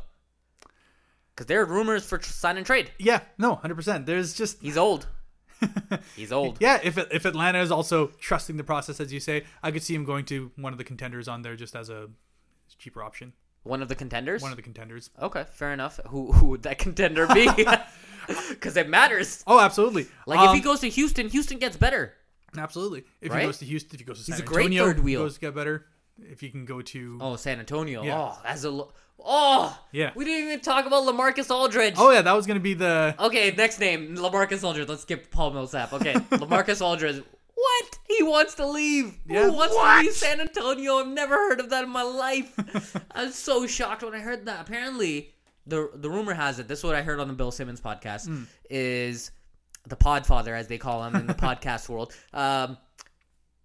Because 1.35 1.47
there 1.47 1.61
are 1.61 1.65
rumors 1.65 2.05
for 2.05 2.21
sign 2.21 2.57
and 2.57 2.65
trade. 2.65 2.91
Yeah, 2.99 3.21
no, 3.37 3.55
100%. 3.63 4.05
There's 4.05 4.33
just 4.33 4.61
He's 4.61 4.77
old. 4.77 5.07
He's 6.15 6.31
old. 6.31 6.57
Yeah, 6.59 6.79
if 6.83 6.97
if 6.97 7.25
Atlanta 7.25 7.61
is 7.61 7.71
also 7.71 8.07
trusting 8.19 8.57
the 8.57 8.63
process, 8.63 8.99
as 8.99 9.13
you 9.13 9.19
say, 9.19 9.43
I 9.61 9.71
could 9.71 9.81
see 9.83 9.95
him 9.95 10.03
going 10.03 10.25
to 10.25 10.51
one 10.57 10.73
of 10.73 10.77
the 10.77 10.83
contenders 10.83 11.27
on 11.27 11.41
there 11.41 11.55
just 11.55 11.75
as 11.75 11.89
a 11.89 12.09
cheaper 12.77 13.01
option. 13.01 13.33
One 13.63 13.81
of 13.81 13.87
the 13.87 13.95
contenders. 13.95 14.41
One 14.41 14.51
of 14.51 14.57
the 14.57 14.61
contenders. 14.63 15.09
okay, 15.21 15.45
fair 15.53 15.71
enough. 15.71 15.99
Who 16.09 16.33
who 16.33 16.47
would 16.47 16.63
that 16.63 16.77
contender 16.79 17.27
be? 17.27 17.47
Because 18.49 18.77
it 18.77 18.87
matters. 18.87 19.43
Oh, 19.47 19.59
absolutely. 19.59 20.07
Like 20.25 20.39
if 20.39 20.49
Um, 20.49 20.55
he 20.55 20.61
goes 20.61 20.79
to 20.81 20.89
Houston, 20.89 21.27
Houston 21.29 21.59
gets 21.59 21.75
better. 21.75 22.13
absolutely. 22.57 23.03
If 23.19 23.31
Right? 23.31 23.41
he 23.41 23.45
goes 23.47 23.57
to 23.59 23.65
Houston, 23.65 23.95
if 23.95 23.99
he 23.99 24.05
goes 24.05 24.19
to 24.19 24.23
San 24.23 24.35
He's 24.35 24.41
a 24.41 24.45
great 24.45 24.65
Antonio, 24.67 24.85
third 24.85 24.99
wheel. 24.99 25.19
he 25.21 25.25
goes 25.25 25.33
to 25.35 25.39
get 25.41 25.53
better. 25.55 25.87
If 26.21 26.39
he 26.39 26.49
can 26.49 26.63
go 26.63 26.81
to 26.81 27.17
Oh, 27.21 27.35
San 27.35 27.59
Antonio. 27.59 28.01
Yeah. 28.03 28.17
Oh, 28.17 28.39
that's 28.43 28.63
a 28.63 28.85
oh. 29.19 29.79
Yeah. 29.91 30.11
We 30.15 30.25
didn't 30.25 30.47
even 30.47 30.59
talk 30.61 30.85
about 30.85 31.03
Lamarcus 31.05 31.49
Aldridge. 31.51 31.95
oh 31.97 32.11
yeah, 32.11 32.21
that 32.21 32.33
was 32.33 32.45
gonna 32.47 32.59
be 32.59 32.73
the 32.73 33.15
Okay, 33.19 33.51
next 33.55 33.79
name 33.79 34.15
Lamarcus 34.15 34.63
Aldridge. 34.63 34.87
Let's 34.87 35.03
skip 35.03 35.29
Paul 35.31 35.51
Millsap. 35.51 35.93
Okay, 35.93 36.13
Lamarcus 36.31 36.81
Aldridge. 36.81 37.23
What? 37.55 37.99
He 38.07 38.23
wants 38.23 38.55
to 38.55 38.65
leave. 38.67 39.17
Yeah. 39.25 39.43
Who 39.45 39.53
wants 39.53 39.75
to 39.75 39.99
leave 39.99 40.11
San 40.13 40.41
Antonio? 40.41 40.97
I've 40.97 41.07
never 41.07 41.35
heard 41.35 41.59
of 41.59 41.69
that 41.69 41.83
in 41.83 41.89
my 41.89 42.01
life. 42.01 42.95
I 43.11 43.25
was 43.25 43.35
so 43.35 43.65
shocked 43.67 44.03
when 44.03 44.13
I 44.13 44.19
heard 44.19 44.45
that. 44.47 44.59
Apparently, 44.61 45.33
the 45.65 45.89
the 45.95 46.09
rumor 46.09 46.33
has 46.33 46.59
it. 46.59 46.67
This 46.67 46.79
is 46.79 46.83
what 46.83 46.95
I 46.95 47.01
heard 47.03 47.19
on 47.19 47.27
the 47.27 47.33
Bill 47.33 47.51
Simmons 47.51 47.79
podcast. 47.79 48.25
Hmm. 48.27 48.43
Is 48.69 49.31
the 49.87 49.95
Podfather, 49.95 50.57
as 50.57 50.67
they 50.67 50.77
call 50.77 51.03
him 51.03 51.15
in 51.15 51.27
the 51.27 51.33
podcast 51.47 51.87
world. 51.89 52.13
Um, 52.33 52.77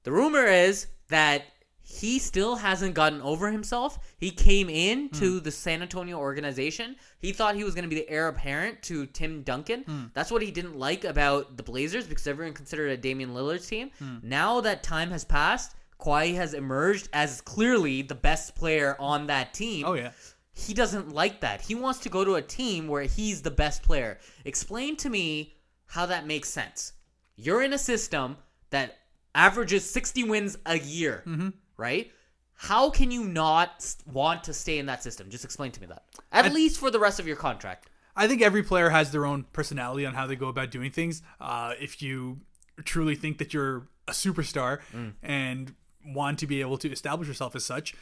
the 0.04 0.12
rumor 0.12 0.44
is 0.44 0.87
that 1.08 1.42
he 1.90 2.18
still 2.18 2.57
hasn't 2.57 2.92
gotten 2.92 3.22
over 3.22 3.51
himself. 3.51 3.98
He 4.18 4.31
came 4.31 4.68
in 4.68 5.09
to 5.11 5.38
hmm. 5.38 5.44
the 5.44 5.51
San 5.51 5.81
Antonio 5.81 6.18
organization. 6.18 6.96
He 7.18 7.33
thought 7.33 7.55
he 7.55 7.64
was 7.64 7.74
going 7.74 7.85
to 7.85 7.88
be 7.88 7.96
the 7.96 8.09
heir 8.11 8.29
apparent 8.29 8.83
to 8.85 9.07
Tim 9.07 9.42
Duncan. 9.42 9.85
Hmm. 9.85 10.05
That's 10.12 10.31
what 10.31 10.42
he 10.42 10.51
didn't 10.51 10.79
like 10.79 11.05
about 11.05 11.57
the 11.57 11.62
Blazers 11.62 12.07
because 12.07 12.27
everyone 12.27 12.53
considered 12.53 12.90
a 12.90 12.96
Damian 12.98 13.31
Lillard 13.31 13.66
team. 13.66 13.90
Hmm. 13.98 14.16
Now 14.22 14.61
that 14.61 14.83
time 14.83 15.11
has 15.11 15.24
passed, 15.24 15.77
Kawhi 15.98 16.35
has 16.35 16.53
emerged 16.53 17.09
as 17.14 17.40
clearly 17.40 18.03
the 18.03 18.14
best 18.14 18.55
player 18.55 18.94
on 19.01 19.27
that 19.29 19.55
team 19.55 19.87
oh 19.87 19.94
yeah. 19.94 20.12
he 20.53 20.74
doesn't 20.74 21.14
like 21.14 21.40
that. 21.40 21.62
He 21.62 21.74
wants 21.74 22.01
to 22.01 22.11
go 22.11 22.22
to 22.22 22.35
a 22.35 22.42
team 22.42 22.87
where 22.87 23.05
he's 23.05 23.40
the 23.40 23.51
best 23.51 23.83
player. 23.83 24.18
Explain 24.44 24.96
to 24.98 25.09
me 25.09 25.57
how 25.87 26.05
that 26.05 26.27
makes 26.27 26.51
sense. 26.51 26.92
You're 27.35 27.62
in 27.62 27.72
a 27.72 27.79
system 27.79 28.37
that 28.70 28.98
averages 29.35 29.88
60 29.88 30.24
wins 30.24 30.59
a 30.66 30.79
year, 30.79 31.22
mm-hmm. 31.27 31.48
Right? 31.78 32.10
How 32.54 32.90
can 32.90 33.10
you 33.10 33.24
not 33.24 33.94
want 34.04 34.44
to 34.44 34.52
stay 34.52 34.78
in 34.78 34.86
that 34.86 35.02
system? 35.02 35.30
Just 35.30 35.44
explain 35.44 35.70
to 35.72 35.80
me 35.80 35.86
that. 35.86 36.02
At 36.32 36.44
I- 36.44 36.48
least 36.48 36.78
for 36.78 36.90
the 36.90 36.98
rest 36.98 37.18
of 37.18 37.26
your 37.26 37.36
contract. 37.36 37.88
I 38.16 38.26
think 38.26 38.42
every 38.42 38.64
player 38.64 38.90
has 38.90 39.12
their 39.12 39.24
own 39.24 39.44
personality 39.52 40.04
on 40.04 40.12
how 40.14 40.26
they 40.26 40.34
go 40.36 40.48
about 40.48 40.70
doing 40.72 40.90
things. 40.90 41.22
Uh, 41.40 41.74
if 41.80 42.02
you 42.02 42.40
truly 42.84 43.14
think 43.14 43.38
that 43.38 43.54
you're 43.54 43.86
a 44.08 44.12
superstar 44.12 44.80
Mm. 44.92 45.12
and 45.22 45.74
want 46.04 46.38
to 46.40 46.46
be 46.48 46.60
able 46.60 46.78
to 46.78 46.90
establish 46.90 47.28
yourself 47.28 47.54
as 47.54 47.64
such, 47.64 47.94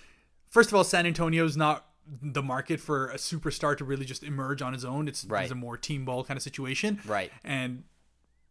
first 0.49 0.71
of 0.71 0.75
all, 0.75 0.85
San 0.85 1.05
Antonio's 1.07 1.55
not 1.57 1.85
the 2.23 2.43
market 2.43 2.81
for 2.81 3.09
a 3.11 3.17
superstar 3.17 3.77
to 3.77 3.85
really 3.85 4.07
just 4.07 4.23
emerge 4.23 4.63
on 4.63 4.73
his 4.73 4.85
own. 4.87 5.07
It's, 5.09 5.25
Right. 5.27 5.43
it's 5.43 5.53
a 5.53 5.57
more 5.57 5.77
team 5.77 6.05
ball 6.07 6.25
kind 6.25 6.37
of 6.39 6.43
situation. 6.43 7.01
Right. 7.05 7.31
And 7.45 7.85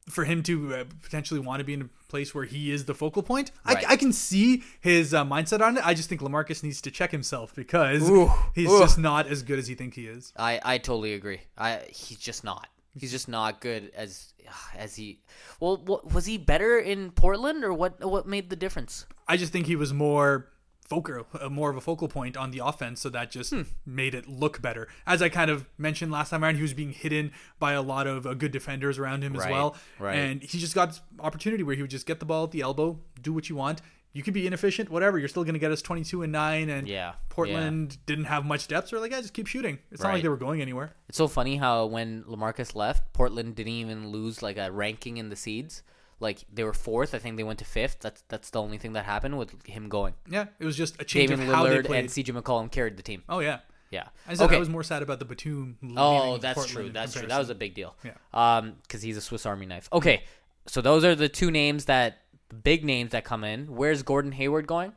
for 0.10 0.24
him 0.24 0.44
to 0.44 0.76
uh, 0.76 0.84
potentially 1.02 1.39
want 1.39 1.60
to 1.60 1.63
be 1.63 1.74
in 1.74 1.82
a 1.82 1.89
place 2.10 2.34
where 2.36 2.46
he 2.46 2.72
is 2.72 2.86
the 2.86 2.94
focal 2.94 3.24
point, 3.24 3.52
Right. 3.65 3.86
I, 3.86 3.94
I 3.94 3.96
can 3.98 4.13
see 4.13 4.63
his 4.80 5.13
uh, 5.13 5.26
mindset 5.26 5.62
on 5.62 5.78
it. 5.78 5.86
I 5.86 5.94
just 5.94 6.10
think 6.10 6.22
Lamarcus 6.22 6.63
needs 6.63 6.82
to 6.82 6.91
check 6.91 7.12
himself 7.12 7.56
because 7.56 8.08
Ooh. 8.10 8.32
he's 8.54 8.72
Ooh. 8.72 8.80
just 8.80 8.98
not 8.98 9.28
as 9.28 9.41
good 9.44 9.60
as 9.60 9.68
he 9.68 9.76
think 9.76 9.96
he 9.96 10.08
is. 10.08 10.32
I, 10.38 10.60
I 10.63 10.78
totally 10.78 11.13
agree. 11.13 11.41
I 11.58 11.82
he's 11.89 12.20
just 12.20 12.44
not. 12.44 12.68
He's 12.98 13.12
just 13.12 13.28
not 13.28 13.60
good 13.62 13.91
as 13.96 14.34
as 14.78 14.96
he. 14.96 15.20
Well, 15.60 15.78
what, 15.78 16.13
was 16.13 16.26
he 16.26 16.38
better 16.38 16.78
in 16.78 17.12
Portland 17.12 17.63
or 17.63 17.74
what? 17.74 18.04
What 18.06 18.28
made 18.28 18.50
the 18.50 18.56
difference? 18.56 19.06
I 19.28 19.38
just 19.38 19.52
think 19.52 19.65
he 19.65 19.76
was 19.76 19.91
more 19.94 20.48
focal, 20.88 21.26
uh, 21.41 21.50
more 21.50 21.69
of 21.71 21.76
a 21.78 21.82
focal 21.82 22.08
point 22.08 22.38
on 22.38 22.52
the 22.52 22.60
offense, 22.63 23.02
so 23.02 23.10
that 23.10 23.32
just 23.32 23.52
Hmm. 23.54 23.63
made 23.86 24.13
it 24.13 24.28
look 24.28 24.62
better. 24.62 24.88
As 25.08 25.21
I 25.21 25.30
kind 25.30 25.50
of 25.50 25.65
mentioned 25.78 26.12
last 26.12 26.30
time 26.30 26.43
around, 26.43 26.56
he 26.58 26.62
was 26.62 26.74
being 26.76 26.91
hidden 26.93 27.32
by 27.60 27.74
a 27.74 27.82
lot 27.82 28.06
of 28.08 28.26
uh, 28.28 28.34
good 28.36 28.52
defenders 28.52 29.00
around 29.00 29.24
him 29.24 29.36
as 29.36 29.45
well, 29.48 29.76
right. 30.00 30.15
and 30.15 30.43
he 30.43 30.60
just 30.60 30.76
got 30.76 30.89
this 30.89 31.02
opportunity 31.19 31.63
where 31.63 31.76
he 31.76 31.82
would 31.82 31.91
just 31.91 32.06
get 32.06 32.19
the 32.19 32.26
ball 32.26 32.43
at 32.45 32.52
the 32.52 32.62
elbow, 32.62 33.00
do 33.21 33.34
what 33.34 33.50
you 33.50 33.56
want. 33.56 33.82
You 34.13 34.24
could 34.24 34.34
be 34.34 34.48
inefficient, 34.48 34.89
whatever. 34.89 35.19
You're 35.19 35.28
still 35.28 35.43
going 35.43 35.56
to 35.56 35.60
get 35.60 35.71
us 35.74 35.82
22 35.82 36.21
and 36.24 36.32
nine, 36.32 36.69
and 36.69 36.88
Yeah, 36.88 37.15
Portland 37.28 37.98
didn't 38.06 38.26
have 38.26 38.45
much 38.45 38.67
depth, 38.69 38.88
so 38.88 38.95
they're 38.95 39.02
like, 39.02 39.12
yeah, 39.12 39.19
just 39.19 39.34
keep 39.34 39.48
shooting. 39.48 39.80
It's 39.91 40.02
not 40.02 40.13
like 40.13 40.21
they 40.24 40.30
were 40.30 40.38
going 40.38 40.62
anywhere. 40.62 40.93
It's 41.10 41.17
so 41.17 41.28
funny 41.28 41.58
how 41.58 41.88
when 41.88 42.24
Lamarcus 42.24 42.76
left, 42.76 43.12
Portland 43.12 43.56
didn't 43.56 43.74
even 43.74 44.10
lose 44.10 44.41
like 44.41 44.58
a 44.58 44.71
ranking 44.71 45.17
in 45.17 45.28
the 45.30 45.36
seeds. 45.36 45.84
Like 46.19 46.45
they 46.51 46.63
were 46.63 46.73
fourth, 46.73 47.13
I 47.13 47.19
think 47.19 47.36
they 47.38 47.43
went 47.43 47.60
to 47.60 47.65
fifth. 47.65 47.99
That's 47.99 48.23
that's 48.30 48.49
the 48.49 48.62
only 48.62 48.78
thing 48.78 48.93
that 48.93 49.06
happened 49.06 49.38
with 49.38 49.65
him 49.67 49.89
going. 49.89 50.13
Yeah, 50.30 50.45
it 50.60 50.65
was 50.65 50.78
just 50.78 50.99
a 51.01 51.04
change 51.06 51.30
Damian 51.30 51.49
of 51.49 51.56
how 51.56 51.63
they 51.63 51.71
Lillard 51.78 51.86
played. 51.86 51.99
and 51.99 52.10
CJ 52.10 52.41
McCollum 52.41 52.71
carried 52.71 52.95
the 52.97 53.04
team. 53.04 53.23
oh 53.28 53.39
yeah, 53.39 53.60
Yeah. 53.91 54.08
I, 54.28 54.34
said 54.36 54.45
okay. 54.45 54.56
I 54.56 54.60
was 54.60 54.69
more 54.69 54.84
sad 54.84 55.01
about 55.04 55.19
the 55.19 55.25
Batum. 55.25 55.78
oh, 55.97 56.38
that's 56.38 56.56
Portland 56.56 56.75
true. 56.86 56.89
That's 56.91 57.13
true. 57.13 57.28
That 57.28 57.38
was 57.39 57.49
a 57.49 57.56
big 57.56 57.73
deal. 57.75 57.95
Yeah. 58.04 58.12
Um, 58.34 58.75
because 58.84 59.01
he's 59.01 59.17
a 59.17 59.21
Swiss 59.21 59.45
Army 59.45 59.65
knife. 59.65 59.89
Okay, 59.91 60.23
so 60.67 60.80
those 60.82 61.04
are 61.04 61.15
the 61.15 61.28
two 61.30 61.51
names 61.51 61.86
that 61.86 62.19
the 62.49 62.56
big 62.56 62.86
names 62.86 63.12
that 63.12 63.25
come 63.25 63.43
in. 63.43 63.65
Where's 63.75 64.01
Gordon 64.01 64.32
Hayward 64.34 64.67
going? 64.67 64.93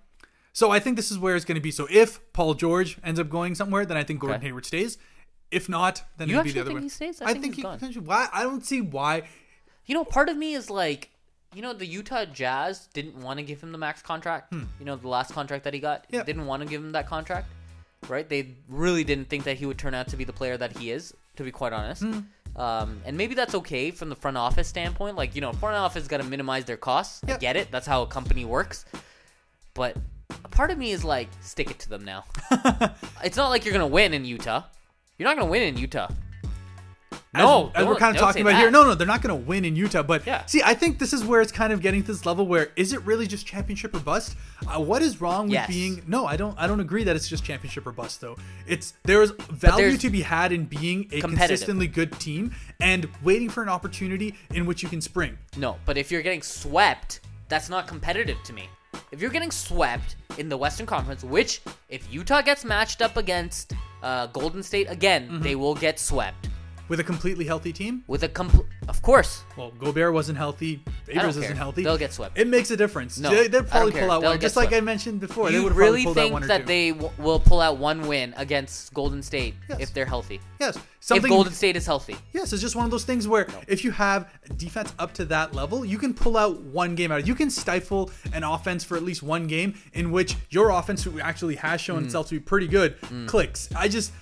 So 0.52 0.70
I 0.70 0.78
think 0.80 0.96
this 0.96 1.10
is 1.10 1.18
where 1.18 1.34
it's 1.34 1.44
going 1.44 1.56
to 1.56 1.60
be. 1.60 1.70
So 1.72 1.86
if 1.90 2.20
Paul 2.32 2.54
George 2.54 2.98
ends 3.04 3.18
up 3.18 3.28
going 3.28 3.54
somewhere, 3.56 3.84
then 3.86 3.96
I 3.96 4.04
think 4.04 4.20
Gordon 4.20 4.36
Okay. 4.38 4.46
Hayward 4.48 4.66
stays. 4.66 4.98
If 5.50 5.68
not, 5.68 6.02
then 6.16 6.28
You 6.28 6.34
it'd 6.36 6.44
be 6.46 6.52
the 6.52 6.60
other 6.60 6.68
think 6.68 6.78
way. 6.78 6.82
he 6.84 6.88
stays? 6.90 7.22
I 7.22 7.26
I, 7.26 7.32
think 7.32 7.42
think 7.42 7.54
he's 7.54 7.56
he 7.56 7.62
gone. 7.62 7.78
potentially. 7.78 8.04
Why? 8.06 8.28
I 8.32 8.42
don't 8.42 8.64
see 8.64 8.80
why. 8.82 9.22
You 9.88 9.94
know, 9.94 10.04
part 10.04 10.28
of 10.28 10.36
me 10.36 10.54
is 10.54 10.70
like, 10.70 11.10
you 11.54 11.62
know, 11.62 11.72
the 11.72 11.86
Utah 11.86 12.26
Jazz 12.26 12.86
didn't 12.92 13.20
want 13.20 13.38
to 13.38 13.42
give 13.42 13.60
him 13.60 13.72
the 13.72 13.78
max 13.78 14.02
contract. 14.02 14.52
You 14.52 14.84
know, 14.84 14.94
the 14.96 15.08
last 15.08 15.32
contract 15.32 15.64
that 15.64 15.74
he 15.74 15.80
got, 15.80 16.04
Hmm. 16.10 16.16
Yeah. 16.16 16.22
didn't 16.22 16.46
want 16.46 16.62
to 16.62 16.68
give 16.68 16.80
him 16.84 16.92
that 16.92 17.08
contract. 17.08 17.48
Right? 18.08 18.28
They 18.28 18.54
really 18.68 19.02
didn't 19.02 19.28
think 19.28 19.42
that 19.44 19.56
he 19.56 19.66
would 19.66 19.78
turn 19.78 19.94
out 19.94 20.06
to 20.08 20.16
be 20.16 20.22
the 20.24 20.32
player 20.32 20.56
that 20.56 20.76
he 20.76 20.92
is. 20.92 21.12
To 21.36 21.42
be 21.44 21.50
quite 21.52 21.72
honest, 21.72 22.02
Hmm. 22.02 22.20
um, 22.56 23.00
and 23.04 23.16
maybe 23.16 23.34
that's 23.36 23.54
okay 23.54 23.92
from 23.92 24.08
the 24.08 24.16
front 24.16 24.36
office 24.36 24.66
standpoint. 24.66 25.14
Like, 25.16 25.34
you 25.36 25.40
know, 25.40 25.52
front 25.52 25.76
office 25.76 26.06
got 26.08 26.16
to 26.18 26.24
minimize 26.24 26.64
their 26.64 26.76
costs. 26.76 27.22
I 27.24 27.28
Yeah. 27.30 27.38
get 27.38 27.56
it. 27.56 27.70
That's 27.70 27.86
how 27.86 28.02
a 28.02 28.06
company 28.08 28.44
works. 28.44 28.84
But 29.74 29.96
a 30.44 30.48
part 30.48 30.70
of 30.72 30.78
me 30.78 30.90
is 30.90 31.04
like, 31.04 31.28
stick 31.40 31.70
it 31.70 31.78
to 31.80 31.88
them 31.88 32.04
now. 32.04 32.24
it's 33.24 33.36
not 33.36 33.48
like 33.50 33.64
you're 33.64 33.72
gonna 33.72 33.86
win 33.86 34.12
in 34.14 34.24
Utah. 34.24 34.64
You're 35.16 35.28
not 35.28 35.36
gonna 35.38 35.50
win 35.50 35.62
in 35.62 35.76
Utah. 35.78 36.08
No, 37.34 37.68
as, 37.74 37.82
as 37.82 37.86
we're 37.86 37.96
kind 37.96 38.16
of 38.16 38.20
talking 38.20 38.42
about 38.42 38.56
here. 38.56 38.70
No, 38.70 38.84
no, 38.84 38.94
they're 38.94 39.06
not 39.06 39.22
going 39.22 39.38
to 39.38 39.46
win 39.46 39.64
in 39.64 39.76
Utah. 39.76 40.02
But 40.02 40.26
Yeah. 40.26 40.44
see, 40.46 40.62
I 40.64 40.74
think 40.74 40.98
this 40.98 41.12
is 41.12 41.24
where 41.24 41.40
it's 41.40 41.52
kind 41.52 41.72
of 41.72 41.80
getting 41.80 42.02
to 42.02 42.06
this 42.12 42.24
level 42.26 42.46
where 42.46 42.70
is 42.74 42.92
it 42.92 43.00
really 43.02 43.26
just 43.26 43.46
championship 43.46 43.94
or 43.94 44.00
bust? 44.00 44.34
Uh, 44.66 44.80
what 44.80 45.02
is 45.02 45.20
wrong 45.20 45.44
with 45.44 45.52
Yes. 45.52 45.68
being? 45.68 46.02
No, 46.06 46.26
I 46.26 46.36
don't. 46.36 46.58
I 46.58 46.66
don't 46.66 46.80
agree 46.80 47.04
that 47.04 47.14
it's 47.16 47.28
just 47.28 47.44
championship 47.44 47.86
or 47.86 47.92
bust. 47.92 48.20
Though 48.20 48.36
it's 48.66 48.94
there 49.04 49.22
is 49.22 49.32
value 49.50 49.96
to 49.98 50.10
be 50.10 50.22
had 50.22 50.52
in 50.52 50.64
being 50.64 51.06
a 51.12 51.20
consistently 51.20 51.86
good 51.86 52.18
team 52.18 52.54
and 52.80 53.08
waiting 53.22 53.48
for 53.50 53.62
an 53.62 53.68
opportunity 53.68 54.34
in 54.54 54.64
which 54.66 54.82
you 54.82 54.88
can 54.88 55.00
spring. 55.00 55.38
No, 55.56 55.76
but 55.84 55.96
if 55.98 56.10
you're 56.10 56.22
getting 56.22 56.42
swept, 56.42 57.20
that's 57.48 57.68
not 57.68 57.86
competitive 57.86 58.42
to 58.44 58.52
me. 58.52 58.68
If 59.12 59.20
you're 59.20 59.30
getting 59.30 59.50
swept 59.50 60.16
in 60.38 60.48
the 60.48 60.56
Western 60.56 60.86
Conference, 60.86 61.22
which 61.22 61.60
if 61.88 62.10
Utah 62.12 62.40
gets 62.42 62.64
matched 62.64 63.02
up 63.02 63.16
against 63.16 63.74
uh, 64.02 64.26
Golden 64.28 64.62
State 64.62 64.86
again, 64.90 65.26
Mm-hmm. 65.28 65.42
they 65.42 65.54
will 65.56 65.74
get 65.74 65.98
swept 65.98 66.47
With 66.88 67.00
a 67.00 67.04
completely 67.04 67.44
healthy 67.44 67.72
team, 67.72 68.02
with 68.06 68.22
a 68.22 68.28
complete. 68.28 68.64
Of 68.88 69.02
course, 69.02 69.44
well, 69.58 69.70
Gobert 69.78 70.14
wasn't 70.14 70.38
healthy. 70.38 70.82
Favors 71.04 71.36
isn't 71.36 71.56
healthy. 71.56 71.84
They'll 71.84 71.98
get 71.98 72.14
swept. 72.14 72.38
It 72.38 72.46
makes 72.46 72.70
a 72.70 72.76
difference. 72.78 73.18
No, 73.18 73.28
they, 73.30 73.46
don't 73.48 73.68
probably 73.68 73.92
care. 73.92 74.02
pull 74.02 74.10
out 74.10 74.20
They'll 74.22 74.30
one, 74.30 74.40
just 74.40 74.56
like. 74.56 74.72
I 74.72 74.80
mentioned 74.80 75.20
before. 75.20 75.50
they 75.50 75.56
you 75.56 75.64
would 75.64 75.74
really 75.74 76.02
probably 76.02 76.04
pulled 76.04 76.18
out 76.18 76.22
think 76.22 76.32
one 76.32 76.48
that 76.48 76.66
they 76.66 76.92
w- 76.92 77.10
will 77.18 77.40
pull 77.40 77.60
out 77.60 77.76
one 77.76 78.06
win 78.08 78.32
against 78.38 78.94
Golden 78.94 79.22
State 79.22 79.54
Yes. 79.68 79.80
if 79.80 79.92
they're 79.92 80.06
healthy? 80.06 80.40
yes, 80.58 80.78
If. 81.10 81.22
Golden 81.28 81.52
State 81.52 81.76
is 81.76 81.84
healthy, 81.84 82.16
Yes, 82.32 82.52
it's 82.54 82.62
just 82.62 82.74
one 82.74 82.84
of 82.86 82.90
those 82.90 83.04
things 83.04 83.28
where 83.28 83.46
if 83.66 83.84
you 83.84 83.90
have 83.90 84.30
defense 84.56 84.92
up 84.98 85.12
to 85.14 85.24
that 85.26 85.54
level, 85.54 85.84
you 85.84 85.98
can 85.98 86.14
pull 86.14 86.36
out 86.38 86.60
one 86.62 86.94
game 86.94 87.12
out. 87.12 87.26
You 87.26 87.34
can 87.34 87.50
stifle 87.50 88.10
an 88.32 88.44
offense 88.44 88.82
for 88.82 88.96
at 88.96 89.02
least 89.02 89.22
one 89.22 89.46
game 89.46 89.74
in 89.92 90.10
which 90.10 90.36
your 90.48 90.70
offense, 90.70 91.04
who 91.04 91.20
actually 91.20 91.56
has 91.56 91.80
Mm. 91.82 91.84
shown 91.84 92.04
itself 92.04 92.28
to 92.28 92.34
be 92.36 92.40
pretty 92.40 92.66
good, 92.66 92.96
clicks. 93.26 93.68
I 93.76 93.88
just, 93.88 94.12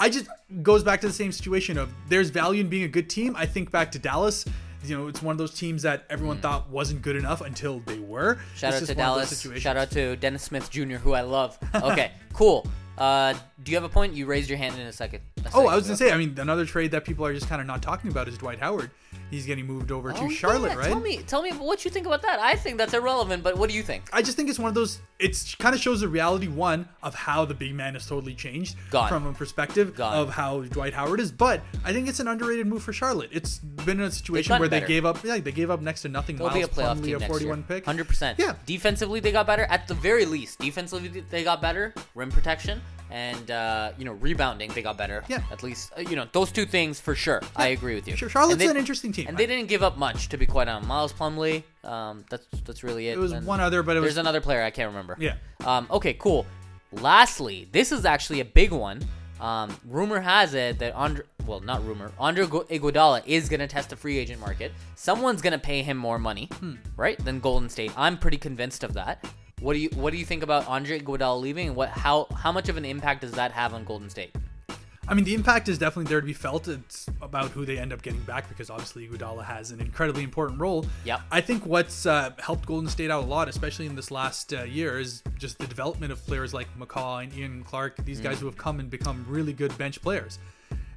I 0.00 0.08
just 0.08 0.28
goes 0.62 0.84
back 0.84 1.00
to 1.00 1.08
the 1.08 1.12
same 1.12 1.32
situation 1.32 1.76
of 1.76 1.92
there's 2.08 2.30
value 2.30 2.60
in 2.60 2.68
being 2.68 2.84
a 2.84 2.88
good 2.88 3.10
team. 3.10 3.34
I 3.36 3.46
think 3.46 3.70
back 3.70 3.90
to 3.92 3.98
Dallas. 3.98 4.44
You 4.84 4.96
know, 4.96 5.08
it's 5.08 5.20
one 5.20 5.32
of 5.32 5.38
those 5.38 5.54
teams 5.54 5.82
that 5.82 6.04
everyone 6.08 6.40
thought 6.40 6.70
wasn't 6.70 7.02
good 7.02 7.16
enough 7.16 7.40
until 7.40 7.80
they 7.80 7.98
were. 7.98 8.36
Mm. 8.36 8.38
shout 8.56 8.74
It's 8.74 8.90
out 8.90 8.94
to 8.94 9.00
one 9.00 9.08
of 9.08 9.28
those 9.28 9.42
Dallas. 9.42 9.60
Shout 9.60 9.76
out 9.76 9.90
to 9.90 10.16
Dennis 10.16 10.44
Smith 10.44 10.70
Jr., 10.70 10.96
who 10.96 11.14
I 11.14 11.22
love. 11.22 11.58
Okay, 11.74 12.12
cool. 12.32 12.64
Uh, 12.98 13.34
do 13.62 13.70
you 13.72 13.76
have 13.76 13.84
a 13.84 13.88
point? 13.88 14.14
You 14.14 14.26
raised 14.26 14.48
your 14.48 14.58
hand 14.58 14.74
in 14.78 14.86
a 14.86 14.92
second. 14.92 15.20
a 15.44 15.50
Oh, 15.54 15.66
I 15.66 15.74
was 15.76 15.84
gonna 15.84 15.96
say. 15.96 16.10
I 16.12 16.16
mean, 16.16 16.36
another 16.38 16.64
trade 16.66 16.90
that 16.92 17.04
people 17.04 17.24
are 17.24 17.32
just 17.34 17.48
kind 17.48 17.60
of 17.60 17.66
not 17.66 17.82
talking 17.82 18.10
about 18.10 18.28
is 18.28 18.36
Dwight 18.38 18.58
Howard. 18.60 18.90
He's 19.30 19.46
getting 19.46 19.66
moved 19.66 19.90
over 19.92 20.12
to 20.12 20.20
Oh, 20.22 20.28
Charlotte, 20.30 20.70
yeah. 20.72 20.78
right? 20.78 20.88
Tell 20.88 21.00
me, 21.00 21.18
tell 21.18 21.42
me 21.42 21.50
what 21.52 21.84
you 21.84 21.90
think 21.90 22.06
about 22.06 22.22
that. 22.22 22.38
I 22.40 22.54
think 22.54 22.78
that's 22.78 22.94
irrelevant, 22.94 23.42
but 23.42 23.56
what 23.58 23.68
do 23.68 23.76
you 23.76 23.82
think? 23.82 24.04
I 24.12 24.22
just 24.22 24.36
think 24.36 24.48
it's 24.48 24.58
one 24.58 24.68
of 24.68 24.74
those. 24.74 25.00
It 25.18 25.56
kind 25.58 25.74
of 25.74 25.80
shows 25.80 26.00
the 26.00 26.08
reality 26.08 26.48
one 26.48 26.88
of 27.02 27.14
how 27.14 27.44
the 27.44 27.54
big 27.54 27.74
man 27.74 27.94
has 27.94 28.06
totally 28.06 28.34
changed 28.34 28.76
Gone. 28.90 29.08
from 29.08 29.26
a 29.26 29.32
perspective 29.32 29.94
Gone. 29.96 30.14
of 30.14 30.30
how 30.30 30.60
Dwight 30.62 30.94
Howard 30.94 31.20
is. 31.20 31.30
But 31.32 31.60
I 31.84 31.92
think 31.92 32.08
it's 32.08 32.20
an 32.20 32.28
underrated 32.28 32.66
move 32.66 32.82
for 32.82 32.92
Charlotte. 32.92 33.30
It's 33.32 33.58
been 33.58 33.98
in 34.00 34.06
a 34.06 34.10
situation 34.10 34.58
where 34.58 34.68
they 34.68 34.80
gave 34.82 35.04
up. 35.04 35.22
Yeah, 35.24 35.38
they 35.38 35.52
gave 35.52 35.70
up 35.70 35.80
next 35.80 36.02
to 36.02 36.08
nothing. 36.08 36.36
They'll 36.36 36.46
Miles 36.48 36.56
be 36.58 36.62
a 36.62 36.68
playoff 36.68 36.98
Plumlee, 36.98 37.04
team 37.04 37.16
a 37.16 37.20
next 37.20 37.30
41 37.32 37.58
year. 37.58 37.64
pick. 37.68 37.84
Hundred 37.84 38.08
percent. 38.08 38.38
Yeah. 38.38 38.54
Defensively, 38.66 39.20
they 39.20 39.32
got 39.32 39.46
better. 39.46 39.64
At 39.64 39.88
the 39.88 39.94
very 39.94 40.24
least, 40.24 40.58
defensively 40.58 41.08
they 41.30 41.44
got 41.44 41.60
better. 41.60 41.94
Rim 42.14 42.30
protection 42.30 42.80
and 43.10 43.50
uh, 43.50 43.92
you 43.98 44.04
know 44.04 44.12
rebounding, 44.12 44.70
they 44.72 44.82
got 44.82 44.96
better. 44.98 45.24
Yeah. 45.28 45.42
At 45.50 45.62
least 45.62 45.92
uh, 45.96 46.00
you 46.02 46.16
know 46.16 46.26
those 46.32 46.52
two 46.52 46.66
things 46.66 47.00
for 47.00 47.14
sure. 47.14 47.40
I 47.56 47.68
agree 47.68 47.94
with 47.94 48.06
you. 48.08 48.16
Sure, 48.16 48.28
Charlotte's 48.28 48.58
they- 48.58 48.66
an 48.68 48.76
interesting 48.76 49.12
team. 49.12 49.26
And 49.28 49.36
they 49.36 49.46
didn't 49.46 49.68
give 49.68 49.82
up 49.82 49.96
much, 49.98 50.28
to 50.30 50.36
be 50.36 50.46
quite 50.46 50.68
honest. 50.68 50.88
Miles 50.88 51.12
Plumlee, 51.12 51.62
um, 51.84 52.24
that's 52.30 52.46
that's 52.64 52.82
really 52.84 53.08
it. 53.08 53.12
It 53.12 53.18
was 53.18 53.32
And 53.32 53.46
one 53.46 53.60
other, 53.60 53.82
but 53.82 53.92
it 53.96 54.00
there's 54.00 54.12
was 54.12 54.18
another 54.18 54.40
player 54.40 54.62
I 54.62 54.70
can't 54.70 54.88
remember. 54.88 55.16
Yeah. 55.18 55.34
Um, 55.64 55.86
okay, 55.90 56.14
cool. 56.14 56.46
Lastly, 56.92 57.68
this 57.72 57.92
is 57.92 58.04
actually 58.04 58.40
a 58.40 58.44
big 58.44 58.70
one. 58.72 59.00
Um, 59.40 59.76
rumor 59.86 60.18
has 60.20 60.54
it 60.54 60.78
that 60.80 60.94
Andre, 60.94 61.24
well, 61.46 61.60
not 61.60 61.86
rumor, 61.86 62.10
Andre 62.18 62.46
Gu- 62.46 62.64
Iguodala 62.64 63.22
is 63.24 63.48
gonna 63.48 63.68
test 63.68 63.90
the 63.90 63.96
free 63.96 64.18
agent 64.18 64.40
market. 64.40 64.72
Someone's 64.96 65.40
gonna 65.42 65.58
pay 65.58 65.82
him 65.82 65.96
more 65.96 66.18
money, 66.18 66.48
Hmm. 66.58 66.74
right, 66.96 67.22
than 67.24 67.38
Golden 67.40 67.68
State. 67.68 67.92
I'm 67.96 68.18
pretty 68.18 68.36
convinced 68.38 68.82
of 68.82 68.94
that. 68.94 69.24
What 69.60 69.74
do 69.74 69.80
you 69.80 69.90
What 69.94 70.12
do 70.12 70.18
you 70.18 70.24
think 70.24 70.42
about 70.42 70.66
Andre 70.68 71.00
Iguodala 71.00 71.40
leaving? 71.40 71.74
What 71.74 71.88
how 71.90 72.26
how 72.34 72.52
much 72.52 72.68
of 72.68 72.76
an 72.76 72.84
impact 72.84 73.22
does 73.22 73.32
that 73.32 73.52
have 73.52 73.74
on 73.74 73.84
Golden 73.84 74.08
State? 74.10 74.34
I 75.10 75.14
mean, 75.14 75.24
the 75.24 75.32
impact 75.34 75.70
is 75.70 75.78
definitely 75.78 76.10
there 76.10 76.20
to 76.20 76.26
be 76.26 76.34
felt. 76.34 76.68
It's 76.68 77.08
about 77.22 77.50
who 77.52 77.64
they 77.64 77.78
end 77.78 77.94
up 77.94 78.02
getting 78.02 78.20
back 78.20 78.46
because 78.46 78.68
obviously 78.68 79.08
Iguodala 79.08 79.42
has 79.42 79.70
an 79.70 79.80
incredibly 79.80 80.22
important 80.22 80.60
role. 80.60 80.84
Yep. 81.06 81.20
I 81.32 81.40
think 81.40 81.64
what's 81.64 82.04
uh, 82.04 82.32
helped 82.38 82.66
Golden 82.66 82.90
State 82.90 83.10
out 83.10 83.24
a 83.24 83.26
lot, 83.26 83.48
especially 83.48 83.86
in 83.86 83.96
this 83.96 84.10
last 84.10 84.52
uh, 84.52 84.64
year, 84.64 84.98
is 84.98 85.22
just 85.38 85.58
the 85.58 85.66
development 85.66 86.12
of 86.12 86.22
players 86.26 86.52
like 86.52 86.68
McCaw 86.78 87.24
and 87.24 87.34
Ian 87.34 87.64
Clark. 87.64 88.04
These 88.04 88.20
Mm. 88.20 88.24
guys 88.24 88.40
who 88.40 88.44
have 88.46 88.58
come 88.58 88.80
and 88.80 88.90
become 88.90 89.24
really 89.26 89.54
good 89.54 89.76
bench 89.78 90.02
players. 90.02 90.38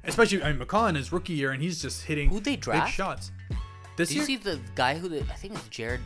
Especially, 0.04 0.42
I 0.42 0.52
mean, 0.52 0.60
McCaw 0.60 0.90
in 0.90 0.94
his 0.94 1.10
rookie 1.10 1.32
year, 1.32 1.52
and 1.52 1.62
he's 1.62 1.80
just 1.80 2.02
hitting 2.04 2.28
Who'd 2.28 2.44
they 2.44 2.56
big 2.56 2.88
shots. 2.88 3.30
This 3.96 4.08
Did 4.08 4.18
you 4.18 4.24
see 4.24 4.36
the 4.36 4.58
guy 4.74 4.98
who 4.98 5.08
the, 5.08 5.20
I 5.20 5.34
think 5.36 5.54
it's 5.54 5.68
Jared? 5.68 6.00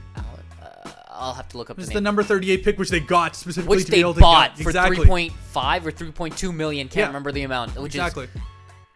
I'll 1.19 1.35
have 1.35 1.49
to 1.51 1.59
look 1.59 1.71
up 1.71 1.79
it's 1.79 1.89
the 1.89 1.95
the 1.95 2.01
name. 2.01 2.05
number 2.05 2.23
38 2.23 2.65
pick, 2.65 2.79
which 2.79 2.91
they 2.91 3.01
got 3.01 3.35
specifically 3.37 3.77
which 3.77 3.87
to 3.87 3.91
they 3.91 3.97
be 3.99 4.01
able 4.01 4.15
to 4.15 4.21
bought 4.21 4.57
get. 4.57 4.63
for 4.65 4.71
exactly. 4.71 5.07
3.5 5.07 5.87
or 5.87 5.93
3.2 5.93 6.55
million. 6.55 6.89
Can't 6.89 6.97
Yeah. 6.97 7.07
remember 7.09 7.33
the 7.33 7.43
amount. 7.43 7.75
Which 7.77 7.95
Exactly. 7.95 8.25
is 8.25 8.31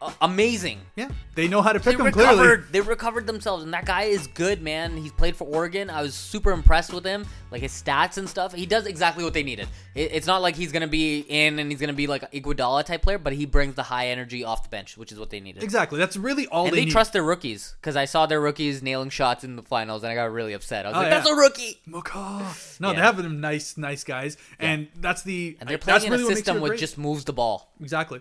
uh, 0.02 0.12
amazing. 0.22 0.80
Yeah, 0.96 1.08
they 1.34 1.48
know 1.48 1.62
how 1.62 1.72
to 1.72 1.78
They 1.78 1.90
pick 1.90 1.98
them 1.98 2.10
clearly. 2.12 2.62
They 2.70 2.80
recovered 2.80 3.26
themselves, 3.26 3.64
and 3.64 3.72
that 3.74 3.84
guy 3.84 4.04
is 4.04 4.26
good, 4.28 4.62
man. 4.62 4.96
He's 4.96 5.12
played 5.12 5.36
for 5.36 5.44
Oregon. 5.46 5.90
I 5.90 6.02
was 6.02 6.14
super 6.14 6.52
impressed 6.52 6.92
with 6.92 7.04
him, 7.04 7.26
like 7.50 7.62
his 7.62 7.72
stats 7.72 8.16
and 8.16 8.28
stuff. 8.28 8.54
He 8.54 8.66
does 8.66 8.86
exactly 8.86 9.24
what 9.24 9.34
they 9.34 9.42
needed. 9.42 9.68
It, 9.94 10.10
it's 10.12 10.26
not 10.26 10.42
like 10.42 10.56
he's 10.56 10.72
gonna 10.72 10.88
be 10.88 11.20
in 11.28 11.58
and 11.58 11.70
he's 11.70 11.80
gonna 11.80 11.92
be 11.92 12.06
like 12.06 12.30
Iguodala 12.32 12.84
type 12.84 13.02
player, 13.02 13.18
but 13.18 13.32
he 13.32 13.46
brings 13.46 13.74
the 13.74 13.82
high 13.82 14.08
energy 14.08 14.44
off 14.44 14.62
the 14.62 14.68
bench, 14.68 14.96
which 14.96 15.12
is 15.12 15.18
what 15.18 15.30
they 15.30 15.40
needed. 15.40 15.62
Exactly. 15.62 15.98
That's 15.98 16.16
really 16.16 16.46
all 16.46 16.66
And 16.66 16.76
they, 16.76 16.84
they, 16.84 16.90
trust 16.90 17.12
their 17.12 17.22
rookies 17.22 17.74
because 17.80 17.96
I 17.96 18.04
saw 18.06 18.26
their 18.26 18.40
rookies 18.40 18.82
nailing 18.82 19.10
shots 19.10 19.44
in 19.44 19.56
the 19.56 19.62
finals, 19.62 20.02
and 20.02 20.10
I 20.12 20.14
got 20.14 20.32
really 20.32 20.52
upset. 20.54 20.86
I 20.86 20.90
was 20.90 20.96
Oh, 20.96 21.00
like, 21.00 21.08
yeah. 21.10 21.18
"That's 21.18 21.28
a 21.30 21.34
rookie." 21.34 21.80
McCaw. 21.88 22.80
No, 22.80 22.88
Yeah. 22.90 22.94
they 22.96 23.00
have 23.02 23.16
them 23.16 23.40
nice, 23.40 23.76
nice 23.76 24.04
guys, 24.04 24.36
and 24.58 24.88
that's 24.96 25.22
the. 25.22 25.56
And 25.60 25.68
they're 25.68 25.78
playing 25.78 26.04
in 26.04 26.10
really 26.12 26.32
a 26.32 26.36
system 26.36 26.60
which 26.60 26.80
just 26.80 26.96
moves 26.98 27.24
the 27.24 27.32
ball. 27.32 27.72
exactly. 27.80 28.20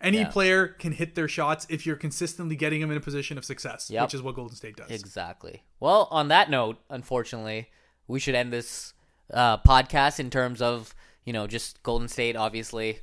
Any 0.00 0.18
Yeah. 0.18 0.28
player 0.28 0.68
can 0.68 0.92
hit 0.92 1.14
their 1.16 1.26
shots 1.28 1.66
if 1.68 1.84
you're 1.84 1.96
consistently 1.96 2.54
getting 2.54 2.80
them 2.80 2.90
in 2.90 2.96
a 2.96 3.00
position 3.00 3.36
of 3.36 3.44
success, 3.44 3.90
Yep. 3.90 4.02
which 4.04 4.14
is 4.14 4.22
what 4.22 4.34
Golden 4.36 4.54
State 4.56 4.76
does. 4.76 4.90
Exactly. 4.90 5.64
Well, 5.80 6.06
on 6.10 6.28
that 6.28 6.50
note, 6.50 6.78
unfortunately, 6.88 7.68
we 8.06 8.20
should 8.20 8.34
end 8.36 8.52
this 8.52 8.94
uh, 9.32 9.58
podcast 9.58 10.18
in 10.20 10.30
terms 10.30 10.62
of 10.62 10.94
you 11.24 11.32
know 11.32 11.46
just 11.46 11.82
Golden 11.82 12.08
State 12.08 12.36
obviously 12.36 13.00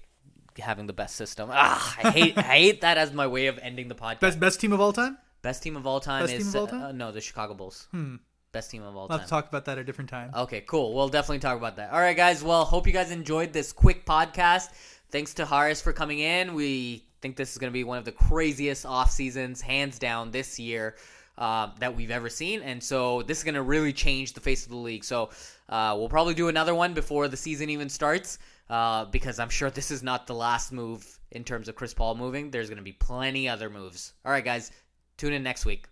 having 0.57 0.87
the 0.87 0.93
best 0.93 1.15
system. 1.17 1.49
Ah, 1.51 1.95
I 2.03 2.11
hate 2.11 2.37
I 2.37 2.41
hate 2.41 2.81
that 2.81 2.97
as 2.97 3.11
my 3.11 3.27
way 3.27 3.47
of 3.47 3.59
ending 3.59 3.89
the 3.89 3.95
podcast. 3.95 4.21
Best 4.21 4.39
best 4.39 4.59
team 4.61 4.71
of 4.73 4.79
all 4.81 4.93
time. 4.93 5.17
Best 5.41 5.61
team 5.61 5.75
of 5.75 5.85
all 5.85 5.99
time 5.99 6.23
Best 6.25 6.33
is 6.33 6.55
all 6.55 6.65
time? 6.65 6.81
Uh, 6.81 6.91
no 6.93 7.11
the 7.11 7.21
Chicago 7.21 7.53
Bulls. 7.53 7.87
Hmm. 7.91 8.15
Best 8.51 8.71
team 8.71 8.81
of 8.83 8.95
all 8.95 9.07
We'll 9.09 9.17
time. 9.17 9.25
to 9.27 9.29
talk 9.29 9.49
about 9.49 9.65
that 9.65 9.73
at 9.73 9.79
a 9.79 9.83
different 9.83 10.09
time. 10.09 10.31
Okay, 10.33 10.61
cool. 10.61 10.93
We'll 10.95 11.09
definitely 11.09 11.39
talk 11.39 11.57
about 11.57 11.75
that. 11.75 11.91
All 11.91 11.99
right, 11.99 12.15
guys. 12.15 12.41
Well, 12.41 12.63
hope 12.63 12.87
you 12.87 12.93
guys 12.93 13.11
enjoyed 13.11 13.51
this 13.51 13.73
quick 13.73 14.05
podcast 14.05 14.69
thanks 15.09 15.33
to 15.35 15.45
Haaris 15.45 15.81
for 15.81 15.93
coming 15.93 16.19
in. 16.19 16.53
We 16.53 17.05
think 17.21 17.35
this 17.35 17.51
is 17.51 17.57
going 17.57 17.71
to 17.71 17.73
be 17.73 17.83
one 17.83 17.97
of 17.97 18.05
the 18.05 18.11
craziest 18.11 18.85
off 18.85 19.11
seasons, 19.11 19.61
hands 19.61 19.99
down, 19.99 20.31
this 20.31 20.59
year. 20.59 20.95
Uh, 21.37 21.69
that 21.79 21.93
we've 21.93 22.11
ever 22.11 22.29
seen. 22.29 22.61
And 22.61 22.81
so 22.81 23.21
this 23.23 23.39
is 23.39 23.43
going 23.43 23.55
to 23.55 23.61
really 23.61 23.91
change 23.91 24.31
the 24.31 24.39
face 24.39 24.63
of 24.63 24.69
the 24.71 24.77
league. 24.77 25.03
So 25.03 25.31
uh, 25.67 25.93
we'll 25.97 26.07
probably 26.07 26.33
do 26.33 26.47
another 26.47 26.73
one 26.73 26.93
before 26.93 27.27
the 27.27 27.35
season 27.35 27.69
even 27.69 27.89
starts 27.89 28.39
uh, 28.69 29.03
because 29.03 29.37
I'm 29.37 29.49
sure 29.49 29.69
this 29.69 29.91
is 29.91 30.01
not 30.01 30.27
the 30.27 30.33
last 30.33 30.71
move 30.71 31.19
in 31.31 31.43
terms 31.43 31.67
of 31.67 31.75
Chris 31.75 31.93
Paul 31.93 32.15
moving. 32.15 32.51
There's 32.51 32.69
going 32.69 32.77
to 32.77 32.83
be 32.83 32.93
plenty 32.93 33.49
other 33.49 33.69
moves. 33.69 34.13
All 34.23 34.31
right, 34.31 34.45
guys, 34.45 34.71
tune 35.17 35.33
in 35.33 35.43
next 35.43 35.65
week. 35.65 35.87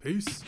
Peace. 0.00 0.42